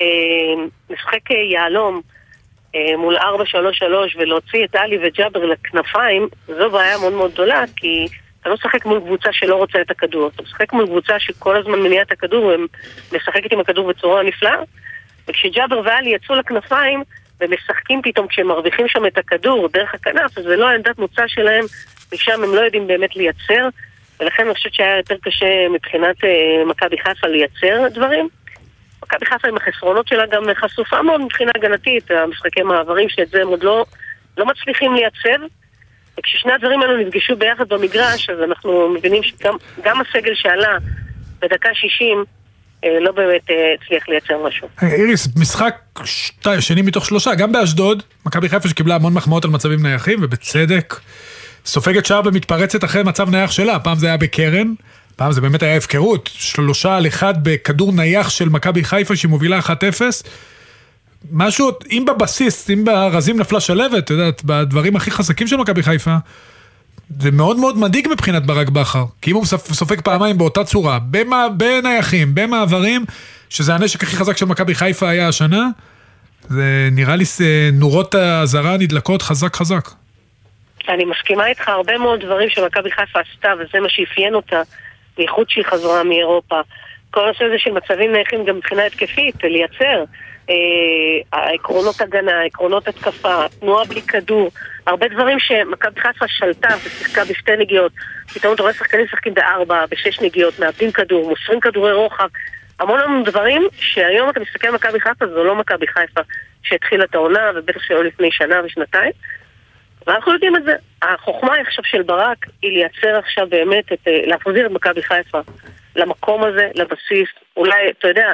אה, 0.00 0.64
משחק 0.90 1.30
אה, 1.30 1.36
יהלום 1.36 2.00
אה, 2.74 2.96
מול 2.96 3.16
4-3-3 3.16 3.22
ולהוציא 4.18 4.64
את 4.64 4.74
עלי 4.74 4.98
וג'אבר 5.02 5.44
לכנפיים, 5.44 6.28
זו 6.46 6.70
בעיה 6.70 6.98
מאוד 6.98 7.12
מאוד 7.12 7.32
גדולה, 7.32 7.64
כי 7.76 8.06
אתה 8.40 8.48
לא 8.48 8.54
משחק 8.54 8.86
מול 8.86 9.00
קבוצה 9.00 9.32
שלא 9.32 9.56
רוצה 9.56 9.80
את 9.80 9.90
הכדור. 9.90 10.30
אתה 10.34 10.42
משחק 10.42 10.72
מול 10.72 10.86
קבוצה 10.86 11.18
שכל 11.18 11.56
הזמן 11.56 11.78
מניעה 11.78 12.02
את 12.02 12.12
הכדור 12.12 12.52
ומשחקת 13.12 13.52
עם 13.52 13.60
הכדור 13.60 13.88
בצורה 13.88 14.22
נפלאה. 14.22 14.58
וכשג'אבר 15.28 15.80
ואלי 15.84 16.10
יצאו 16.10 16.34
לכנפיים 16.34 17.02
ומשחקים 17.40 18.02
פתאום 18.02 18.26
כשהם 18.26 18.46
מרוויחים 18.46 18.88
שם 18.88 19.06
את 19.06 19.18
הכדור 19.18 19.68
דרך 19.68 19.94
הכנף, 19.94 20.38
אז 20.38 20.44
זה 20.44 20.56
לא 20.56 20.68
העמדת 20.68 20.98
מוצא 20.98 21.22
שלהם, 21.26 21.64
משם 22.14 22.44
הם 22.44 22.54
לא 22.54 22.60
יודעים 22.60 22.86
באמת 22.86 23.16
לייצר. 23.16 23.68
ולכן 24.20 24.46
אני 24.46 24.54
חושבת 24.54 24.74
שהיה 24.74 24.96
יותר 24.96 25.14
קשה 25.22 25.68
מבחינת 25.74 26.24
אה, 26.24 26.64
מכבי 26.66 26.96
חיפה 26.98 27.26
לייצר 27.26 27.88
דברים. 27.94 28.28
מכבי 29.02 29.26
חיפה 29.26 29.48
עם 29.48 29.56
החסרונות 29.56 30.08
שלה 30.08 30.26
גם 30.26 30.42
חשופה 30.54 31.02
מאוד 31.02 31.20
מבחינה 31.20 31.50
הגנתית, 31.54 32.10
המשחקי 32.10 32.62
מעברים 32.62 33.08
שאת 33.08 33.28
זה 33.28 33.42
הם 33.42 33.48
עוד 33.48 33.62
לא, 33.62 33.84
לא 34.38 34.46
מצליחים 34.46 34.94
לייצר. 34.94 35.44
וכששני 36.18 36.52
הדברים 36.52 36.82
האלו 36.82 36.96
נפגשו 36.96 37.36
ביחד 37.36 37.68
במגרש, 37.68 38.30
אז 38.30 38.38
אנחנו 38.42 38.88
מבינים 38.88 39.22
שגם 39.22 40.00
הסגל 40.00 40.34
שעלה 40.34 40.78
בדקה 41.40 41.68
60 41.74 42.24
אה, 42.84 43.00
לא 43.00 43.12
באמת 43.12 43.50
אה, 43.50 43.74
הצליח 43.82 44.08
לייצר 44.08 44.46
משהו. 44.46 44.68
איריס, 44.82 45.28
משחק 45.36 45.76
שני 46.60 46.82
מתוך 46.82 47.06
שלושה, 47.06 47.34
גם 47.34 47.52
באשדוד, 47.52 48.02
מכבי 48.26 48.48
חיפה 48.48 48.68
שקיבלה 48.68 48.94
המון 48.94 49.14
מחמאות 49.14 49.44
על 49.44 49.50
מצבים 49.50 49.82
נייחים, 49.82 50.18
ובצדק. 50.22 50.94
סופגת 51.66 52.06
שער 52.06 52.20
ומתפרצת 52.24 52.84
אחרי 52.84 53.02
מצב 53.02 53.30
נייח 53.30 53.50
שלה, 53.50 53.78
פעם 53.78 53.98
זה 53.98 54.06
היה 54.06 54.16
בקרן, 54.16 54.72
פעם 55.16 55.32
זה 55.32 55.40
באמת 55.40 55.62
היה 55.62 55.76
הפקרות, 55.76 56.30
שלושה 56.32 56.96
על 56.96 57.06
אחד 57.06 57.34
בכדור 57.42 57.92
נייח 57.92 58.30
של 58.30 58.48
מכבי 58.48 58.84
חיפה 58.84 59.16
שהיא 59.16 59.28
מובילה 59.28 59.58
1-0. 59.58 59.70
משהו, 61.32 61.70
אם 61.90 62.04
בבסיס, 62.08 62.70
אם 62.70 62.84
בארזים 62.84 63.40
נפלה 63.40 63.60
שלבת, 63.60 64.04
את 64.04 64.10
יודעת, 64.10 64.44
בדברים 64.44 64.96
הכי 64.96 65.10
חזקים 65.10 65.46
של 65.46 65.56
מכבי 65.56 65.82
חיפה, 65.82 66.16
זה 67.20 67.30
מאוד 67.30 67.58
מאוד 67.58 67.78
מדאיג 67.78 68.08
מבחינת 68.10 68.46
ברק 68.46 68.68
בכר. 68.68 69.04
כי 69.22 69.30
אם 69.30 69.36
הוא 69.36 69.44
סופג 69.72 70.00
פעמיים 70.00 70.38
באותה 70.38 70.64
צורה, 70.64 70.98
במה, 70.98 71.46
בנייחים, 71.56 72.34
במעברים, 72.34 73.04
שזה 73.48 73.74
הנשק 73.74 74.02
הכי 74.02 74.16
חזק 74.16 74.36
של 74.36 74.46
מכבי 74.46 74.74
חיפה 74.74 75.08
היה 75.08 75.28
השנה, 75.28 75.68
זה 76.48 76.88
נראה 76.92 77.16
לי 77.16 77.24
נורות 77.72 78.14
האזהרה 78.14 78.76
נדלקות 78.76 79.22
חזק 79.22 79.56
חזק. 79.56 79.90
אני 80.88 81.04
מסכימה 81.04 81.46
איתך, 81.46 81.68
הרבה 81.68 81.98
מאוד 81.98 82.20
דברים 82.20 82.48
שמכבי 82.48 82.90
חיפה 82.90 83.20
עשתה, 83.20 83.52
וזה 83.58 83.80
מה 83.80 83.88
שאפיין 83.88 84.34
אותה, 84.34 84.62
בייחוד 85.16 85.50
שהיא 85.50 85.64
חזרה 85.64 86.04
מאירופה. 86.04 86.60
כל 87.10 87.24
הנושא 87.24 87.44
הזה 87.44 87.58
של 87.58 87.70
מצבים 87.70 88.12
נייחים 88.12 88.44
גם 88.44 88.56
מבחינה 88.56 88.84
התקפית, 88.84 89.44
לייצר. 89.44 90.04
אה, 90.50 91.38
העקרונות 91.40 92.00
הגנה, 92.00 92.42
עקרונות 92.42 92.88
התקפה, 92.88 93.44
תנועה 93.60 93.84
בלי 93.84 94.02
כדור, 94.02 94.50
הרבה 94.86 95.08
דברים 95.08 95.38
שמכבי 95.40 96.00
חיפה 96.00 96.28
שלטה 96.28 96.68
ושיחקה 96.84 97.24
בשתי 97.24 97.56
נגיעות. 97.58 97.92
פתאום 98.34 98.54
אתה 98.54 98.62
רואה 98.62 98.74
שחקנים 98.74 99.04
משחקים 99.04 99.34
בארבע, 99.34 99.84
בשש 99.90 100.20
נגיעות, 100.20 100.58
מאבדים 100.58 100.92
כדור, 100.92 101.28
מוסרים 101.28 101.60
כדורי 101.60 101.92
רוחב. 101.92 102.28
המון 102.80 103.00
המון 103.00 103.24
דברים 103.24 103.68
שהיום 103.78 104.30
אתה 104.30 104.40
מסתכל 104.40 104.66
על 104.66 104.74
מכבי 104.74 105.00
חיפה, 105.00 105.26
זו 105.26 105.44
לא 105.44 105.54
מכבי 105.54 105.86
חיפה 105.86 106.20
שהתחילה 106.62 107.04
את 107.04 107.14
העונה, 107.14 107.50
ובטח 107.54 107.82
שלא 107.82 108.04
לפני 108.04 108.28
שנה 108.32 108.60
ושנתיים. 108.64 109.12
ואנחנו 110.06 110.32
יודעים 110.32 110.56
את 110.56 110.64
זה. 110.64 110.76
החוכמה 111.02 111.54
עכשיו 111.54 111.84
של 111.84 112.02
ברק 112.02 112.46
היא 112.62 112.70
לייצר 112.72 113.18
עכשיו 113.18 113.46
באמת, 113.48 113.92
את, 113.92 114.08
אה, 114.08 114.20
להחזיר 114.26 114.66
את 114.66 114.70
מכבי 114.70 115.02
חיפה 115.02 115.40
למקום 115.96 116.44
הזה, 116.44 116.70
לבסיס. 116.74 117.28
אולי, 117.56 117.90
אתה 117.90 118.08
יודע, 118.08 118.32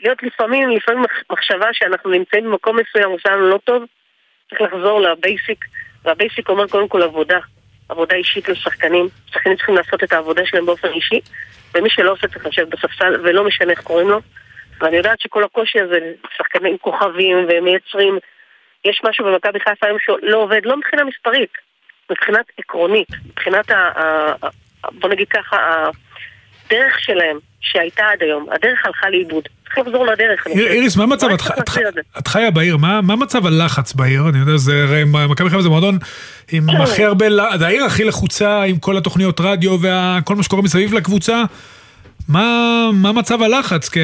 להיות 0.00 0.22
לפעמים, 0.22 0.70
לפעמים 0.70 1.04
מחשבה 1.32 1.66
שאנחנו 1.72 2.10
נמצאים 2.10 2.44
במקום 2.44 2.76
מסוים, 2.76 3.10
עושה 3.10 3.28
לנו 3.28 3.48
לא 3.48 3.58
טוב, 3.64 3.82
צריך 4.50 4.62
לחזור 4.62 5.00
לבייסיק, 5.00 5.64
והבייסיק 6.04 6.48
אומר 6.48 6.66
קודם 6.66 6.88
כל 6.88 7.02
עבודה. 7.02 7.38
עבודה 7.88 8.16
אישית 8.16 8.48
לשחקנים. 8.48 9.08
שחקנים 9.26 9.56
צריכים 9.56 9.74
לעשות 9.74 10.04
את 10.04 10.12
העבודה 10.12 10.46
שלהם 10.46 10.66
באופן 10.66 10.88
אישי, 10.88 11.20
ומי 11.74 11.90
שלא 11.90 12.12
עושה 12.12 12.28
צריך 12.28 12.46
לשבת 12.46 12.68
בספסל, 12.68 13.20
ולא 13.22 13.44
משנה 13.44 13.70
איך 13.70 13.80
קוראים 13.80 14.08
לו. 14.08 14.20
ואני 14.80 14.96
יודעת 14.96 15.20
שכל 15.20 15.44
הקושי 15.44 15.80
הזה, 15.80 15.98
שחקנים 16.36 16.78
כוכבים 16.78 17.46
ומייצרים 17.48 18.18
יש 18.90 19.00
משהו 19.04 19.24
במכבי 19.24 19.60
חיפה 19.60 19.86
היום 19.86 19.98
שלא 20.00 20.36
עובד, 20.42 20.60
לא 20.64 20.76
מבחינה 20.76 21.02
מספרית, 21.04 21.52
מבחינת 22.10 22.46
עקרונית, 22.58 23.08
מבחינת, 23.26 23.70
ה, 23.70 23.74
ה, 23.74 24.32
ה, 24.42 24.48
בוא 25.00 25.08
נגיד 25.08 25.28
ככה, 25.28 25.56
הדרך 26.66 27.00
שלהם 27.00 27.38
שהייתה 27.60 28.04
עד 28.12 28.22
היום, 28.22 28.46
הדרך 28.52 28.86
הלכה 28.86 29.10
לאיבוד. 29.10 29.44
צריך 29.64 29.78
לחזור 29.78 30.06
לדרך. 30.06 30.46
איריס, 30.46 30.96
מה 30.96 31.02
המצב? 31.02 31.28
את 32.18 32.28
חיה 32.28 32.50
בעיר, 32.50 32.76
מה 32.76 33.16
מצב 33.16 33.46
הלחץ 33.46 33.92
בעיר? 33.92 34.28
אני 34.28 34.38
יודע, 34.38 34.56
זה 34.56 34.84
הרי 34.88 35.04
מכבי 35.04 35.50
חיפה 35.50 35.62
זה 35.62 35.68
מועדון 35.68 35.98
עם 36.52 36.70
כן. 36.72 36.80
הכי 36.80 37.04
הרבה, 37.04 37.26
זה 37.58 37.66
העיר 37.66 37.84
הכי 37.84 38.04
לחוצה 38.04 38.62
עם 38.62 38.78
כל 38.78 38.96
התוכניות 38.96 39.40
רדיו 39.40 39.78
וכל 39.80 40.34
מה 40.34 40.42
שקורה 40.42 40.62
מסביב 40.62 40.94
לקבוצה. 40.94 41.42
מה 42.28 43.12
מצב 43.14 43.42
הלחץ? 43.42 43.88
כי 43.88 44.00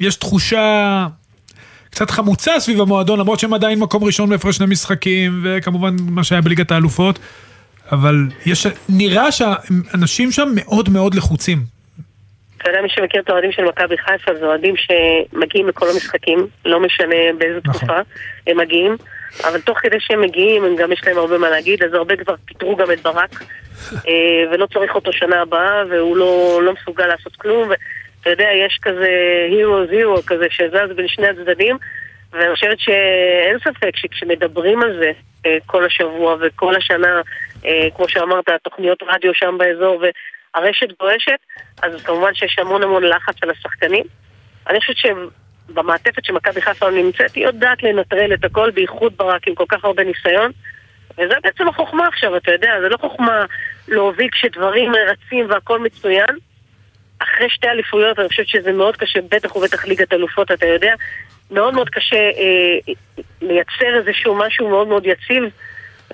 יש 0.00 0.16
תחושה... 0.16 1.06
קצת 1.92 2.10
חמוצה 2.10 2.60
סביב 2.60 2.80
המועדון, 2.80 3.18
למרות 3.18 3.40
שהם 3.40 3.54
עדיין 3.54 3.78
מקום 3.78 4.04
ראשון 4.04 4.30
בהפרש 4.30 4.56
שני 4.56 4.66
משחקים, 4.66 5.40
וכמובן 5.44 5.96
מה 6.10 6.24
שהיה 6.24 6.40
בליגת 6.40 6.70
האלופות, 6.70 7.18
אבל 7.92 8.14
יש, 8.46 8.66
נראה 8.88 9.32
שהאנשים 9.32 10.30
שם 10.30 10.48
מאוד 10.54 10.88
מאוד 10.88 11.14
לחוצים. 11.14 11.58
אתה 12.58 12.70
יודע, 12.70 12.82
מי 12.82 12.88
שמכיר 12.88 13.20
את 13.20 13.30
האוהדים 13.30 13.52
של 13.52 13.64
מכבי 13.64 13.98
חיפה, 13.98 14.34
זה 14.40 14.46
אוהדים 14.46 14.74
שמגיעים 14.76 15.68
לכל 15.68 15.86
המשחקים, 15.90 16.46
לא 16.64 16.80
משנה 16.80 17.16
באיזה 17.38 17.58
נכון. 17.64 17.74
תקופה 17.74 17.98
הם 18.46 18.58
מגיעים, 18.58 18.96
אבל 19.44 19.60
תוך 19.60 19.78
כדי 19.78 19.96
שהם 20.00 20.20
מגיעים, 20.20 20.64
הם 20.64 20.76
גם 20.76 20.92
יש 20.92 21.00
להם 21.06 21.18
הרבה 21.18 21.38
מה 21.38 21.50
להגיד, 21.50 21.82
אז 21.82 21.94
הרבה 21.94 22.16
כבר 22.16 22.34
פיטרו 22.44 22.76
גם 22.76 22.92
את 22.92 23.02
ברק, 23.02 23.42
אה, 23.92 24.52
ולא 24.52 24.66
צריך 24.66 24.94
אותו 24.94 25.12
שנה 25.12 25.42
הבאה, 25.42 25.82
והוא 25.90 26.16
לא, 26.16 26.60
לא 26.64 26.72
מסוגל 26.72 27.06
לעשות 27.06 27.36
כלום. 27.36 27.68
אתה 28.22 28.30
יודע, 28.30 28.48
יש 28.66 28.78
כזה 28.82 29.08
הירו 29.50 29.86
זירו 29.86 30.22
כזה 30.26 30.46
שזז 30.50 30.96
בין 30.96 31.08
שני 31.08 31.26
הצדדים, 31.26 31.76
ואני 32.32 32.54
חושבת 32.54 32.78
שאין 32.80 33.58
ספק 33.58 33.96
שכשמדברים 33.96 34.82
על 34.82 34.98
זה 34.98 35.12
אה, 35.46 35.58
כל 35.66 35.84
השבוע 35.84 36.36
וכל 36.40 36.76
השנה, 36.76 37.20
אה, 37.64 37.88
כמו 37.96 38.08
שאמרת, 38.08 38.44
תוכניות 38.62 39.02
רדיו 39.02 39.34
שם 39.34 39.58
באזור 39.58 40.02
והרשת 40.02 40.86
גועשת, 41.00 41.38
אז 41.82 42.02
כמובן 42.02 42.34
שיש 42.34 42.58
המון 42.58 42.82
המון 42.82 43.04
לחץ 43.04 43.34
על 43.42 43.50
השחקנים. 43.50 44.04
אני 44.68 44.80
חושבת 44.80 44.96
שבמעטפת 44.96 46.24
שמכבי 46.24 46.60
חיפה 46.60 46.90
נמצאת, 46.90 47.34
היא 47.34 47.46
יודעת 47.46 47.82
לנטרל 47.82 48.34
את 48.34 48.44
הכל, 48.44 48.70
בייחוד 48.70 49.16
ברק 49.16 49.48
עם 49.48 49.54
כל 49.54 49.64
כך 49.68 49.84
הרבה 49.84 50.04
ניסיון. 50.04 50.50
וזה 51.18 51.34
בעצם 51.42 51.68
החוכמה 51.68 52.06
עכשיו, 52.06 52.36
אתה 52.36 52.52
יודע, 52.52 52.80
זה 52.80 52.88
לא 52.88 52.96
חוכמה 52.96 53.44
להוביל 53.88 54.28
כשדברים 54.30 54.92
רצים 54.94 55.46
והכל 55.50 55.78
מצוין, 55.78 56.36
אחרי 57.22 57.50
שתי 57.50 57.68
אליפויות, 57.68 58.18
אני 58.18 58.28
חושבת 58.28 58.48
שזה 58.48 58.72
מאוד 58.72 58.96
קשה, 58.96 59.20
בטח 59.30 59.56
ובטח 59.56 59.84
ליגת 59.84 60.12
אלופות, 60.12 60.50
אתה 60.50 60.66
יודע, 60.66 60.94
מאוד 61.50 61.74
מאוד 61.74 61.88
קשה 61.88 62.16
אה, 62.16 62.92
לייצר 63.42 63.96
איזשהו 63.96 64.34
משהו 64.34 64.68
מאוד 64.68 64.88
מאוד 64.88 65.06
יציב. 65.06 65.44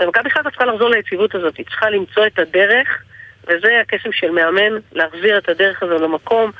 ומכבי 0.00 0.30
חיפה 0.30 0.50
צריכה 0.50 0.64
לחזור 0.64 0.90
ליציבות 0.90 1.34
הזאת, 1.34 1.56
היא 1.56 1.66
צריכה 1.66 1.90
למצוא 1.90 2.26
את 2.26 2.38
הדרך, 2.38 3.02
וזה 3.44 3.80
הקסם 3.80 4.12
של 4.12 4.30
מאמן, 4.30 4.72
להחזיר 4.92 5.38
את 5.38 5.48
הדרך 5.48 5.82
הזו 5.82 5.98
למקום. 5.98 6.50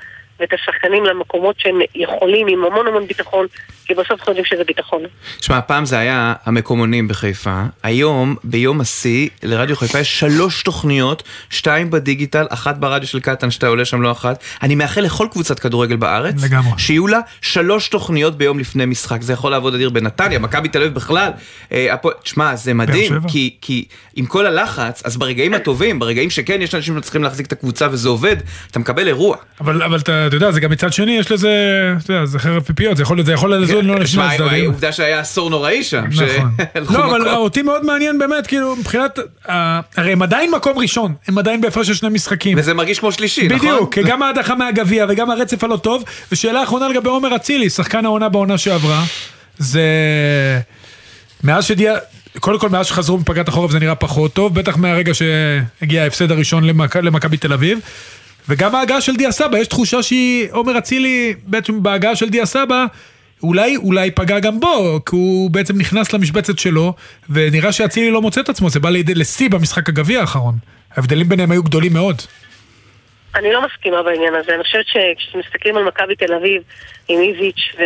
ואת 0.41 0.53
השחקנים 0.53 1.05
למקומות 1.05 1.57
שהם 1.59 1.79
יכולים 1.95 2.47
עם 2.47 2.65
המון 2.65 2.87
המון 2.87 3.07
ביטחון, 3.07 3.47
כי 3.87 3.95
בסוף 3.95 4.21
חושבים 4.23 4.45
שזה 4.45 4.65
ביטחון. 4.65 5.03
שמע, 5.41 5.61
פעם 5.61 5.85
זה 5.85 5.99
היה 5.99 6.35
המקומונים 6.45 7.09
בחיפה, 7.09 7.63
היום, 7.83 8.37
ביום 8.45 8.81
השיא, 8.81 9.29
לרדיו 9.43 9.77
חיפה 9.77 9.99
יש 9.99 10.21
שלוש 10.21 10.63
תוכניות, 10.63 11.23
שתיים 11.51 11.91
בדיגיטל, 11.91 12.47
אחת 12.51 12.77
ברדיו 12.77 13.09
של 13.09 13.21
קטן, 13.21 13.51
שאתה 13.51 13.67
עולה 13.67 13.85
שם 13.85 14.03
לא 14.03 14.13
אחת. 14.13 14.43
אני 14.63 14.75
מאחל 14.75 15.01
לכל 15.01 15.27
קבוצת 15.31 15.59
כדורגל 15.59 15.97
בארץ, 15.97 16.45
לגמרי. 16.45 16.79
שיהיו 16.79 17.07
לה 17.07 17.21
שלוש 17.41 17.89
תוכניות 17.89 18.39
ביום 18.39 18.59
לפני 18.59 18.87
משחק. 18.87 19.23
זה 19.23 19.33
יכול 19.33 19.51
לעבוד 19.51 19.75
אדיר 19.75 19.91
בנתניה, 19.91 20.39
מכבי 20.39 20.69
תל 20.69 20.83
אביב 20.83 20.95
בכלל. 20.95 21.31
אה, 21.73 21.95
תשמע, 22.23 22.57
זה 22.57 22.75
מדהים, 22.75 23.13
כי, 23.29 23.57
כי 23.61 23.85
עם 24.17 24.27
כל 24.27 24.47
הלחץ, 24.47 25.03
אז 25.05 25.17
ברגעים 25.17 25.55
הטובים, 25.55 25.99
ברגעים 25.99 26.31
שכן 26.31 26.63
יש 26.63 26.75
אנשים 26.75 26.99
שצריכים 26.99 27.23
להחזיק 27.23 27.47
את 27.47 27.53
הקבוצה 27.53 27.89
וזה 27.91 28.09
עובד, 28.09 28.37
אתה 28.71 28.79
מקבל 28.79 29.07
אירוע. 29.07 29.37
אבל, 29.61 29.83
אבל 29.83 29.99
אתה 29.99 30.28
אתה 30.29 30.37
יודע, 30.37 30.51
זה 30.53 30.61
גם 30.61 30.71
מצד 30.71 30.93
שני, 30.93 31.13
יש 31.13 31.33
לזה, 31.33 31.51
אתה 32.05 32.13
יודע, 32.13 32.25
זה 32.27 32.39
חרב 32.39 32.63
פיפיות, 32.63 32.97
זה 32.97 33.03
יכול, 33.03 33.25
זה 33.25 33.33
יכול 33.33 33.55
לזון 33.55 33.85
לא 33.87 33.99
לשני 33.99 34.23
הצדדים. 34.25 34.67
עובדה 34.67 34.93
שהיה 34.93 35.21
עשור 35.21 35.51
נוראי 35.51 35.85
שם. 35.85 36.05
נכון. 36.11 36.51
לא, 36.95 37.05
אבל 37.11 37.29
אותי 37.29 37.63
מאוד 37.63 37.85
מעניין 37.87 38.19
באמת, 38.19 38.47
כאילו, 38.47 38.77
מבחינת, 38.77 39.19
הרי 39.97 40.13
הם 40.13 40.23
עדיין 40.23 40.51
מקום 40.51 40.79
ראשון, 40.79 41.15
הם 41.29 41.39
עדיין 41.39 41.61
בהפרש 41.61 41.87
של 41.87 41.95
שני 41.95 42.09
משחקים. 42.09 42.59
וזה 42.59 42.75
מרגיש 42.75 42.99
כמו 42.99 43.13
שלישי, 43.13 43.49
נכון? 43.49 43.59
בדיוק, 43.59 43.99
גם 43.99 44.23
ההדחה 44.23 44.55
מהגביע 44.55 45.07
וגם 45.09 45.31
הרצף 45.31 45.65
הלא 45.65 45.77
טוב. 45.77 46.05
ושאלה 46.33 46.63
אחרונה 46.63 46.89
לגבי 46.89 47.09
עומר 47.09 47.37
אצילי, 47.37 47.71
שחקן 47.71 48.05
העונה 48.05 48.29
בעונה 48.29 48.59
שעברה, 48.59 49.05
זה... 49.59 49.83
מאז 51.45 51.65
שדיה... 51.65 51.95
קודם 52.41 52.59
כל, 52.59 52.69
מאז 52.69 52.87
שחזרו 52.87 53.19
מפגרת 53.19 53.49
החורף 53.49 53.71
זה 53.71 53.79
נראה 53.79 53.95
פחות 53.95 54.33
טוב, 54.33 54.55
בטח 54.55 54.77
מהרגע 54.77 55.13
שהגיע 55.15 56.03
ההפסד 56.03 56.31
הראשון 56.31 56.65
למכ- 56.71 56.99
למכבי 57.03 57.37
תל 57.37 57.53
אביב. 57.53 57.79
וגם 58.49 58.75
ההגעה 58.75 59.01
של 59.01 59.17
דיה 59.17 59.33
סבא, 59.33 59.59
יש 59.59 59.69
תחושה 59.69 60.03
שהיא, 60.03 60.49
עומר 60.51 60.79
אצילי, 60.79 61.35
בעצם 61.43 61.83
בהגעה 61.83 62.17
של 62.17 62.29
דיה 62.29 62.47
סבא, 62.47 62.85
אולי, 63.43 63.77
אולי 63.77 64.11
פגע 64.11 64.39
גם 64.39 64.61
בו, 64.61 65.01
כי 65.07 65.17
הוא 65.17 65.51
בעצם 65.51 65.79
נכנס 65.79 66.13
למשבצת 66.13 66.59
שלו, 66.59 66.95
ונראה 67.31 67.73
שאצילי 67.73 68.11
לא 68.11 68.23
מוצא 68.23 68.41
את 68.41 68.49
עצמו, 68.49 68.71
זה 68.71 68.81
בא 68.81 68.91
לידי 68.91 69.15
לשיא 69.15 69.51
במשחק 69.51 69.89
הגביע 69.89 70.21
האחרון. 70.21 70.55
ההבדלים 70.97 71.29
ביניהם 71.29 71.51
היו 71.51 71.63
גדולים 71.63 71.93
מאוד. 71.93 72.23
אני 73.35 73.53
לא 73.53 73.67
מסכימה 73.67 74.03
בעניין 74.03 74.35
הזה. 74.35 74.55
אני 74.55 74.63
חושבת 74.63 74.85
שכשמסתכלים 74.87 75.77
על 75.77 75.85
מכבי 75.85 76.17
תל 76.17 76.35
אביב 76.35 76.63
עם 77.09 77.21
איביץ', 77.21 77.77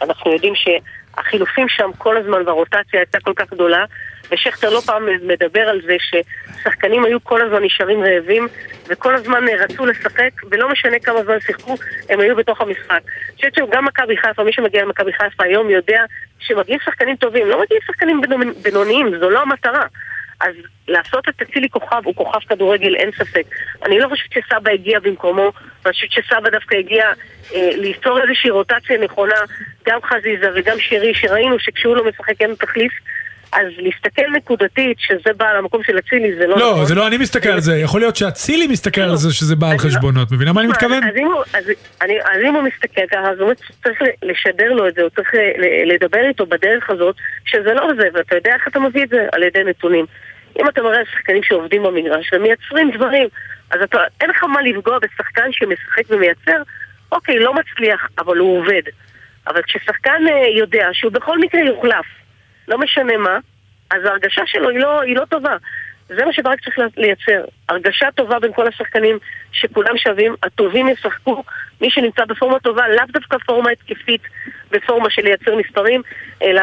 ואנחנו 0.00 0.32
יודעים 0.32 0.54
שהחילופים 0.56 1.66
שם 1.68 1.90
כל 1.98 2.16
הזמן 2.16 2.46
והרוטציה 2.46 3.00
הייתה 3.00 3.18
כל 3.20 3.32
כך 3.36 3.50
גדולה, 3.52 3.84
ושכטר 4.32 4.70
לא 4.70 4.80
פעם 4.80 5.06
מדבר 5.22 5.60
על 5.60 5.80
זה 5.86 5.96
ששחקנים 5.98 7.04
היו 7.04 7.24
כל 7.24 7.42
הזמן 7.42 7.62
נשארים 7.62 8.04
רעבים, 8.04 8.48
וכל 8.88 9.14
הזמן 9.14 9.44
רצו 9.58 9.86
לשחק, 9.86 10.30
ולא 10.50 10.68
משנה 10.68 10.98
כמה 10.98 11.24
זמן 11.24 11.40
שיחקו, 11.40 11.76
הם 12.08 12.20
היו 12.20 12.36
בתוך 12.36 12.60
המשחק. 12.60 13.00
אני 13.28 13.34
חושבת 13.36 13.54
שגם 13.54 13.84
מכבי 13.84 14.16
חיפה, 14.16 14.44
מי 14.44 14.52
שמגיע 14.52 14.82
למכבי 14.82 15.12
חיפה 15.12 15.44
היום 15.44 15.70
יודע 15.70 16.04
שמגיעים 16.38 16.78
שחקנים 16.84 17.16
טובים, 17.16 17.46
לא 17.46 17.62
מגיעים 17.62 17.82
שחקנים 17.86 18.20
בינונ- 18.20 18.62
בינוניים, 18.62 19.18
זו 19.20 19.30
לא 19.30 19.42
המטרה. 19.42 19.86
אז 20.40 20.54
לעשות 20.88 21.28
את 21.28 21.42
אצילי 21.42 21.68
כוכב, 21.68 22.02
הוא 22.04 22.14
כוכב 22.14 22.38
כדורגל, 22.48 22.96
אין 22.96 23.10
ספק. 23.12 23.42
אני 23.84 23.98
לא 23.98 24.08
חושבת 24.08 24.32
שסבא 24.32 24.70
הגיע 24.70 25.00
במקומו, 25.00 25.52
אני 25.86 25.92
חושבת 25.92 26.12
שסבא 26.12 26.50
דווקא 26.50 26.76
הגיע 26.76 27.04
אה, 27.54 27.70
ליצור 27.74 28.22
איזושהי 28.22 28.50
רוטציה 28.50 28.98
נכונה, 28.98 29.34
גם 29.86 29.98
חזיזה 30.02 30.48
וגם 30.54 30.78
שירי, 30.78 31.14
שראינו 31.14 31.58
שכשהוא 31.58 31.96
לא 31.96 32.04
משחק 32.04 32.40
אין 32.40 32.54
תחליף. 32.54 32.92
אז 33.52 33.66
להסתכל 33.78 34.22
נקודתית 34.36 34.96
שזה 35.00 35.32
בא 35.36 35.52
למקום 35.52 35.82
של 35.84 35.98
אצילי 35.98 36.34
זה 36.34 36.46
לא 36.46 36.58
לא, 36.58 36.84
זה 36.84 36.94
לא 36.94 37.06
אני 37.06 37.16
מסתכל 37.18 37.48
על 37.48 37.60
זה, 37.60 37.76
יכול 37.78 38.00
להיות 38.00 38.16
שאצילי 38.16 38.66
מסתכל 38.66 39.00
על 39.00 39.16
זה 39.16 39.34
שזה 39.34 39.56
בא 39.56 39.70
על 39.70 39.78
חשבונות, 39.78 40.32
מבינה 40.32 40.52
מה 40.52 40.60
אני 40.60 40.72
תשמע, 40.72 40.76
מתכוון? 40.88 41.04
אז 41.10 41.16
אם 41.16 41.26
הוא- 41.26 41.42
אז- 41.54 41.70
אני- 42.02 42.20
אז 42.20 42.40
אם 42.48 42.54
הוא 42.54 42.62
מסתכל 42.62 43.06
ככה, 43.10 43.30
אז 43.30 43.40
הוא 43.40 43.52
צריך 43.82 43.98
לשדר 44.22 44.72
לו 44.72 44.88
את 44.88 44.94
זה, 44.94 45.02
הוא 45.02 45.10
צריך 45.10 45.28
לדבר 45.86 46.28
איתו 46.28 46.46
בדרך 46.46 46.90
הזאת, 46.90 47.16
שזה 47.46 47.74
לא 47.74 47.86
זה, 48.00 48.08
ואתה 48.14 48.34
יודע 48.34 48.54
איך 48.54 48.68
אתה 48.68 48.80
מביא 48.80 49.04
את 49.04 49.08
זה? 49.08 49.26
על 49.32 49.42
ידי 49.42 49.64
נתונים. 49.64 50.06
אם 50.58 50.68
אתה 50.68 50.82
מראה 50.82 51.00
שחקנים 51.12 51.42
שעובדים 51.42 51.82
במגרש 51.82 52.30
ומייצרים 52.32 52.90
דברים, 52.90 53.28
אז 53.70 53.80
אתה, 53.82 53.98
אין 54.20 54.30
לך 54.30 54.44
מה 54.44 54.62
לפגוע 54.62 54.98
בשחקן 54.98 55.48
שמשחק 55.52 56.02
ומייצר, 56.08 56.62
אוקיי, 57.12 57.38
לא 57.38 57.54
מצליח, 57.54 58.08
אבל 58.18 58.36
הוא 58.36 58.58
עובד. 58.60 58.82
אבל 59.46 59.62
כששחקן 59.62 60.22
אה, 60.30 60.58
יודע 60.58 60.88
שהוא 60.92 61.12
בכל 61.12 61.38
מקרה 61.38 61.60
יוחלף, 61.60 62.04
לא 62.70 62.78
משנה 62.78 63.16
מה, 63.16 63.38
אז 63.90 64.04
ההרגשה 64.04 64.42
שלו 64.46 64.68
היא 64.68 64.78
לא, 64.78 65.00
היא 65.00 65.16
לא 65.16 65.24
טובה. 65.24 65.56
זה 66.08 66.24
מה 66.24 66.32
שברק 66.32 66.60
צריך 66.60 66.78
לייצר. 66.96 67.44
הרגשה 67.68 68.08
טובה 68.14 68.38
בין 68.38 68.52
כל 68.52 68.66
השחקנים, 68.66 69.18
שכולם 69.52 69.98
שווים, 69.98 70.34
הטובים 70.42 70.88
ישחקו, 70.88 71.42
מי 71.80 71.90
שנמצא 71.90 72.24
בפורמה 72.24 72.58
טובה, 72.58 72.88
לאו 72.88 73.04
דווקא 73.08 73.38
פורמה 73.46 73.70
התקפית 73.70 74.20
בפורמה 74.70 75.10
של 75.10 75.22
לייצר 75.22 75.56
מספרים, 75.56 76.02
אלא, 76.42 76.62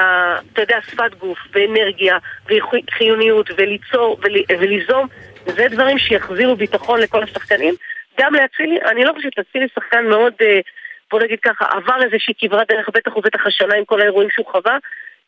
אתה 0.54 0.62
יודע, 0.62 0.78
שפת 0.82 1.14
גוף, 1.20 1.40
ואנרגיה, 1.54 2.18
וחיוניות, 2.46 3.50
וליצור, 3.58 4.18
ול, 4.24 4.60
וליזום, 4.60 5.08
זה 5.46 5.68
דברים 5.70 6.00
שיחזירו 6.00 6.56
ביטחון 6.56 7.00
לכל 7.00 7.24
השחקנים. 7.24 7.74
גם 8.20 8.34
לאצילי, 8.34 8.80
אני 8.92 9.04
לא 9.04 9.14
חושבת 9.14 9.34
שאצילי 9.34 9.68
שחקן 9.76 10.06
מאוד, 10.06 10.34
אה, 10.42 10.60
בוא 11.12 11.20
נגיד 11.22 11.40
ככה, 11.40 11.66
עבר 11.66 12.04
איזושהי 12.04 12.34
כברת 12.40 12.68
דרך, 12.72 12.90
בטח 12.94 13.18
ובטח 13.18 13.46
השנה 13.46 13.76
עם 13.76 13.86
כל 13.86 14.02
האירועים 14.02 14.30
שהוא 14.32 14.46
חווה. 14.46 14.78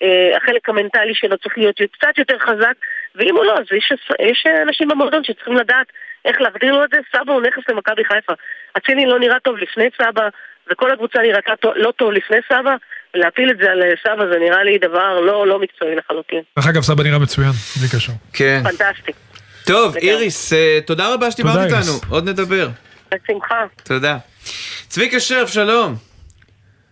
אה, 0.03 0.37
החלק 0.37 0.69
המנטלי 0.69 1.15
שלו 1.15 1.37
צריך 1.37 1.57
להיות 1.57 1.75
קצת 1.93 2.17
יותר 2.17 2.39
חזק, 2.39 2.73
ואם 3.15 3.35
הוא 3.35 3.45
לא, 3.45 3.53
אז 3.59 3.65
יש, 3.77 3.93
יש 4.31 4.43
אנשים 4.67 4.87
במועדון 4.87 5.23
שצריכים 5.23 5.57
לדעת 5.57 5.87
איך 6.25 6.41
להגדיר 6.41 6.71
לו 6.73 6.83
את 6.83 6.89
זה. 6.89 6.97
סבא 7.11 7.33
הוא 7.33 7.41
נכס 7.41 7.63
למכבי 7.69 8.03
חיפה. 8.05 8.33
אצילי 8.77 9.05
לא 9.05 9.19
נראה 9.19 9.39
טוב 9.39 9.57
לפני 9.57 9.85
סבא, 9.97 10.27
וכל 10.71 10.91
הקבוצה 10.91 11.19
נראתה 11.19 11.55
טוב- 11.61 11.73
לא 11.75 11.91
טוב 11.91 12.11
לפני 12.11 12.37
סבא, 12.49 12.75
ולהפיל 13.13 13.51
את 13.51 13.57
זה 13.57 13.71
על 13.71 13.83
אה, 13.83 13.93
סבא 14.03 14.23
זה 14.33 14.39
נראה 14.39 14.63
לי 14.63 14.77
דבר 14.77 15.19
לא, 15.19 15.47
לא 15.47 15.59
מקצועי 15.59 15.95
לחלוטין. 15.95 16.41
דרך 16.57 16.67
אגב, 16.67 16.81
סבא 16.81 17.03
נראה 17.03 17.19
מצוין, 17.19 17.51
בלי 17.79 17.87
קשר. 17.97 18.11
כן. 18.33 18.61
פנטסטי. 18.63 19.11
טוב, 19.65 19.97
איריס, 19.97 20.53
אה, 20.53 20.79
תודה 20.85 21.13
רבה 21.13 21.31
שדיברת 21.31 21.55
איתנו. 21.65 21.93
עוד 22.09 22.29
נדבר. 22.29 22.67
בשמחה. 23.11 23.65
תודה. 23.83 24.17
צביקה 24.87 25.19
שרף, 25.19 25.49
שלום. 25.49 26.08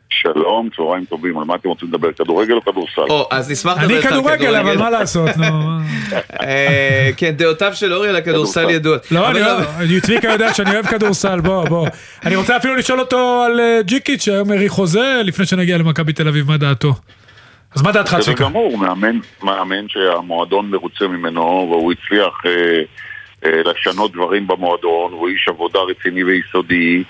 שלום, 0.09 0.69
צהריים 0.75 1.05
טובים, 1.05 1.37
על 1.37 1.43
מה 1.43 1.55
אתם 1.55 1.69
רוצים 1.69 1.87
לדבר? 1.87 2.11
כדורגל 2.11 2.53
או 2.53 2.61
כדורסל? 2.61 3.01
או, 3.01 3.27
אז 3.31 3.51
נשמח 3.51 3.73
לדבר 3.73 3.85
אני 3.85 3.97
איתך 3.97 4.05
על 4.05 4.19
כדורגל, 4.19 4.55
אבל 4.55 4.77
מה 4.77 4.89
לעשות, 4.89 5.29
נו. 5.37 5.45
אה, 6.41 7.09
כן, 7.17 7.31
דעותיו 7.31 7.71
של 7.73 7.93
אורי 7.93 8.09
על 8.09 8.15
הכדורסל 8.15 8.69
ידועות. 8.69 9.11
לא, 9.11 9.31
אני 9.31 9.39
לא, 9.39 9.99
צביקה 9.99 10.27
יודע 10.27 10.53
שאני 10.53 10.73
אוהב 10.73 10.85
כדורסל, 10.85 11.39
בוא, 11.39 11.69
בוא. 11.69 11.87
אני 12.25 12.35
רוצה 12.35 12.57
אפילו 12.57 12.75
לשאול 12.75 12.99
אותו 12.99 13.43
על 13.45 13.59
אה, 13.59 13.79
ג'יקיץ' 13.81 14.23
שהיום 14.23 14.51
האריך 14.51 14.71
חוזה, 14.71 15.21
לפני 15.23 15.45
שנגיע 15.45 15.77
למכבי 15.77 16.13
תל 16.13 16.27
אביב, 16.27 16.47
מה 16.47 16.57
דעתו? 16.57 16.93
אז 17.75 17.81
מה 17.81 17.91
דעתך, 17.91 18.13
בסדר 18.13 18.21
צביקה? 18.21 18.43
גמור, 18.43 18.77
מאמן, 19.43 19.87
שהמועדון 19.87 20.69
מרוצה 20.69 21.07
ממנו, 21.07 21.41
והוא 21.41 21.93
הצליח 21.93 22.41
אה, 22.45 22.81
לשנות 23.65 24.11
דברים 24.11 24.47
במועדון, 24.47 25.11
הוא 25.11 25.27
איש 25.27 25.47
עבודה 25.47 25.79
רציני 25.79 26.23
ויסודי, 26.23 27.03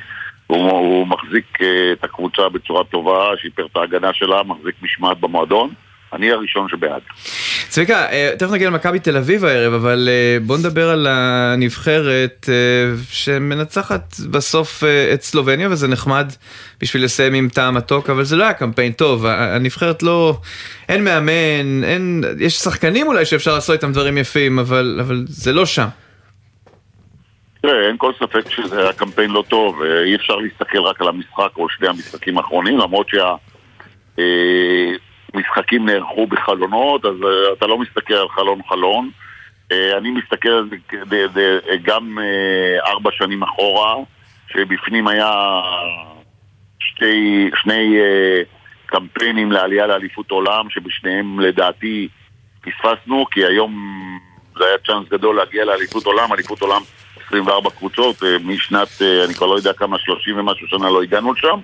הוא, 0.48 0.72
הוא 0.72 1.08
מחזיק 1.08 1.46
אה, 1.62 1.92
את 1.92 2.04
הקבוצה 2.04 2.50
בצורה 2.50 2.84
טובה, 2.84 3.30
שיפר 3.42 3.66
את 3.66 3.78
ההגנה 3.78 4.14
שלה, 4.14 4.44
מחזיק 4.44 4.76
משמעת 4.82 5.20
במועדון. 5.20 5.70
אני 6.14 6.32
הראשון 6.32 6.70
שבעד. 6.70 7.02
צביקה, 7.70 8.06
אה, 8.12 8.32
תכף 8.40 8.52
נגיע 8.52 8.70
למכבי 8.70 9.00
תל 9.00 9.18
אביב 9.18 9.46
הערב, 9.46 9.74
אבל 9.74 10.10
אה, 10.12 10.38
בוא 10.46 10.58
נדבר 10.58 10.90
על 10.90 11.08
הנבחרת 11.10 12.50
שמנצחת 13.10 14.16
בסוף 14.32 14.84
את 15.14 15.22
סלובניה, 15.22 15.70
וזה 15.72 15.88
נחמד 15.88 16.32
בשביל 16.82 17.04
לסיים 17.04 17.34
עם 17.34 17.50
טעם 17.50 17.76
מתוק, 17.76 18.10
אבל 18.10 18.24
זה 18.24 18.36
לא 18.36 18.44
היה 18.44 18.54
קמפיין 18.54 18.92
טוב, 18.92 19.26
הנבחרת 19.26 20.04
לא... 20.04 20.38
אין 20.90 21.04
מאמן, 21.04 21.84
אין... 21.84 22.24
יש 22.40 22.58
שחקנים 22.58 23.08
אולי 23.08 23.26
שאפשר 23.26 23.54
לעשות 23.54 23.76
איתם 23.76 23.92
דברים 23.92 24.18
יפים, 24.18 24.60
אבל, 24.60 24.98
אבל 25.02 25.26
זה 25.28 25.54
לא 25.54 25.66
שם. 25.66 25.88
תראה, 27.68 27.88
אין 27.88 27.98
כל 27.98 28.12
ספק 28.20 28.50
שזה 28.50 28.82
היה 28.82 28.94
קמפיין 28.94 29.32
לא 29.32 29.44
טוב, 29.48 29.82
אה, 29.82 30.04
אי 30.04 30.16
אפשר 30.16 30.36
להסתכל 30.36 30.80
רק 30.80 31.02
על 31.02 31.08
המשחק 31.08 31.58
או 31.58 31.70
שני 31.70 31.88
המשחקים 31.88 32.38
האחרונים, 32.38 32.78
למרות 32.78 33.08
שהמשחקים 35.34 35.86
נערכו 35.86 36.28
בחלונות, 36.28 37.06
אז 37.06 37.16
אה, 37.24 37.54
אתה 37.58 37.68
לא 37.68 37.78
מסתכל 37.78 38.14
על 38.14 38.30
חלון 38.30 38.60
חלון. 38.70 39.10
אה, 39.72 39.98
אני 39.98 40.12
מסתכל 40.12 40.50
על 40.50 40.70
זה 41.10 41.42
גם 41.84 42.20
אה, 42.20 42.90
ארבע 42.92 43.10
שנים 43.14 43.44
אחורה, 43.44 43.96
שבפנים 44.52 45.08
היה 45.08 45.32
שתי, 46.80 47.50
שני 47.56 47.98
אה, 48.00 48.42
קמפיינים 48.86 49.52
לעלייה 49.52 49.88
לאליפות 49.88 50.32
עולם, 50.32 50.70
שבשניהם 50.70 51.40
לדעתי 51.40 52.08
פספסנו, 52.62 53.26
כי 53.32 53.46
היום 53.46 53.74
זה 54.58 54.66
היה 54.66 54.78
צ'אנס 54.78 55.10
גדול 55.10 55.36
להגיע 55.36 55.66
לאליפות 55.66 56.06
עולם, 56.06 56.34
אליפות 56.34 56.62
עולם 56.62 56.82
24 57.28 57.70
קבוצות, 57.70 58.24
אה, 58.24 58.38
משנת, 58.44 59.02
אה, 59.02 59.26
אני 59.26 59.34
כבר 59.34 59.48
לא 59.48 59.56
יודע 59.56 59.74
כמה, 59.74 59.98
30 60.00 60.40
ומשהו 60.40 60.68
שנה 60.68 60.90
לא 60.90 61.04
הגענו 61.04 61.34
לשם. 61.34 61.60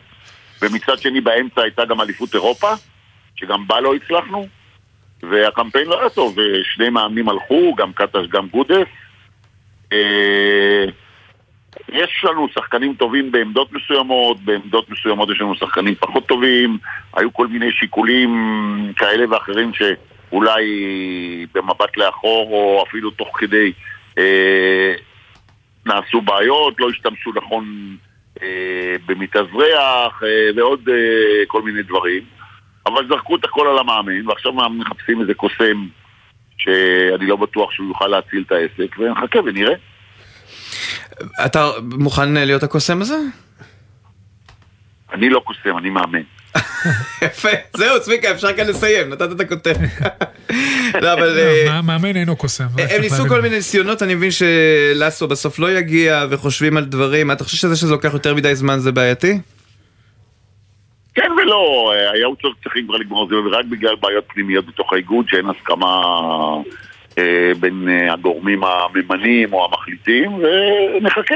ומצד 0.61 0.99
שני 0.99 1.21
באמצע 1.21 1.61
הייתה 1.61 1.85
גם 1.85 2.01
אליפות 2.01 2.33
אירופה, 2.33 2.73
שגם 3.35 3.67
בה 3.67 3.79
לא 3.79 3.95
הצלחנו, 3.95 4.47
והקמפיין 5.23 5.87
לא 5.87 5.99
היה 5.99 6.09
טוב, 6.09 6.39
אה, 6.39 6.45
שני 6.63 6.89
מאמנים 6.89 7.29
הלכו, 7.29 7.75
גם 7.75 7.93
קטש, 7.93 8.27
גם 8.29 8.47
גודס. 8.47 8.87
אה, 9.93 10.85
יש 11.89 12.25
לנו 12.29 12.47
שחקנים 12.55 12.93
טובים 12.93 13.31
בעמדות 13.31 13.71
מסוימות, 13.71 14.39
בעמדות 14.41 14.89
מסוימות 14.89 15.29
יש 15.29 15.41
לנו 15.41 15.55
שחקנים 15.55 15.95
פחות 15.95 16.25
טובים, 16.25 16.77
היו 17.13 17.33
כל 17.33 17.47
מיני 17.47 17.71
שיקולים 17.71 18.31
כאלה 18.95 19.25
ואחרים 19.29 19.71
שאולי 19.73 20.65
במבט 21.53 21.97
לאחור 21.97 22.49
או 22.51 22.83
אפילו 22.87 23.11
תוך 23.11 23.29
כדי 23.39 23.71
אה, 24.17 24.93
נעשו 25.85 26.21
בעיות, 26.21 26.79
לא 26.79 26.89
השתמשו 26.89 27.31
נכון 27.35 27.95
אה, 28.41 28.95
במתאזרח 29.05 30.23
אה, 30.23 30.49
ועוד 30.55 30.89
אה, 30.89 31.45
כל 31.47 31.61
מיני 31.61 31.83
דברים, 31.83 32.23
אבל 32.85 33.07
זרקו 33.07 33.35
את 33.35 33.45
הכל 33.45 33.67
על 33.67 33.77
המאמן 33.77 34.27
ועכשיו 34.27 34.53
מחפשים 34.53 35.21
איזה 35.21 35.33
קוסם 35.33 35.87
שאני 36.57 37.27
לא 37.27 37.35
בטוח 37.35 37.71
שהוא 37.71 37.87
יוכל 37.87 38.07
להציל 38.07 38.43
את 38.47 38.51
העסק 38.51 38.99
ונחכה 38.99 39.39
ונראה. 39.45 39.73
אתה 41.45 41.69
מוכן 41.81 42.33
להיות 42.33 42.63
הקוסם 42.63 43.01
הזה? 43.01 43.17
אני 45.13 45.29
לא 45.29 45.39
קוסם, 45.39 45.77
אני 45.77 45.89
מאמן. 45.89 46.21
יפה, 47.25 47.49
זהו 47.77 48.01
צביקה, 48.01 48.31
אפשר 48.31 48.53
כאן 48.53 48.67
לסיים, 48.67 49.09
נתת 49.09 49.31
את 49.31 49.39
הכותרת. 49.39 49.77
לא, 51.01 51.13
אבל... 51.13 51.39
אה, 51.39 51.65
מה- 51.67 51.81
מאמן 51.81 52.15
אינו 52.15 52.35
קוסם. 52.35 52.65
זה 52.75 52.95
הם 52.95 53.01
ניסו. 53.01 53.27
כל 53.27 53.41
מיני 53.41 53.55
ניסיונות, 53.55 54.03
אני 54.03 54.15
מבין 54.15 54.29
שלאסו 54.31 55.27
בסוף 55.27 55.59
לא 55.59 55.71
יגיע 55.71 56.25
וחושבים 56.29 56.77
על 56.77 56.85
דברים. 56.85 57.31
אתה 57.31 57.43
חושב 57.43 57.57
שזה 57.57 57.75
שזה 57.75 57.91
לוקח 57.91 58.13
יותר 58.13 58.35
מדי 58.35 58.55
זמן 58.55 58.79
זה 58.79 58.91
בעייתי? 58.91 59.39
כן 61.15 61.31
ולא, 61.43 61.93
אה, 61.95 62.11
היו 62.11 62.29
צריכים 62.63 62.85
כבר 62.87 62.95
לגמור 62.97 63.23
את 63.23 63.29
זה, 63.29 63.35
ורק 63.35 63.65
בגלל 63.65 63.95
בעיות 64.01 64.23
פנימיות 64.27 64.65
בתוך 64.67 64.93
האיגוד, 64.93 65.25
שאין 65.29 65.45
הסכמה 65.49 66.01
אה, 67.17 67.51
בין 67.59 67.87
אה, 67.89 68.13
הגורמים 68.13 68.61
הממנים 68.63 69.53
או 69.53 69.65
המחליטים, 69.65 70.31
ונחכה. 70.33 71.35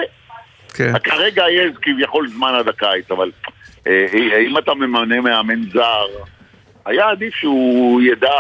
כן. 0.74 0.93
כרגע 1.03 1.43
יש 1.51 1.72
כביכול 1.82 2.30
זמן 2.30 2.53
עד 2.59 2.68
הקיץ, 2.68 3.11
אבל 3.11 3.32
אה, 3.47 3.51
אם 4.47 4.57
אתה 4.57 4.73
ממנה 4.73 5.21
מאמן 5.21 5.69
זר, 5.69 6.05
היה 6.85 7.09
עדיף 7.09 7.33
שהוא 7.33 8.01
ידע 8.01 8.33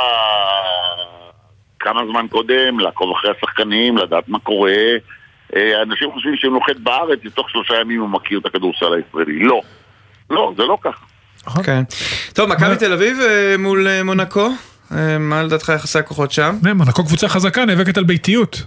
כמה 1.79 2.01
זמן 2.11 2.25
קודם, 2.27 2.79
לעקוב 2.79 3.11
אחרי 3.11 3.31
השחקנים, 3.37 3.97
לדעת 3.97 4.29
מה 4.29 4.39
קורה. 4.39 4.73
אה, 5.55 5.81
אנשים 5.81 6.11
חושבים 6.11 6.35
שהוא 6.35 6.53
נוחת 6.53 6.75
בארץ, 6.75 7.19
ותוך 7.25 7.49
שלושה 7.49 7.75
ימים 7.81 8.01
הוא 8.01 8.09
מכיר 8.09 8.39
את 8.39 8.45
הכדורסל 8.45 8.93
הישראלי. 8.93 9.39
לא. 9.39 9.61
לא, 10.29 10.53
זה 10.57 10.63
לא 10.63 10.77
ככה. 10.81 11.05
כן. 11.63 11.83
טוב, 12.33 12.49
מכבי 12.49 12.75
תל 12.75 12.93
אביב 12.93 13.17
אה, 13.19 13.55
מול 13.59 13.87
אה, 13.87 14.03
מונקו? 14.03 14.49
אה, 14.91 15.17
מה 15.17 15.43
לדעתך 15.43 15.71
יחסי 15.75 15.99
הכוחות 15.99 16.31
שם? 16.31 16.55
מונקו 16.75 17.05
קבוצה 17.05 17.29
חזקה, 17.29 17.65
נאבקת 17.65 17.97
על 17.97 18.03
ביתיות. 18.03 18.63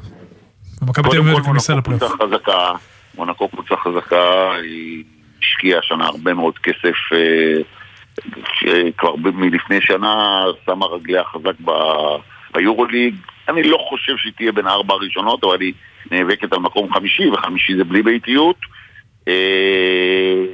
ומכבי 0.83 1.11
תל 1.11 1.17
קודם 1.17 1.29
אביב. 1.29 1.45
קבוצה 1.83 2.09
חזקה, 2.09 2.73
מונקו 3.15 3.49
קבוצה 3.49 3.75
חזקה, 3.77 4.53
היא 4.63 5.05
השקיעה 5.43 5.79
השנה 5.79 6.07
הרבה 6.07 6.35
מאוד 6.35 6.59
כסף, 6.59 6.97
אה, 7.13 7.57
שכבר 8.55 9.17
מלפני 9.17 9.81
שנה 9.81 10.45
שמה 10.67 10.87
רגליה 10.87 11.25
חזק 11.25 11.61
ב- 11.65 12.17
ביורוליג. 12.53 13.15
אני 13.49 13.63
לא 13.63 13.79
חושב 13.89 14.17
שהיא 14.17 14.33
תהיה 14.37 14.53
בין 14.53 14.67
הארבע 14.67 14.95
הראשונות, 14.95 15.45
אבל 15.45 15.61
היא 15.61 15.73
נאבקת 16.11 16.53
על 16.53 16.59
מקום 16.59 16.95
חמישי, 16.95 17.29
וחמישי 17.29 17.77
זה 17.77 17.85
בלי 17.85 18.03
ביתיות. 18.03 18.57
אה, 19.29 20.45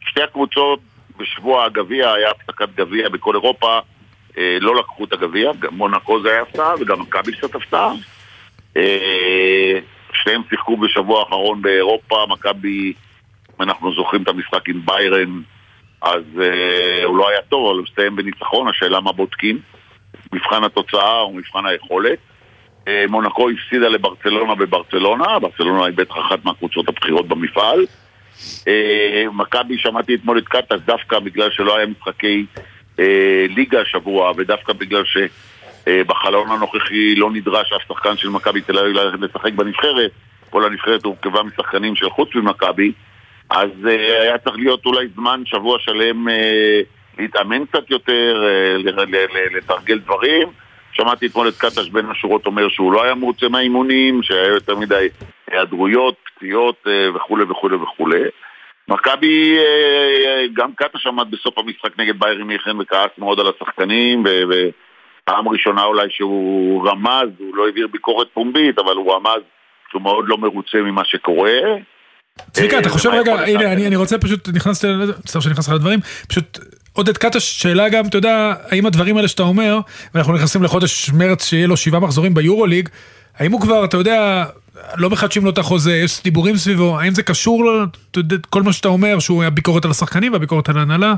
שתי 0.00 0.22
הקבוצות 0.22 0.80
בשבוע 1.16 1.64
הגביע, 1.64 2.12
היה 2.12 2.30
הפסקת 2.30 2.68
גביע 2.74 3.08
בכל 3.08 3.34
אירופה, 3.34 3.78
אה, 4.38 4.58
לא 4.60 4.76
לקחו 4.76 5.04
את 5.04 5.12
הגביע, 5.12 5.52
גם 5.60 5.74
מונקו 5.74 6.22
זה 6.22 6.30
היה 6.30 6.42
הפתעה 6.42 6.74
וגם 6.80 7.00
מכבי 7.00 7.32
קצת 7.32 7.54
הפתעה. 7.54 7.92
שניהם 10.24 10.42
שיחקו 10.50 10.76
בשבוע 10.76 11.20
האחרון 11.20 11.62
באירופה, 11.62 12.24
מכבי, 12.28 12.92
אם 13.56 13.62
אנחנו 13.62 13.94
זוכרים 13.94 14.22
את 14.22 14.28
המשחק 14.28 14.68
עם 14.68 14.80
ביירן, 14.86 15.40
אז 16.02 16.22
אה, 16.42 17.04
הוא 17.04 17.16
לא 17.16 17.28
היה 17.28 17.42
טוב, 17.48 17.66
אבל 17.66 17.78
הוא 17.78 17.86
הסתיים 17.88 18.16
בניצחון, 18.16 18.68
השאלה 18.68 19.00
מה 19.00 19.12
בודקים, 19.12 19.58
מבחן 20.32 20.64
התוצאה 20.64 21.20
או 21.20 21.32
מבחן 21.32 21.66
היכולת. 21.66 22.18
אה, 22.88 23.04
מונקו 23.08 23.50
הפסידה 23.50 23.88
לברצלונה 23.88 24.54
בברצלונה, 24.54 25.38
ברצלונה 25.38 25.86
היא 25.86 25.94
בטח 25.94 26.14
אחת 26.18 26.44
מהקבוצות 26.44 26.88
הבכירות 26.88 27.28
במפעל. 27.28 27.86
אה, 28.68 29.24
מכבי, 29.32 29.78
שמעתי 29.78 30.14
אתמול 30.14 30.38
את 30.38 30.48
קטש 30.48 30.78
דווקא 30.84 31.18
בגלל 31.18 31.50
שלא 31.50 31.76
היה 31.76 31.86
משחקי 31.86 32.46
אה, 32.98 33.46
ליגה 33.48 33.80
השבוע, 33.80 34.32
ודווקא 34.36 34.72
בגלל 34.72 35.02
שבחלון 35.04 36.50
הנוכחי 36.50 37.14
לא 37.14 37.30
נדרש 37.30 37.72
אף 37.72 37.82
שחקן 37.88 38.16
של 38.16 38.28
מכבי 38.28 38.60
תל 38.60 38.78
אביב 38.78 38.96
לשחק 39.24 39.52
בנבחרת, 39.52 40.10
כל 40.50 40.64
הנבחרת 40.64 41.04
הורכבה 41.04 41.42
משחקנים 41.42 41.96
של 41.96 42.10
חוץ 42.10 42.34
ממכבי, 42.34 42.92
אז 43.50 43.70
אה, 43.88 44.22
היה 44.22 44.38
צריך 44.38 44.56
להיות 44.56 44.86
אולי 44.86 45.06
זמן, 45.14 45.42
שבוע 45.44 45.78
שלם, 45.78 46.28
אה, 46.28 46.80
להתאמן 47.18 47.64
קצת 47.64 47.90
יותר, 47.90 48.44
ל- 48.76 49.56
לתרגל 49.56 49.98
דברים. 49.98 50.48
שמעתי 50.92 51.26
אתמול 51.26 51.48
את 51.48 51.54
קטש 51.58 51.88
בין 51.88 52.06
השורות 52.10 52.46
אומר 52.46 52.68
שהוא 52.68 52.92
לא 52.92 53.04
היה 53.04 53.14
מרוצה 53.14 53.48
מהאימונים, 53.48 54.22
שהיה 54.22 54.48
יותר 54.48 54.76
מדי 54.76 55.08
היעדרויות, 55.50 56.14
פציעות 56.36 56.76
אה, 56.86 57.16
וכולי 57.16 57.44
וכולי 57.44 57.76
וכולי. 57.76 58.22
מכבי, 58.88 59.58
אה, 59.58 60.44
גם 60.52 60.70
קטש 60.76 61.06
עמד 61.06 61.30
בסוף 61.30 61.58
המשחק 61.58 61.98
נגד 61.98 62.20
ביירי 62.20 62.42
מיכן 62.42 62.80
וכעס 62.80 63.10
מאוד 63.18 63.40
על 63.40 63.46
השחקנים, 63.48 64.24
ופעם 64.24 65.48
ראשונה 65.48 65.84
אולי 65.84 66.06
שהוא 66.10 66.88
רמז, 66.88 67.28
הוא 67.38 67.56
לא 67.56 67.66
העביר 67.66 67.86
ביקורת 67.86 68.28
פומבית, 68.34 68.78
אבל 68.78 68.96
הוא 68.96 69.14
רמז 69.14 69.42
שהוא 69.90 70.02
מאוד 70.02 70.24
לא 70.28 70.38
מרוצה 70.38 70.78
ממה 70.78 71.04
שקורה. 71.04 71.52
צביקה, 72.52 72.78
אתה 72.78 72.88
אה, 72.88 72.92
חושב 72.92 73.10
רגע, 73.10 73.32
הנה? 73.32 73.72
אני 73.72 73.86
אני 73.86 73.96
רוצה 73.96 74.18
פשוט, 74.18 74.48
נכנסת, 74.48 74.88
מצטער 75.18 75.42
שנכנס 75.42 75.68
לך 75.68 75.74
לדברים, 75.74 76.00
פשוט 76.28 76.58
עודד 76.92 77.18
קטש, 77.18 77.62
שאלה 77.62 77.88
גם, 77.88 78.06
אתה 78.06 78.18
יודע, 78.18 78.54
האם 78.70 78.86
הדברים 78.86 79.16
האלה 79.16 79.28
שאתה 79.28 79.42
אומר, 79.42 79.78
ואנחנו 80.14 80.32
נכנסים 80.32 80.62
לחודש 80.62 81.10
מרץ 81.10 81.44
שיהיה 81.44 81.66
לו 81.66 81.76
שבעה 81.76 82.00
מחזורים 82.00 82.34
ביורוליג, 82.34 82.88
האם 83.38 83.52
הוא 83.52 83.60
כבר, 83.60 83.84
אתה 83.84 83.96
יודע, 83.96 84.44
לא 84.96 85.10
מחדשים 85.10 85.44
לו 85.44 85.50
את 85.50 85.58
החוזה, 85.58 85.96
יש 85.96 86.22
דיבורים 86.22 86.56
סביבו, 86.56 87.00
האם 87.00 87.14
זה 87.14 87.22
קשור, 87.22 87.64
יודע, 88.16 88.36
כל 88.50 88.62
מה 88.62 88.72
שאתה 88.72 88.88
אומר, 88.88 89.18
שהוא 89.18 89.42
היה 89.42 89.50
ביקורת 89.50 89.84
על 89.84 89.90
השחקנים 89.90 90.32
והביקורת 90.32 90.68
על 90.68 90.78
ההנהלה, 90.78 91.14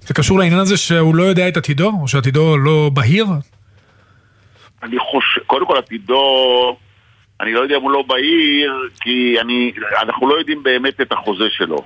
זה 0.00 0.14
קשור 0.14 0.38
לעניין 0.38 0.60
הזה 0.60 0.76
שהוא 0.76 1.14
לא 1.14 1.22
יודע 1.22 1.48
את 1.48 1.56
עתידו, 1.56 1.92
או 2.00 2.08
שעתידו 2.08 2.58
לא 2.58 2.90
בהיר? 2.94 3.26
אני 4.82 4.96
חושב, 4.98 5.40
קודם 5.46 5.66
כל 5.66 5.76
עתידו, 5.78 6.76
אני 7.44 7.52
לא 7.52 7.60
יודע 7.60 7.76
אם 7.76 7.82
הוא 7.82 7.90
לא 7.90 8.02
בהיר, 8.02 8.88
כי 9.00 9.40
אני, 9.40 9.72
אנחנו 10.02 10.28
לא 10.28 10.34
יודעים 10.34 10.62
באמת 10.62 11.00
את 11.00 11.12
החוזה 11.12 11.50
שלו. 11.50 11.78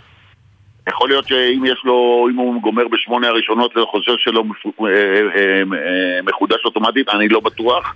יכול 0.88 1.08
להיות 1.08 1.28
שאם 1.28 1.64
יש 1.66 1.82
לו, 1.84 2.28
אם 2.30 2.36
הוא 2.36 2.62
גומר 2.62 2.88
בשמונה 2.88 3.28
הראשונות 3.28 3.76
והחוזה 3.76 4.10
שלו 4.18 4.44
אה, 4.44 4.86
אה, 4.86 5.62
אה, 5.72 6.22
מחודש 6.22 6.64
אוטומטית, 6.64 7.08
אני 7.08 7.28
לא 7.28 7.40
בטוח. 7.40 7.94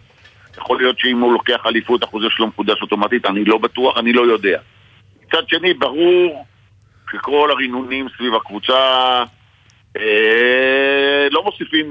יכול 0.59 0.79
להיות 0.79 0.99
שאם 0.99 1.21
הוא 1.21 1.33
לוקח 1.33 1.67
אליפות 1.67 2.03
החוזה 2.03 2.27
שלו 2.31 2.47
מחודש 2.47 2.83
אוטומטית, 2.83 3.27
אני 3.27 3.45
לא 3.45 3.59
בטוח, 3.59 3.99
אני 3.99 4.13
לא 4.13 4.23
יודע. 4.23 4.61
מצד 5.27 5.49
שני, 5.49 5.75
ברור 5.75 6.45
שכל 7.13 7.51
הרינונים 7.51 8.07
סביב 8.17 8.35
הקבוצה 8.35 8.79
אה, 9.97 11.29
לא 11.31 11.45
מוסיפים 11.45 11.87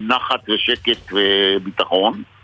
נחת 0.00 0.48
ושקט 0.48 1.12
וביטחון. 1.12 2.14
אה, 2.14 2.35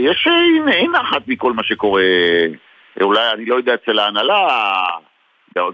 יש 0.00 0.26
אי- 0.26 0.72
אי 0.72 0.88
נחת 0.88 1.28
מכל 1.28 1.52
מה 1.52 1.64
שקורה. 1.64 2.02
אה, 2.02 3.04
אולי, 3.04 3.30
אני 3.32 3.44
לא 3.46 3.54
יודע, 3.54 3.74
אצל 3.74 3.98
ההנהלה, 3.98 4.48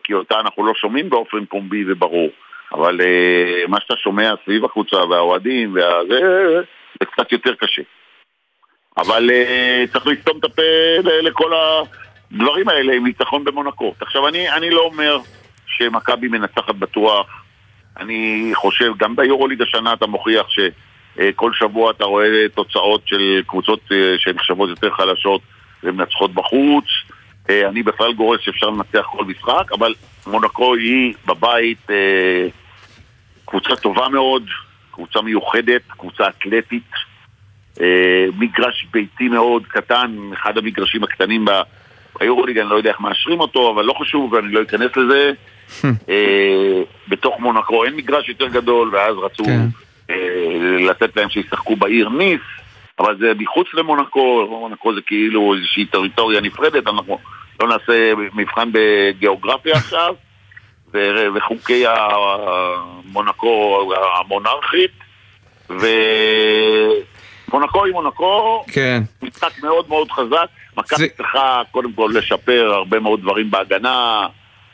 כי 0.04 0.14
אותה 0.14 0.40
אנחנו 0.40 0.66
לא 0.66 0.72
שומעים 0.74 1.10
באופן 1.10 1.44
פומבי 1.46 1.84
וברור. 1.92 2.28
אבל 2.74 3.00
אה, 3.00 3.62
מה 3.68 3.80
שאתה 3.80 3.96
שומע 3.96 4.34
סביב 4.44 4.64
הקבוצה 4.64 4.96
והאוהדים, 4.96 5.74
והזה, 5.74 6.20
זה 7.00 7.06
קצת 7.06 7.32
יותר 7.32 7.54
קשה. 7.54 7.82
אבל 8.96 9.30
אה, 9.30 9.84
צריך 9.92 10.06
לסתום 10.06 10.38
את 10.38 10.44
הפה 10.44 10.62
לכל 11.22 11.52
הדברים 11.52 12.68
האלה 12.68 12.92
עם 12.94 13.06
ניצחון 13.06 13.44
במונקו. 13.44 13.94
עכשיו, 14.00 14.28
אני, 14.28 14.50
אני 14.50 14.70
לא 14.70 14.80
אומר 14.80 15.18
שמכבי 15.66 16.28
מנצחת 16.28 16.74
בטוח. 16.74 17.26
אני 17.96 18.50
חושב, 18.54 18.92
גם 18.98 19.16
ביורוליג 19.16 19.62
השנה 19.62 19.92
אתה 19.92 20.06
מוכיח 20.06 20.46
שכל 21.16 21.50
שבוע 21.54 21.90
אתה 21.90 22.04
רואה 22.04 22.26
תוצאות 22.54 23.02
של 23.06 23.42
קבוצות 23.46 23.80
אה, 23.92 24.14
שנחשבות 24.18 24.68
יותר 24.68 24.90
חלשות 24.90 25.40
ומנצחות 25.82 26.34
בחוץ. 26.34 26.84
אה, 27.50 27.68
אני 27.68 27.82
בכלל 27.82 28.12
גורס 28.12 28.40
שאפשר 28.40 28.70
לנצח 28.70 29.06
כל 29.06 29.24
משחק, 29.24 29.72
אבל 29.72 29.94
מונקו 30.26 30.74
היא 30.74 31.14
בבית 31.26 31.90
אה, 31.90 32.46
קבוצה 33.44 33.76
טובה 33.76 34.08
מאוד, 34.08 34.42
קבוצה 34.90 35.22
מיוחדת, 35.22 35.82
קבוצה 35.88 36.28
אתלטית. 36.28 36.90
אה, 37.80 38.26
מגרש 38.38 38.86
ביתי 38.92 39.28
מאוד 39.28 39.66
קטן, 39.66 40.16
אחד 40.32 40.58
המגרשים 40.58 41.04
הקטנים 41.04 41.44
ב- 41.44 41.62
ביורוליג, 42.20 42.58
אני 42.58 42.68
לא 42.70 42.74
יודע 42.74 42.90
איך 42.90 43.00
מאשרים 43.00 43.40
אותו, 43.40 43.70
אבל 43.74 43.84
לא 43.84 43.92
חשוב 43.92 44.32
ואני 44.32 44.52
לא 44.52 44.62
אכנס 44.62 44.90
לזה. 44.96 45.32
אה, 46.08 46.82
בתוך 47.08 47.40
מונקו 47.40 47.84
אין 47.84 47.96
מגרש 47.96 48.28
יותר 48.28 48.48
גדול, 48.48 48.90
ואז 48.94 49.16
רצו 49.16 49.44
אה, 49.44 49.64
לתת 50.80 51.16
להם 51.16 51.30
שישחקו 51.30 51.76
בעיר 51.76 52.08
ניס, 52.08 52.40
אבל 52.98 53.16
זה 53.18 53.32
מחוץ 53.38 53.66
למונקו, 53.74 54.46
מונקו 54.50 54.94
זה 54.94 55.00
כאילו 55.06 55.54
איזושהי 55.54 55.86
טריטוריה 55.86 56.40
נפרדת, 56.40 56.86
אנחנו 56.86 57.18
לא 57.60 57.68
נעשה 57.68 58.12
מבחן 58.34 58.68
בגיאוגרפיה 58.72 59.74
עכשיו, 59.74 60.14
ו- 60.94 61.26
וחוקי 61.34 61.84
המונקו 61.86 63.92
המונרכית, 64.20 64.90
ומונקו 67.50 67.84
היא 67.84 67.92
מונקו, 67.92 68.64
כן. 68.72 69.02
משחק 69.22 69.62
מאוד 69.62 69.88
מאוד 69.88 70.10
חזק, 70.10 70.46
מכבי 70.76 71.08
צריכה 71.08 71.62
קודם 71.70 71.92
כל 71.92 72.10
לשפר 72.14 72.72
הרבה 72.74 73.00
מאוד 73.00 73.20
דברים 73.20 73.50
בהגנה, 73.50 74.26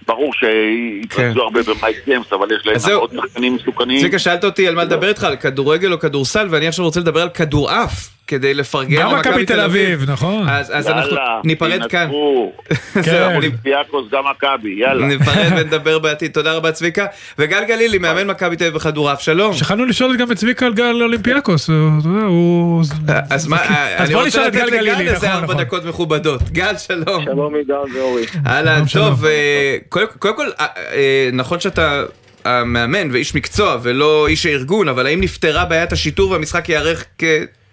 ברור 0.07 0.32
שהתרכזו 0.32 1.42
הרבה 1.42 1.61
במייק 1.62 1.96
גיימס, 2.04 2.32
אבל 2.32 2.52
יש 2.52 2.66
להם 2.66 2.78
כן. 2.78 2.92
עוד 2.92 3.11
שחקנים 3.16 3.54
מסוכנים. 3.54 4.00
צביקה, 4.00 4.18
שאלת 4.18 4.44
אותי 4.44 4.68
על 4.68 4.74
מה 4.74 4.84
לדבר 4.84 5.09
איתך, 5.09 5.24
על 5.24 5.36
כדורגל 5.36 5.92
או 5.92 5.98
כדורסל, 5.98 6.46
ואני 6.50 6.68
עכשיו 6.68 6.84
רוצה 6.84 7.00
לדבר 7.00 7.22
על 7.22 7.28
כדורעף, 7.28 8.15
כדי 8.27 8.55
לפרגן 8.55 9.01
גם 9.01 9.18
מכבי 9.18 9.47
תל 9.47 9.61
אביב, 9.61 10.11
נכון. 10.11 10.49
אז 10.49 10.72
אז 10.74 10.89
אנחנו 10.89 11.11
יאללה, 11.11 11.41
ניפרד 11.45 11.87
כאן. 11.89 12.07
תנצחו. 12.09 12.53
זהו, 13.01 13.35
אולימפיאקוס 13.35 14.05
גם 14.12 14.24
מכבי, 14.31 14.77
יאללה. 14.79 15.07
נפרד 15.07 15.53
ונדבר 15.57 15.99
בעתיד, 15.99 16.33
תודה 16.33 16.53
רבה 16.53 16.72
צביקה. 16.72 17.07
וגל 17.39 17.64
גלילי, 17.64 17.99
מאמן 17.99 18.27
מכבי 18.27 18.57
תל 18.57 18.64
אביב 18.64 18.74
בכדורעף, 18.74 19.20
שלום. 19.20 19.53
שכחנו 19.53 19.85
לשאול 19.85 20.16
גם 20.16 20.33
את 20.33 20.37
צביקה 20.37 20.66
על 20.66 20.74
גל 20.74 21.03
אולימפיאקוס, 21.03 21.70
הוא-. 21.70 22.83
אז 23.31 23.47
מה, 23.47 23.59
אני 23.99 24.14
רוצה 24.14 24.47
לתת 24.47 24.57
גל 24.57 24.70
גלילי, 24.70 25.05
לגל 25.05 25.14
איזה 25.14 25.33
ארבע 25.33 25.45
נכון. 25.47 25.64
דקות 25.64 25.85
מכובדות. 25.85 26.51
גל, 26.51 26.77
שלום. 26.79 27.24
שלום 27.24 27.55
עידן 27.55 27.74
ואורי. 27.95 28.24
אהלן, 28.47 28.83
טוב, 28.93 29.24
אה, 29.24 29.77
קודם 29.89 30.37
כל, 30.37 30.47
אה, 30.61 30.66
אה, 30.93 31.31
נכון 31.33 31.61
שאתה 31.61 32.03
המאמן 32.45 33.11
ואיש 33.12 33.35
מקצוע 33.35 33.79
ולא 33.83 34.27
איש 34.27 34.47
הארגון, 34.47 34.89
אבל 34.89 35.07
האם 35.07 35.20
נפתרה 35.20 35.64
בעיית 35.64 35.93
השיטור 35.93 36.31
והמשחק 36.31 36.68
ייערך 36.68 37.05
כסדרו? 37.18 37.65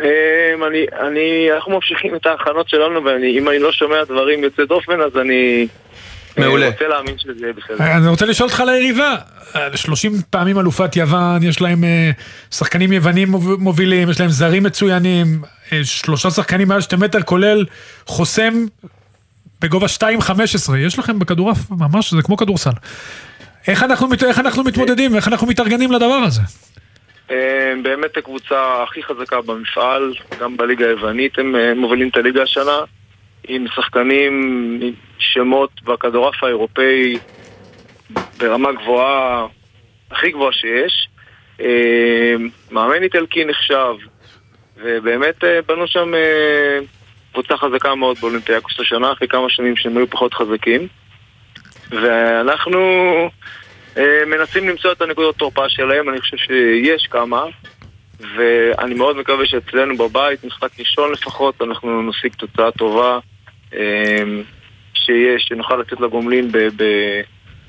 אמ, 0.00 0.04
אני, 0.68 0.78
אני, 1.08 1.20
אנחנו 1.56 1.72
ממשיכים 1.72 2.14
את 2.16 2.26
ההכנות 2.26 2.68
שלנו, 2.68 3.04
ואם 3.04 3.48
אני 3.48 3.58
לא 3.58 3.72
שומע 3.72 4.04
דברים 4.04 4.44
יוצאי 4.44 4.66
דופן, 4.66 5.00
אז 5.00 5.16
אני... 5.20 5.66
מעולה. 6.38 6.66
אני 6.66 6.72
רוצה 6.72 6.88
להאמין 6.88 7.18
שזה 7.18 7.32
יהיה 7.42 7.52
בסדר. 7.52 7.96
אני 7.96 8.08
רוצה 8.08 8.26
לשאול 8.26 8.48
אותך 8.48 8.60
על 8.60 8.68
היריבה. 8.68 9.14
30 9.74 10.12
פעמים 10.30 10.58
אלופת 10.58 10.96
יוון, 10.96 11.42
יש 11.42 11.60
להם 11.60 11.84
אה, 11.84 12.10
שחקנים 12.50 12.92
יוונים 12.92 13.28
מוב- 13.28 13.60
מובילים, 13.62 14.10
יש 14.10 14.20
להם 14.20 14.28
זרים 14.28 14.62
מצוינים, 14.62 15.42
אה, 15.72 15.80
שלושה 15.84 16.30
שחקנים 16.30 16.68
מעל 16.68 16.80
שתי 16.80 16.96
מטר, 16.96 17.22
כולל 17.22 17.64
חוסם 18.06 18.54
בגובה 19.60 19.86
2.15. 19.86 20.32
יש 20.78 20.98
לכם 20.98 21.18
בכדורעף, 21.18 21.58
ממש, 21.70 22.14
זה 22.14 22.22
כמו 22.22 22.36
כדורסל. 22.36 22.70
איך 23.68 23.82
אנחנו, 23.82 24.08
מת- 24.08 24.22
איך 24.24 24.38
אנחנו 24.38 24.64
מתמודדים, 24.64 25.16
איך 25.16 25.28
אנחנו 25.28 25.46
מתארגנים 25.46 25.92
לדבר 25.92 26.20
הזה? 26.26 26.40
אמ, 27.30 27.82
באמת 27.82 28.16
הקבוצה 28.16 28.82
הכי 28.82 29.02
חזקה 29.02 29.40
במפעל, 29.40 30.14
גם 30.40 30.56
בליגה 30.56 30.86
היוונית 30.86 31.38
הם 31.38 31.56
אה, 31.56 31.74
מובילים 31.74 32.08
את 32.08 32.16
הליגה 32.16 32.42
השנה, 32.42 32.78
עם 33.48 33.66
שחקנים 33.74 34.32
עם 34.82 34.92
שמות 35.18 35.82
בכדורעף 35.82 36.44
האירופאי 36.44 37.18
ברמה 38.38 38.72
גבוהה, 38.72 39.46
הכי 40.10 40.30
גבוהה 40.30 40.52
שיש. 40.52 41.08
אמ, 41.60 42.48
מאמן 42.70 43.02
איטלקי 43.02 43.44
נחשב, 43.44 43.94
ובאמת 44.76 45.44
אה, 45.44 45.60
בנו 45.68 45.86
שם 45.86 46.14
אה, 46.14 46.78
קבוצה 47.32 47.56
חזקה 47.56 47.94
מאוד 47.94 48.18
באולימפיאקוס 48.18 48.80
השנה, 48.80 49.12
אחרי 49.12 49.28
כמה 49.28 49.50
שנים 49.50 49.76
שהם 49.76 49.96
היו 49.96 50.10
פחות 50.10 50.34
חזקים. 50.34 50.88
ואנחנו 51.90 52.78
אה, 52.78 53.28
מנסים 54.26 54.68
למצוא 54.68 54.92
את 54.92 55.02
הנקודות 55.02 55.36
תורפה 55.36 55.68
שלהם, 55.68 56.08
אני 56.08 56.20
חושב 56.20 56.36
שיש 56.36 57.06
כמה, 57.10 57.44
ואני 58.20 58.94
מאוד 58.94 59.16
מקווה 59.16 59.46
שאצלנו 59.46 59.96
בבית, 59.96 60.44
משחק 60.44 60.70
ראשון 60.78 61.12
לפחות, 61.12 61.62
אנחנו 61.62 62.02
נשיג 62.02 62.32
תוצאה 62.34 62.70
טובה, 62.70 63.18
אה, 63.74 64.24
שיש, 64.94 65.44
שנוכל 65.48 65.76
לצאת 65.76 66.00
לגומלין 66.00 66.52
ב- 66.52 66.68
ב- 66.76 67.20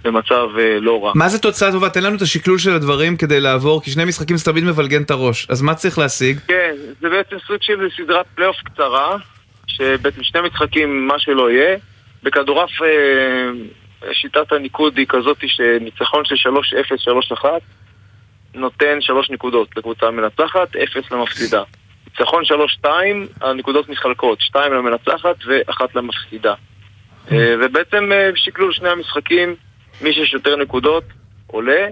במצב 0.03 0.47
אה, 0.59 0.79
לא 0.79 1.05
רע. 1.05 1.11
מה 1.15 1.29
זה 1.29 1.39
תוצאה 1.39 1.71
טובה? 1.71 1.89
תן 1.89 2.03
לנו 2.03 2.15
את 2.15 2.21
השקלול 2.21 2.57
של 2.57 2.71
הדברים 2.71 3.17
כדי 3.17 3.39
לעבור, 3.39 3.83
כי 3.83 3.91
שני 3.91 4.05
משחקים 4.05 4.37
זה 4.37 4.45
תמיד 4.45 4.63
מבלגן 4.63 5.01
את 5.01 5.11
הראש. 5.11 5.47
אז 5.49 5.61
מה 5.61 5.75
צריך 5.75 5.97
להשיג? 5.97 6.39
כן, 6.47 6.75
זה 7.01 7.09
בעצם 7.09 7.35
סוג 7.47 7.57
של 7.61 7.87
סדרת 7.97 8.25
פלייאוף 8.35 8.57
קצרה, 8.63 9.17
שבעצם 9.67 10.23
שני 10.23 10.41
משחקים, 10.41 11.07
מה 11.07 11.19
שלא 11.19 11.51
יהיה. 11.51 11.77
בכדורעף 12.23 12.69
אה, 12.81 12.87
שיטת 14.11 14.51
הניקוד 14.51 14.97
היא 14.97 15.05
כזאת 15.09 15.37
שניצחון 15.47 16.25
של 16.25 16.49
3-0, 16.49 17.41
3-1 17.41 17.45
נותן 18.53 19.01
3 19.01 19.29
נקודות 19.29 19.77
לקבוצה 19.77 20.07
המנצחת, 20.07 20.75
0 20.75 21.11
למפסידה. 21.11 21.63
ניצחון 22.07 22.43
3-2, 22.83 22.87
הנקודות 23.41 23.89
מתחלקות, 23.89 24.41
2 24.41 24.73
למנצחת 24.73 25.35
ואחת 25.45 25.95
למפסידה. 25.95 26.53
אה, 27.31 27.55
ובעצם 27.59 28.11
אה, 28.11 28.31
בשקלול 28.31 28.73
שני 28.73 28.89
המשחקים, 28.89 29.55
מי 30.01 30.13
שיש 30.13 30.33
יותר 30.33 30.55
נקודות 30.55 31.03
עולה. 31.47 31.87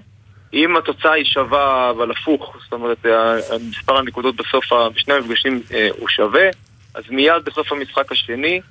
אם 0.53 0.77
התוצאה 0.77 1.11
היא 1.11 1.25
שווה 1.25 1.89
אבל 1.89 2.11
הפוך, 2.11 2.57
זאת 2.63 2.73
אומרת 2.73 3.05
מספר 3.69 3.97
הנקודות 3.97 4.35
בסוף, 4.35 4.73
בשני 4.93 5.13
המפגשים 5.13 5.61
אה, 5.73 5.87
הוא 5.97 6.09
שווה, 6.09 6.49
אז 6.93 7.03
מיד 7.09 7.45
בסוף 7.45 7.71
המשחק 7.71 8.11
השני, 8.11 8.61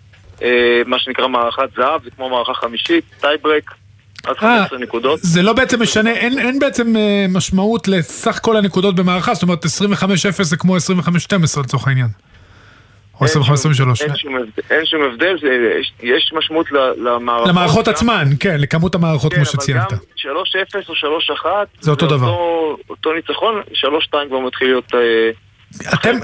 מה 0.86 0.98
שנקרא 0.98 1.28
מערכת 1.28 1.68
זהב, 1.76 2.04
זה 2.04 2.10
כמו 2.10 2.30
מערכה 2.30 2.54
חמישית, 2.54 3.04
טייברק, 3.20 3.70
עד 4.26 4.36
15 4.36 4.78
נקודות. 4.78 5.18
זה 5.22 5.42
לא 5.42 5.52
בעצם 5.52 5.82
משנה, 5.82 6.10
אין, 6.10 6.38
אין 6.38 6.58
בעצם 6.58 6.96
אה, 6.96 7.26
משמעות 7.28 7.88
לסך 7.88 8.38
כל 8.42 8.56
הנקודות 8.56 8.94
במערכה, 8.94 9.34
זאת 9.34 9.42
אומרת 9.42 9.64
25-0 9.64 9.68
זה 10.42 10.56
כמו 10.56 10.76
25-12 10.76 11.60
לצורך 11.60 11.88
העניין. 11.88 12.08
או 13.20 13.26
25-23. 13.26 13.28
אין 14.00 14.16
שום 14.16 14.36
הבדל, 14.36 14.62
אין 14.70 14.86
שום 14.86 15.02
הבדל 15.02 15.36
יש, 16.02 16.32
משמעות 16.32 16.72
למערכות. 16.96 17.48
למערכות 17.48 17.88
עצמן, 17.88 18.24
כן, 18.40 18.60
לכמות 18.60 18.94
המערכות 18.94 19.32
כן, 19.32 19.36
כמו 19.36 19.44
שציינת. 19.44 19.92
אבל 19.92 20.00
גם 20.24 20.32
3-0 20.74 20.88
או 20.88 20.94
3-1, 21.44 21.46
זה 21.80 21.90
אותו 21.90 22.06
דבר. 22.06 22.28
אותו, 22.90 23.12
ניצחון, 23.12 23.62
3-2 23.74 24.28
כבר 24.28 24.38
מתחיל 24.38 24.68
להיות... 24.68 24.94
אה, 24.94 25.30
אתם, 25.94 26.18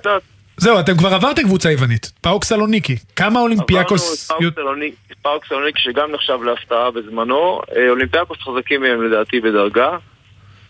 זהו, 0.60 0.80
אתם 0.80 0.96
כבר 0.96 1.08
עברתם 1.14 1.42
קבוצה 1.42 1.70
יוונית, 1.70 2.12
פאוק 2.20 2.44
סלוניקי. 2.44 2.96
כמה 3.16 3.40
אולימפיאקוס... 3.40 4.30
עברנו 4.30 4.48
את 4.48 4.54
פאוק 4.54 4.64
סלוניק- 4.66 5.14
פאוק 5.22 5.46
סלוניק 5.46 5.78
שגם 5.78 6.12
נחשב 6.12 6.42
להפתעה 6.42 6.90
בזמנו, 6.90 7.60
אה, 7.76 7.90
אולימפיאקוס 7.90 8.38
חזקים 8.38 8.80
מהם 8.80 9.02
לדעתי 9.02 9.40
בדרגה. 9.40 9.96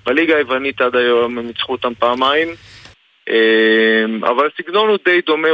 בליגה 0.07 0.37
היוונית 0.37 0.81
עד 0.81 0.97
היום 0.97 1.39
הם 1.39 1.47
ניצחו 1.47 1.73
אותם 1.73 1.93
פעמיים. 1.99 2.49
אה, 3.29 3.35
אבל 4.31 4.49
הסגנון 4.55 4.89
הוא 4.89 4.99
די 5.05 5.21
דומה, 5.27 5.49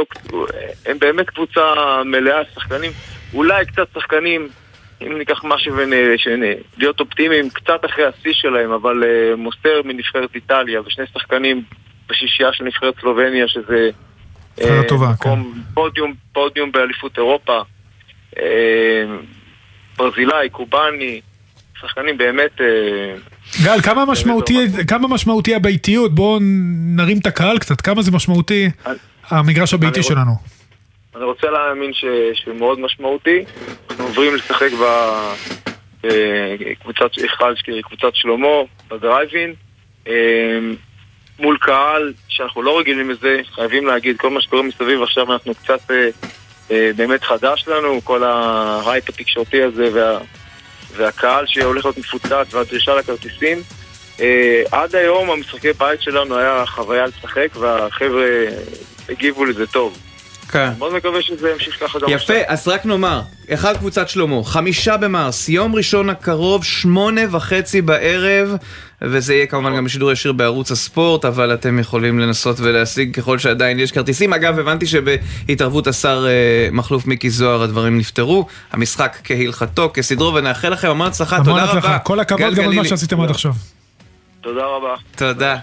הם 0.85 0.99
באמת 0.99 1.29
קבוצה 1.29 1.63
מלאה 2.05 2.41
שחקנים, 2.55 2.91
אולי 3.33 3.65
קצת 3.65 3.87
שחקנים, 3.93 4.47
אם 5.01 5.17
ניקח 5.17 5.41
משהו 5.43 5.75
ולהיות 5.75 6.99
אופטימיים, 6.99 7.49
קצת 7.49 7.85
אחרי 7.85 8.05
השיא 8.05 8.33
שלהם, 8.33 8.71
אבל 8.71 9.03
אה, 9.03 9.35
מוסטר 9.35 9.81
מנבחרת 9.85 10.35
איטליה 10.35 10.81
ושני 10.81 11.05
שחקנים 11.13 11.63
בשישייה 12.09 12.53
של 12.53 12.63
נבחרת 12.63 12.93
סלובניה, 13.01 13.47
שזה 13.47 13.89
נבחרת 14.59 14.83
אה, 14.83 14.89
טובה, 14.89 15.11
כן. 15.21 15.39
פודיום, 15.73 16.13
פודיום 16.33 16.71
באליפות 16.71 17.17
אירופה, 17.17 17.61
אה, 18.39 18.43
ברזילאי, 19.97 20.49
קובאני, 20.49 21.21
שחקנים 21.81 22.17
באמת... 22.17 22.61
אה, 22.61 23.15
גל, 23.63 23.81
כמה 23.81 24.05
משמעותי, 24.05 24.57
כמה 24.87 25.07
משמעותי 25.07 25.55
הביתיות? 25.55 26.15
בואו 26.15 26.39
נרים 26.95 27.17
את 27.19 27.25
הקהל 27.25 27.57
קצת, 27.57 27.81
כמה 27.81 28.01
זה 28.01 28.11
משמעותי 28.11 28.69
המגרש 29.29 29.73
הביתי 29.73 29.99
אני 29.99 30.05
רוצ- 30.05 30.09
שלנו. 30.09 30.31
אני 31.15 31.23
רוצה 31.23 31.47
להאמין 31.47 31.93
ש... 31.93 32.05
שהוא 32.33 32.55
מאוד 32.55 32.79
משמעותי. 32.79 33.43
אנחנו 33.89 34.03
עוברים 34.05 34.35
לשחק 34.35 34.69
בקבוצת 36.03 37.13
היכל, 37.17 37.53
קבוצת 37.83 38.15
שלמה, 38.15 38.47
בדרייבין. 38.89 39.53
מול 41.39 41.57
קהל 41.61 42.13
שאנחנו 42.27 42.61
לא 42.61 42.79
רגילים 42.79 43.09
לזה, 43.09 43.39
חייבים 43.55 43.85
להגיד, 43.85 44.17
כל 44.17 44.29
מה 44.29 44.41
שקורה 44.41 44.63
מסביב 44.63 45.01
עכשיו 45.01 45.33
אנחנו 45.33 45.55
קצת 45.55 45.91
אה, 45.91 46.09
אה, 46.71 46.91
באמת 46.95 47.23
חדש 47.23 47.67
לנו, 47.67 48.01
כל 48.03 48.23
ההייפ 48.23 49.09
התקשורתי 49.09 49.63
הזה 49.63 49.89
וה, 49.93 50.19
והקהל 50.95 51.45
שהולך 51.47 51.85
להיות 51.85 51.97
מפוצץ 51.97 52.53
והדרישה 52.53 52.95
לכרטיסים. 52.95 53.57
אה, 54.19 54.63
עד 54.71 54.95
היום 54.95 55.29
המשחקי 55.29 55.73
בית 55.73 56.01
שלנו 56.01 56.37
היה 56.37 56.65
חוויה 56.65 57.05
לשחק 57.07 57.47
והחבר'ה 57.55 58.25
הגיבו 59.09 59.45
לזה 59.45 59.67
טוב. 59.67 59.97
כן. 60.51 60.69
מאוד 60.77 60.93
מקווה 60.93 61.21
שזה 61.21 61.49
ימשיך 61.49 61.77
ככה 61.79 61.99
גם 61.99 62.09
יפה, 62.09 62.33
אז 62.47 62.67
רק 62.67 62.85
נאמר, 62.85 63.21
אחד 63.53 63.77
קבוצת 63.77 64.09
שלמה, 64.09 64.43
חמישה 64.43 64.97
במרס, 64.97 65.49
יום 65.49 65.75
ראשון 65.75 66.09
הקרוב, 66.09 66.63
שמונה 66.63 67.21
וחצי 67.31 67.81
בערב, 67.81 68.55
וזה 69.01 69.33
יהיה 69.33 69.45
כמובן 69.45 69.75
גם 69.75 69.85
בשידור 69.85 70.11
ישיר 70.11 70.31
בערוץ 70.31 70.71
הספורט, 70.71 71.25
אבל 71.25 71.53
אתם 71.53 71.79
יכולים 71.79 72.19
לנסות 72.19 72.59
ולהשיג 72.59 73.15
ככל 73.15 73.37
שעדיין 73.37 73.79
יש 73.79 73.91
כרטיסים. 73.91 74.33
אגב, 74.33 74.59
הבנתי 74.59 74.85
שבהתערבות 74.87 75.87
השר 75.87 76.25
אה, 76.27 76.69
מכלוף 76.71 77.05
מיקי 77.05 77.29
זוהר 77.29 77.63
הדברים 77.63 77.97
נפתרו, 77.97 78.47
המשחק 78.71 79.17
כהלכתו, 79.23 79.91
כסדרו, 79.93 80.33
ונאחל 80.33 80.69
לכם 80.69 80.89
המון 80.89 81.07
הצלחה, 81.07 81.37
תודה 81.37 81.51
רבה. 81.51 81.63
הצלחה, 81.63 81.99
כל 81.99 82.19
הכבוד 82.19 82.55
גם 82.55 82.63
על 82.63 82.73
מה. 82.73 82.85
שעשיתם 82.85 83.21
עד 83.21 83.29
עכשיו. 83.29 83.51
תודה 84.41 84.61
רבה. 84.65 84.95
תודה. 85.15 85.57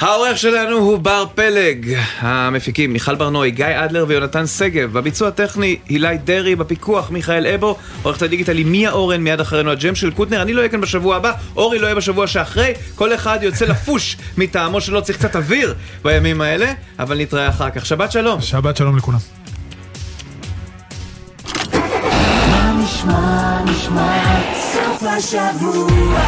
העורך 0.00 0.38
שלנו 0.38 0.76
הוא 0.76 0.98
בר 0.98 1.24
פלג, 1.34 1.96
המפיקים 2.18 2.92
מיכל 2.92 3.14
ברנועי, 3.14 3.50
גיא 3.50 3.66
אדלר 3.84 4.04
ויונתן 4.08 4.46
שגב, 4.46 4.92
בביצוע 4.92 5.28
הטכני 5.28 5.76
הילי 5.88 6.18
דרעי, 6.18 6.56
בפיקוח 6.56 7.10
מיכאל 7.10 7.46
אבו, 7.46 7.76
עורכת 8.02 8.22
הדיגיטל 8.22 8.56
היא 8.56 8.66
מיה 8.66 8.90
אורן, 8.90 9.20
מיד 9.20 9.40
אחרינו 9.40 9.70
הג'ם 9.70 9.94
של 9.94 10.10
קוטנר, 10.10 10.42
אני 10.42 10.52
לא 10.52 10.58
אהיה 10.58 10.68
כאן 10.68 10.80
בשבוע 10.80 11.16
הבא, 11.16 11.32
אורי 11.56 11.78
לא 11.78 11.86
יהיה 11.86 11.94
בשבוע 11.94 12.26
שאחרי, 12.26 12.72
כל 12.94 13.14
אחד 13.14 13.38
יוצא 13.42 13.64
לפוש 13.64 14.16
מטעמו 14.38 14.80
שלא 14.80 15.00
צריך 15.00 15.18
קצת 15.18 15.36
אוויר 15.36 15.74
בימים 16.04 16.40
האלה, 16.40 16.72
אבל 16.98 17.20
נתראה 17.20 17.48
אחר 17.48 17.70
כך. 17.70 17.86
שבת 17.86 18.12
שלום. 18.12 18.40
שבת 18.40 18.76
שלום 18.76 18.96
לכולם. 18.96 19.18
מה 22.50 22.72
נשמע, 22.84 23.62
נשמע, 23.64 24.40
סוף 24.72 25.02
השבוע, 25.02 26.20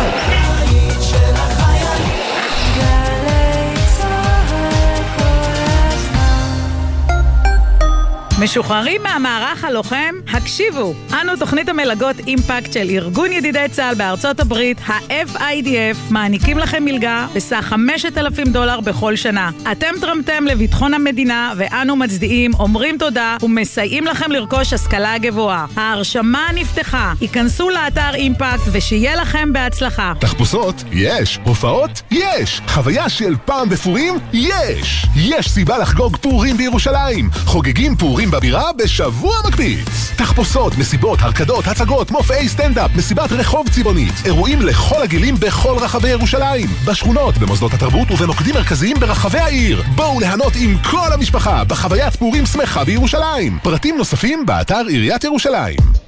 משוחררים 8.41 9.03
מהמערך 9.03 9.65
הלוחם? 9.65 10.15
הקשיבו, 10.33 10.95
אנו 11.21 11.37
תוכנית 11.37 11.69
המלגות 11.69 12.17
אימפקט 12.27 12.73
של 12.73 12.91
ארגון 12.91 13.33
ידידי 13.33 13.65
צה"ל 13.71 13.95
בארצות 13.95 14.41
הברית, 14.41 14.79
ה-FIDF, 14.87 15.97
מעניקים 16.11 16.59
לכם 16.59 16.85
מלגה 16.85 17.27
בסך 17.35 17.65
5,000 17.69 18.49
דולר 18.49 18.81
בכל 18.81 19.17
שנה. 19.17 19.51
אתם 19.73 19.87
תרמתם 20.01 20.45
לביטחון 20.47 20.95
המדינה, 20.95 21.53
ואנו 21.57 21.97
מצדיעים, 21.97 22.55
אומרים 22.55 22.99
תודה 22.99 23.37
ומסייעים 23.43 24.05
לכם 24.05 24.33
לרכוש 24.33 24.73
השכלה 24.73 25.19
גבוהה. 25.19 25.67
ההרשמה 25.77 26.49
נפתחה, 26.55 27.13
היכנסו 27.21 27.71
לאתר 27.71 28.15
אימפקט 28.15 28.63
ושיהיה 28.73 29.17
לכם 29.17 29.53
בהצלחה. 29.53 30.13
תחפושות? 30.21 30.85
יש. 30.93 31.39
הופעות? 31.45 32.03
יש. 32.11 32.61
חוויה 32.69 33.09
של 33.09 33.35
פעם 33.45 33.69
בפורים? 33.69 34.15
יש. 34.33 35.07
יש 35.17 35.51
סיבה 35.51 35.79
לחגוג 35.79 36.17
פורים 36.17 36.57
בירושלים. 36.57 37.31
חוגגים 37.45 37.97
פורים 37.97 38.28
בבירה 38.31 38.73
בשבוע 38.73 39.35
מקפיץ. 39.47 40.13
תחפושות, 40.17 40.79
מסיבות, 40.79 41.19
הרקדות, 41.23 41.67
הצגות, 41.67 42.11
מופעי 42.11 42.49
סטנדאפ, 42.49 42.91
מסיבת 42.97 43.33
רחוב 43.33 43.69
צבעונית. 43.69 44.15
אירועים 44.25 44.63
לכל 44.63 45.03
הגילים 45.03 45.35
בכל 45.41 45.77
רחבי 45.81 46.09
ירושלים. 46.09 46.69
בשכונות, 46.85 47.39
במוסדות 47.39 47.75
התרבות 47.75 48.11
ובמוקדים 48.11 48.55
מרכזיים 48.55 48.97
ברחבי 49.01 49.39
העיר. 49.39 49.83
בואו 49.95 50.21
ליהנות 50.21 50.53
עם 50.61 50.77
כל 50.91 51.13
המשפחה 51.13 51.65
בחוויית 51.65 52.17
פורים 52.17 52.47
שמחה 52.47 52.85
בירושלים. 52.85 53.59
פרטים 53.63 53.97
נוספים 53.97 54.47
באתר 54.47 54.83
עיריית 54.89 55.25
ירושלים. 55.25 56.08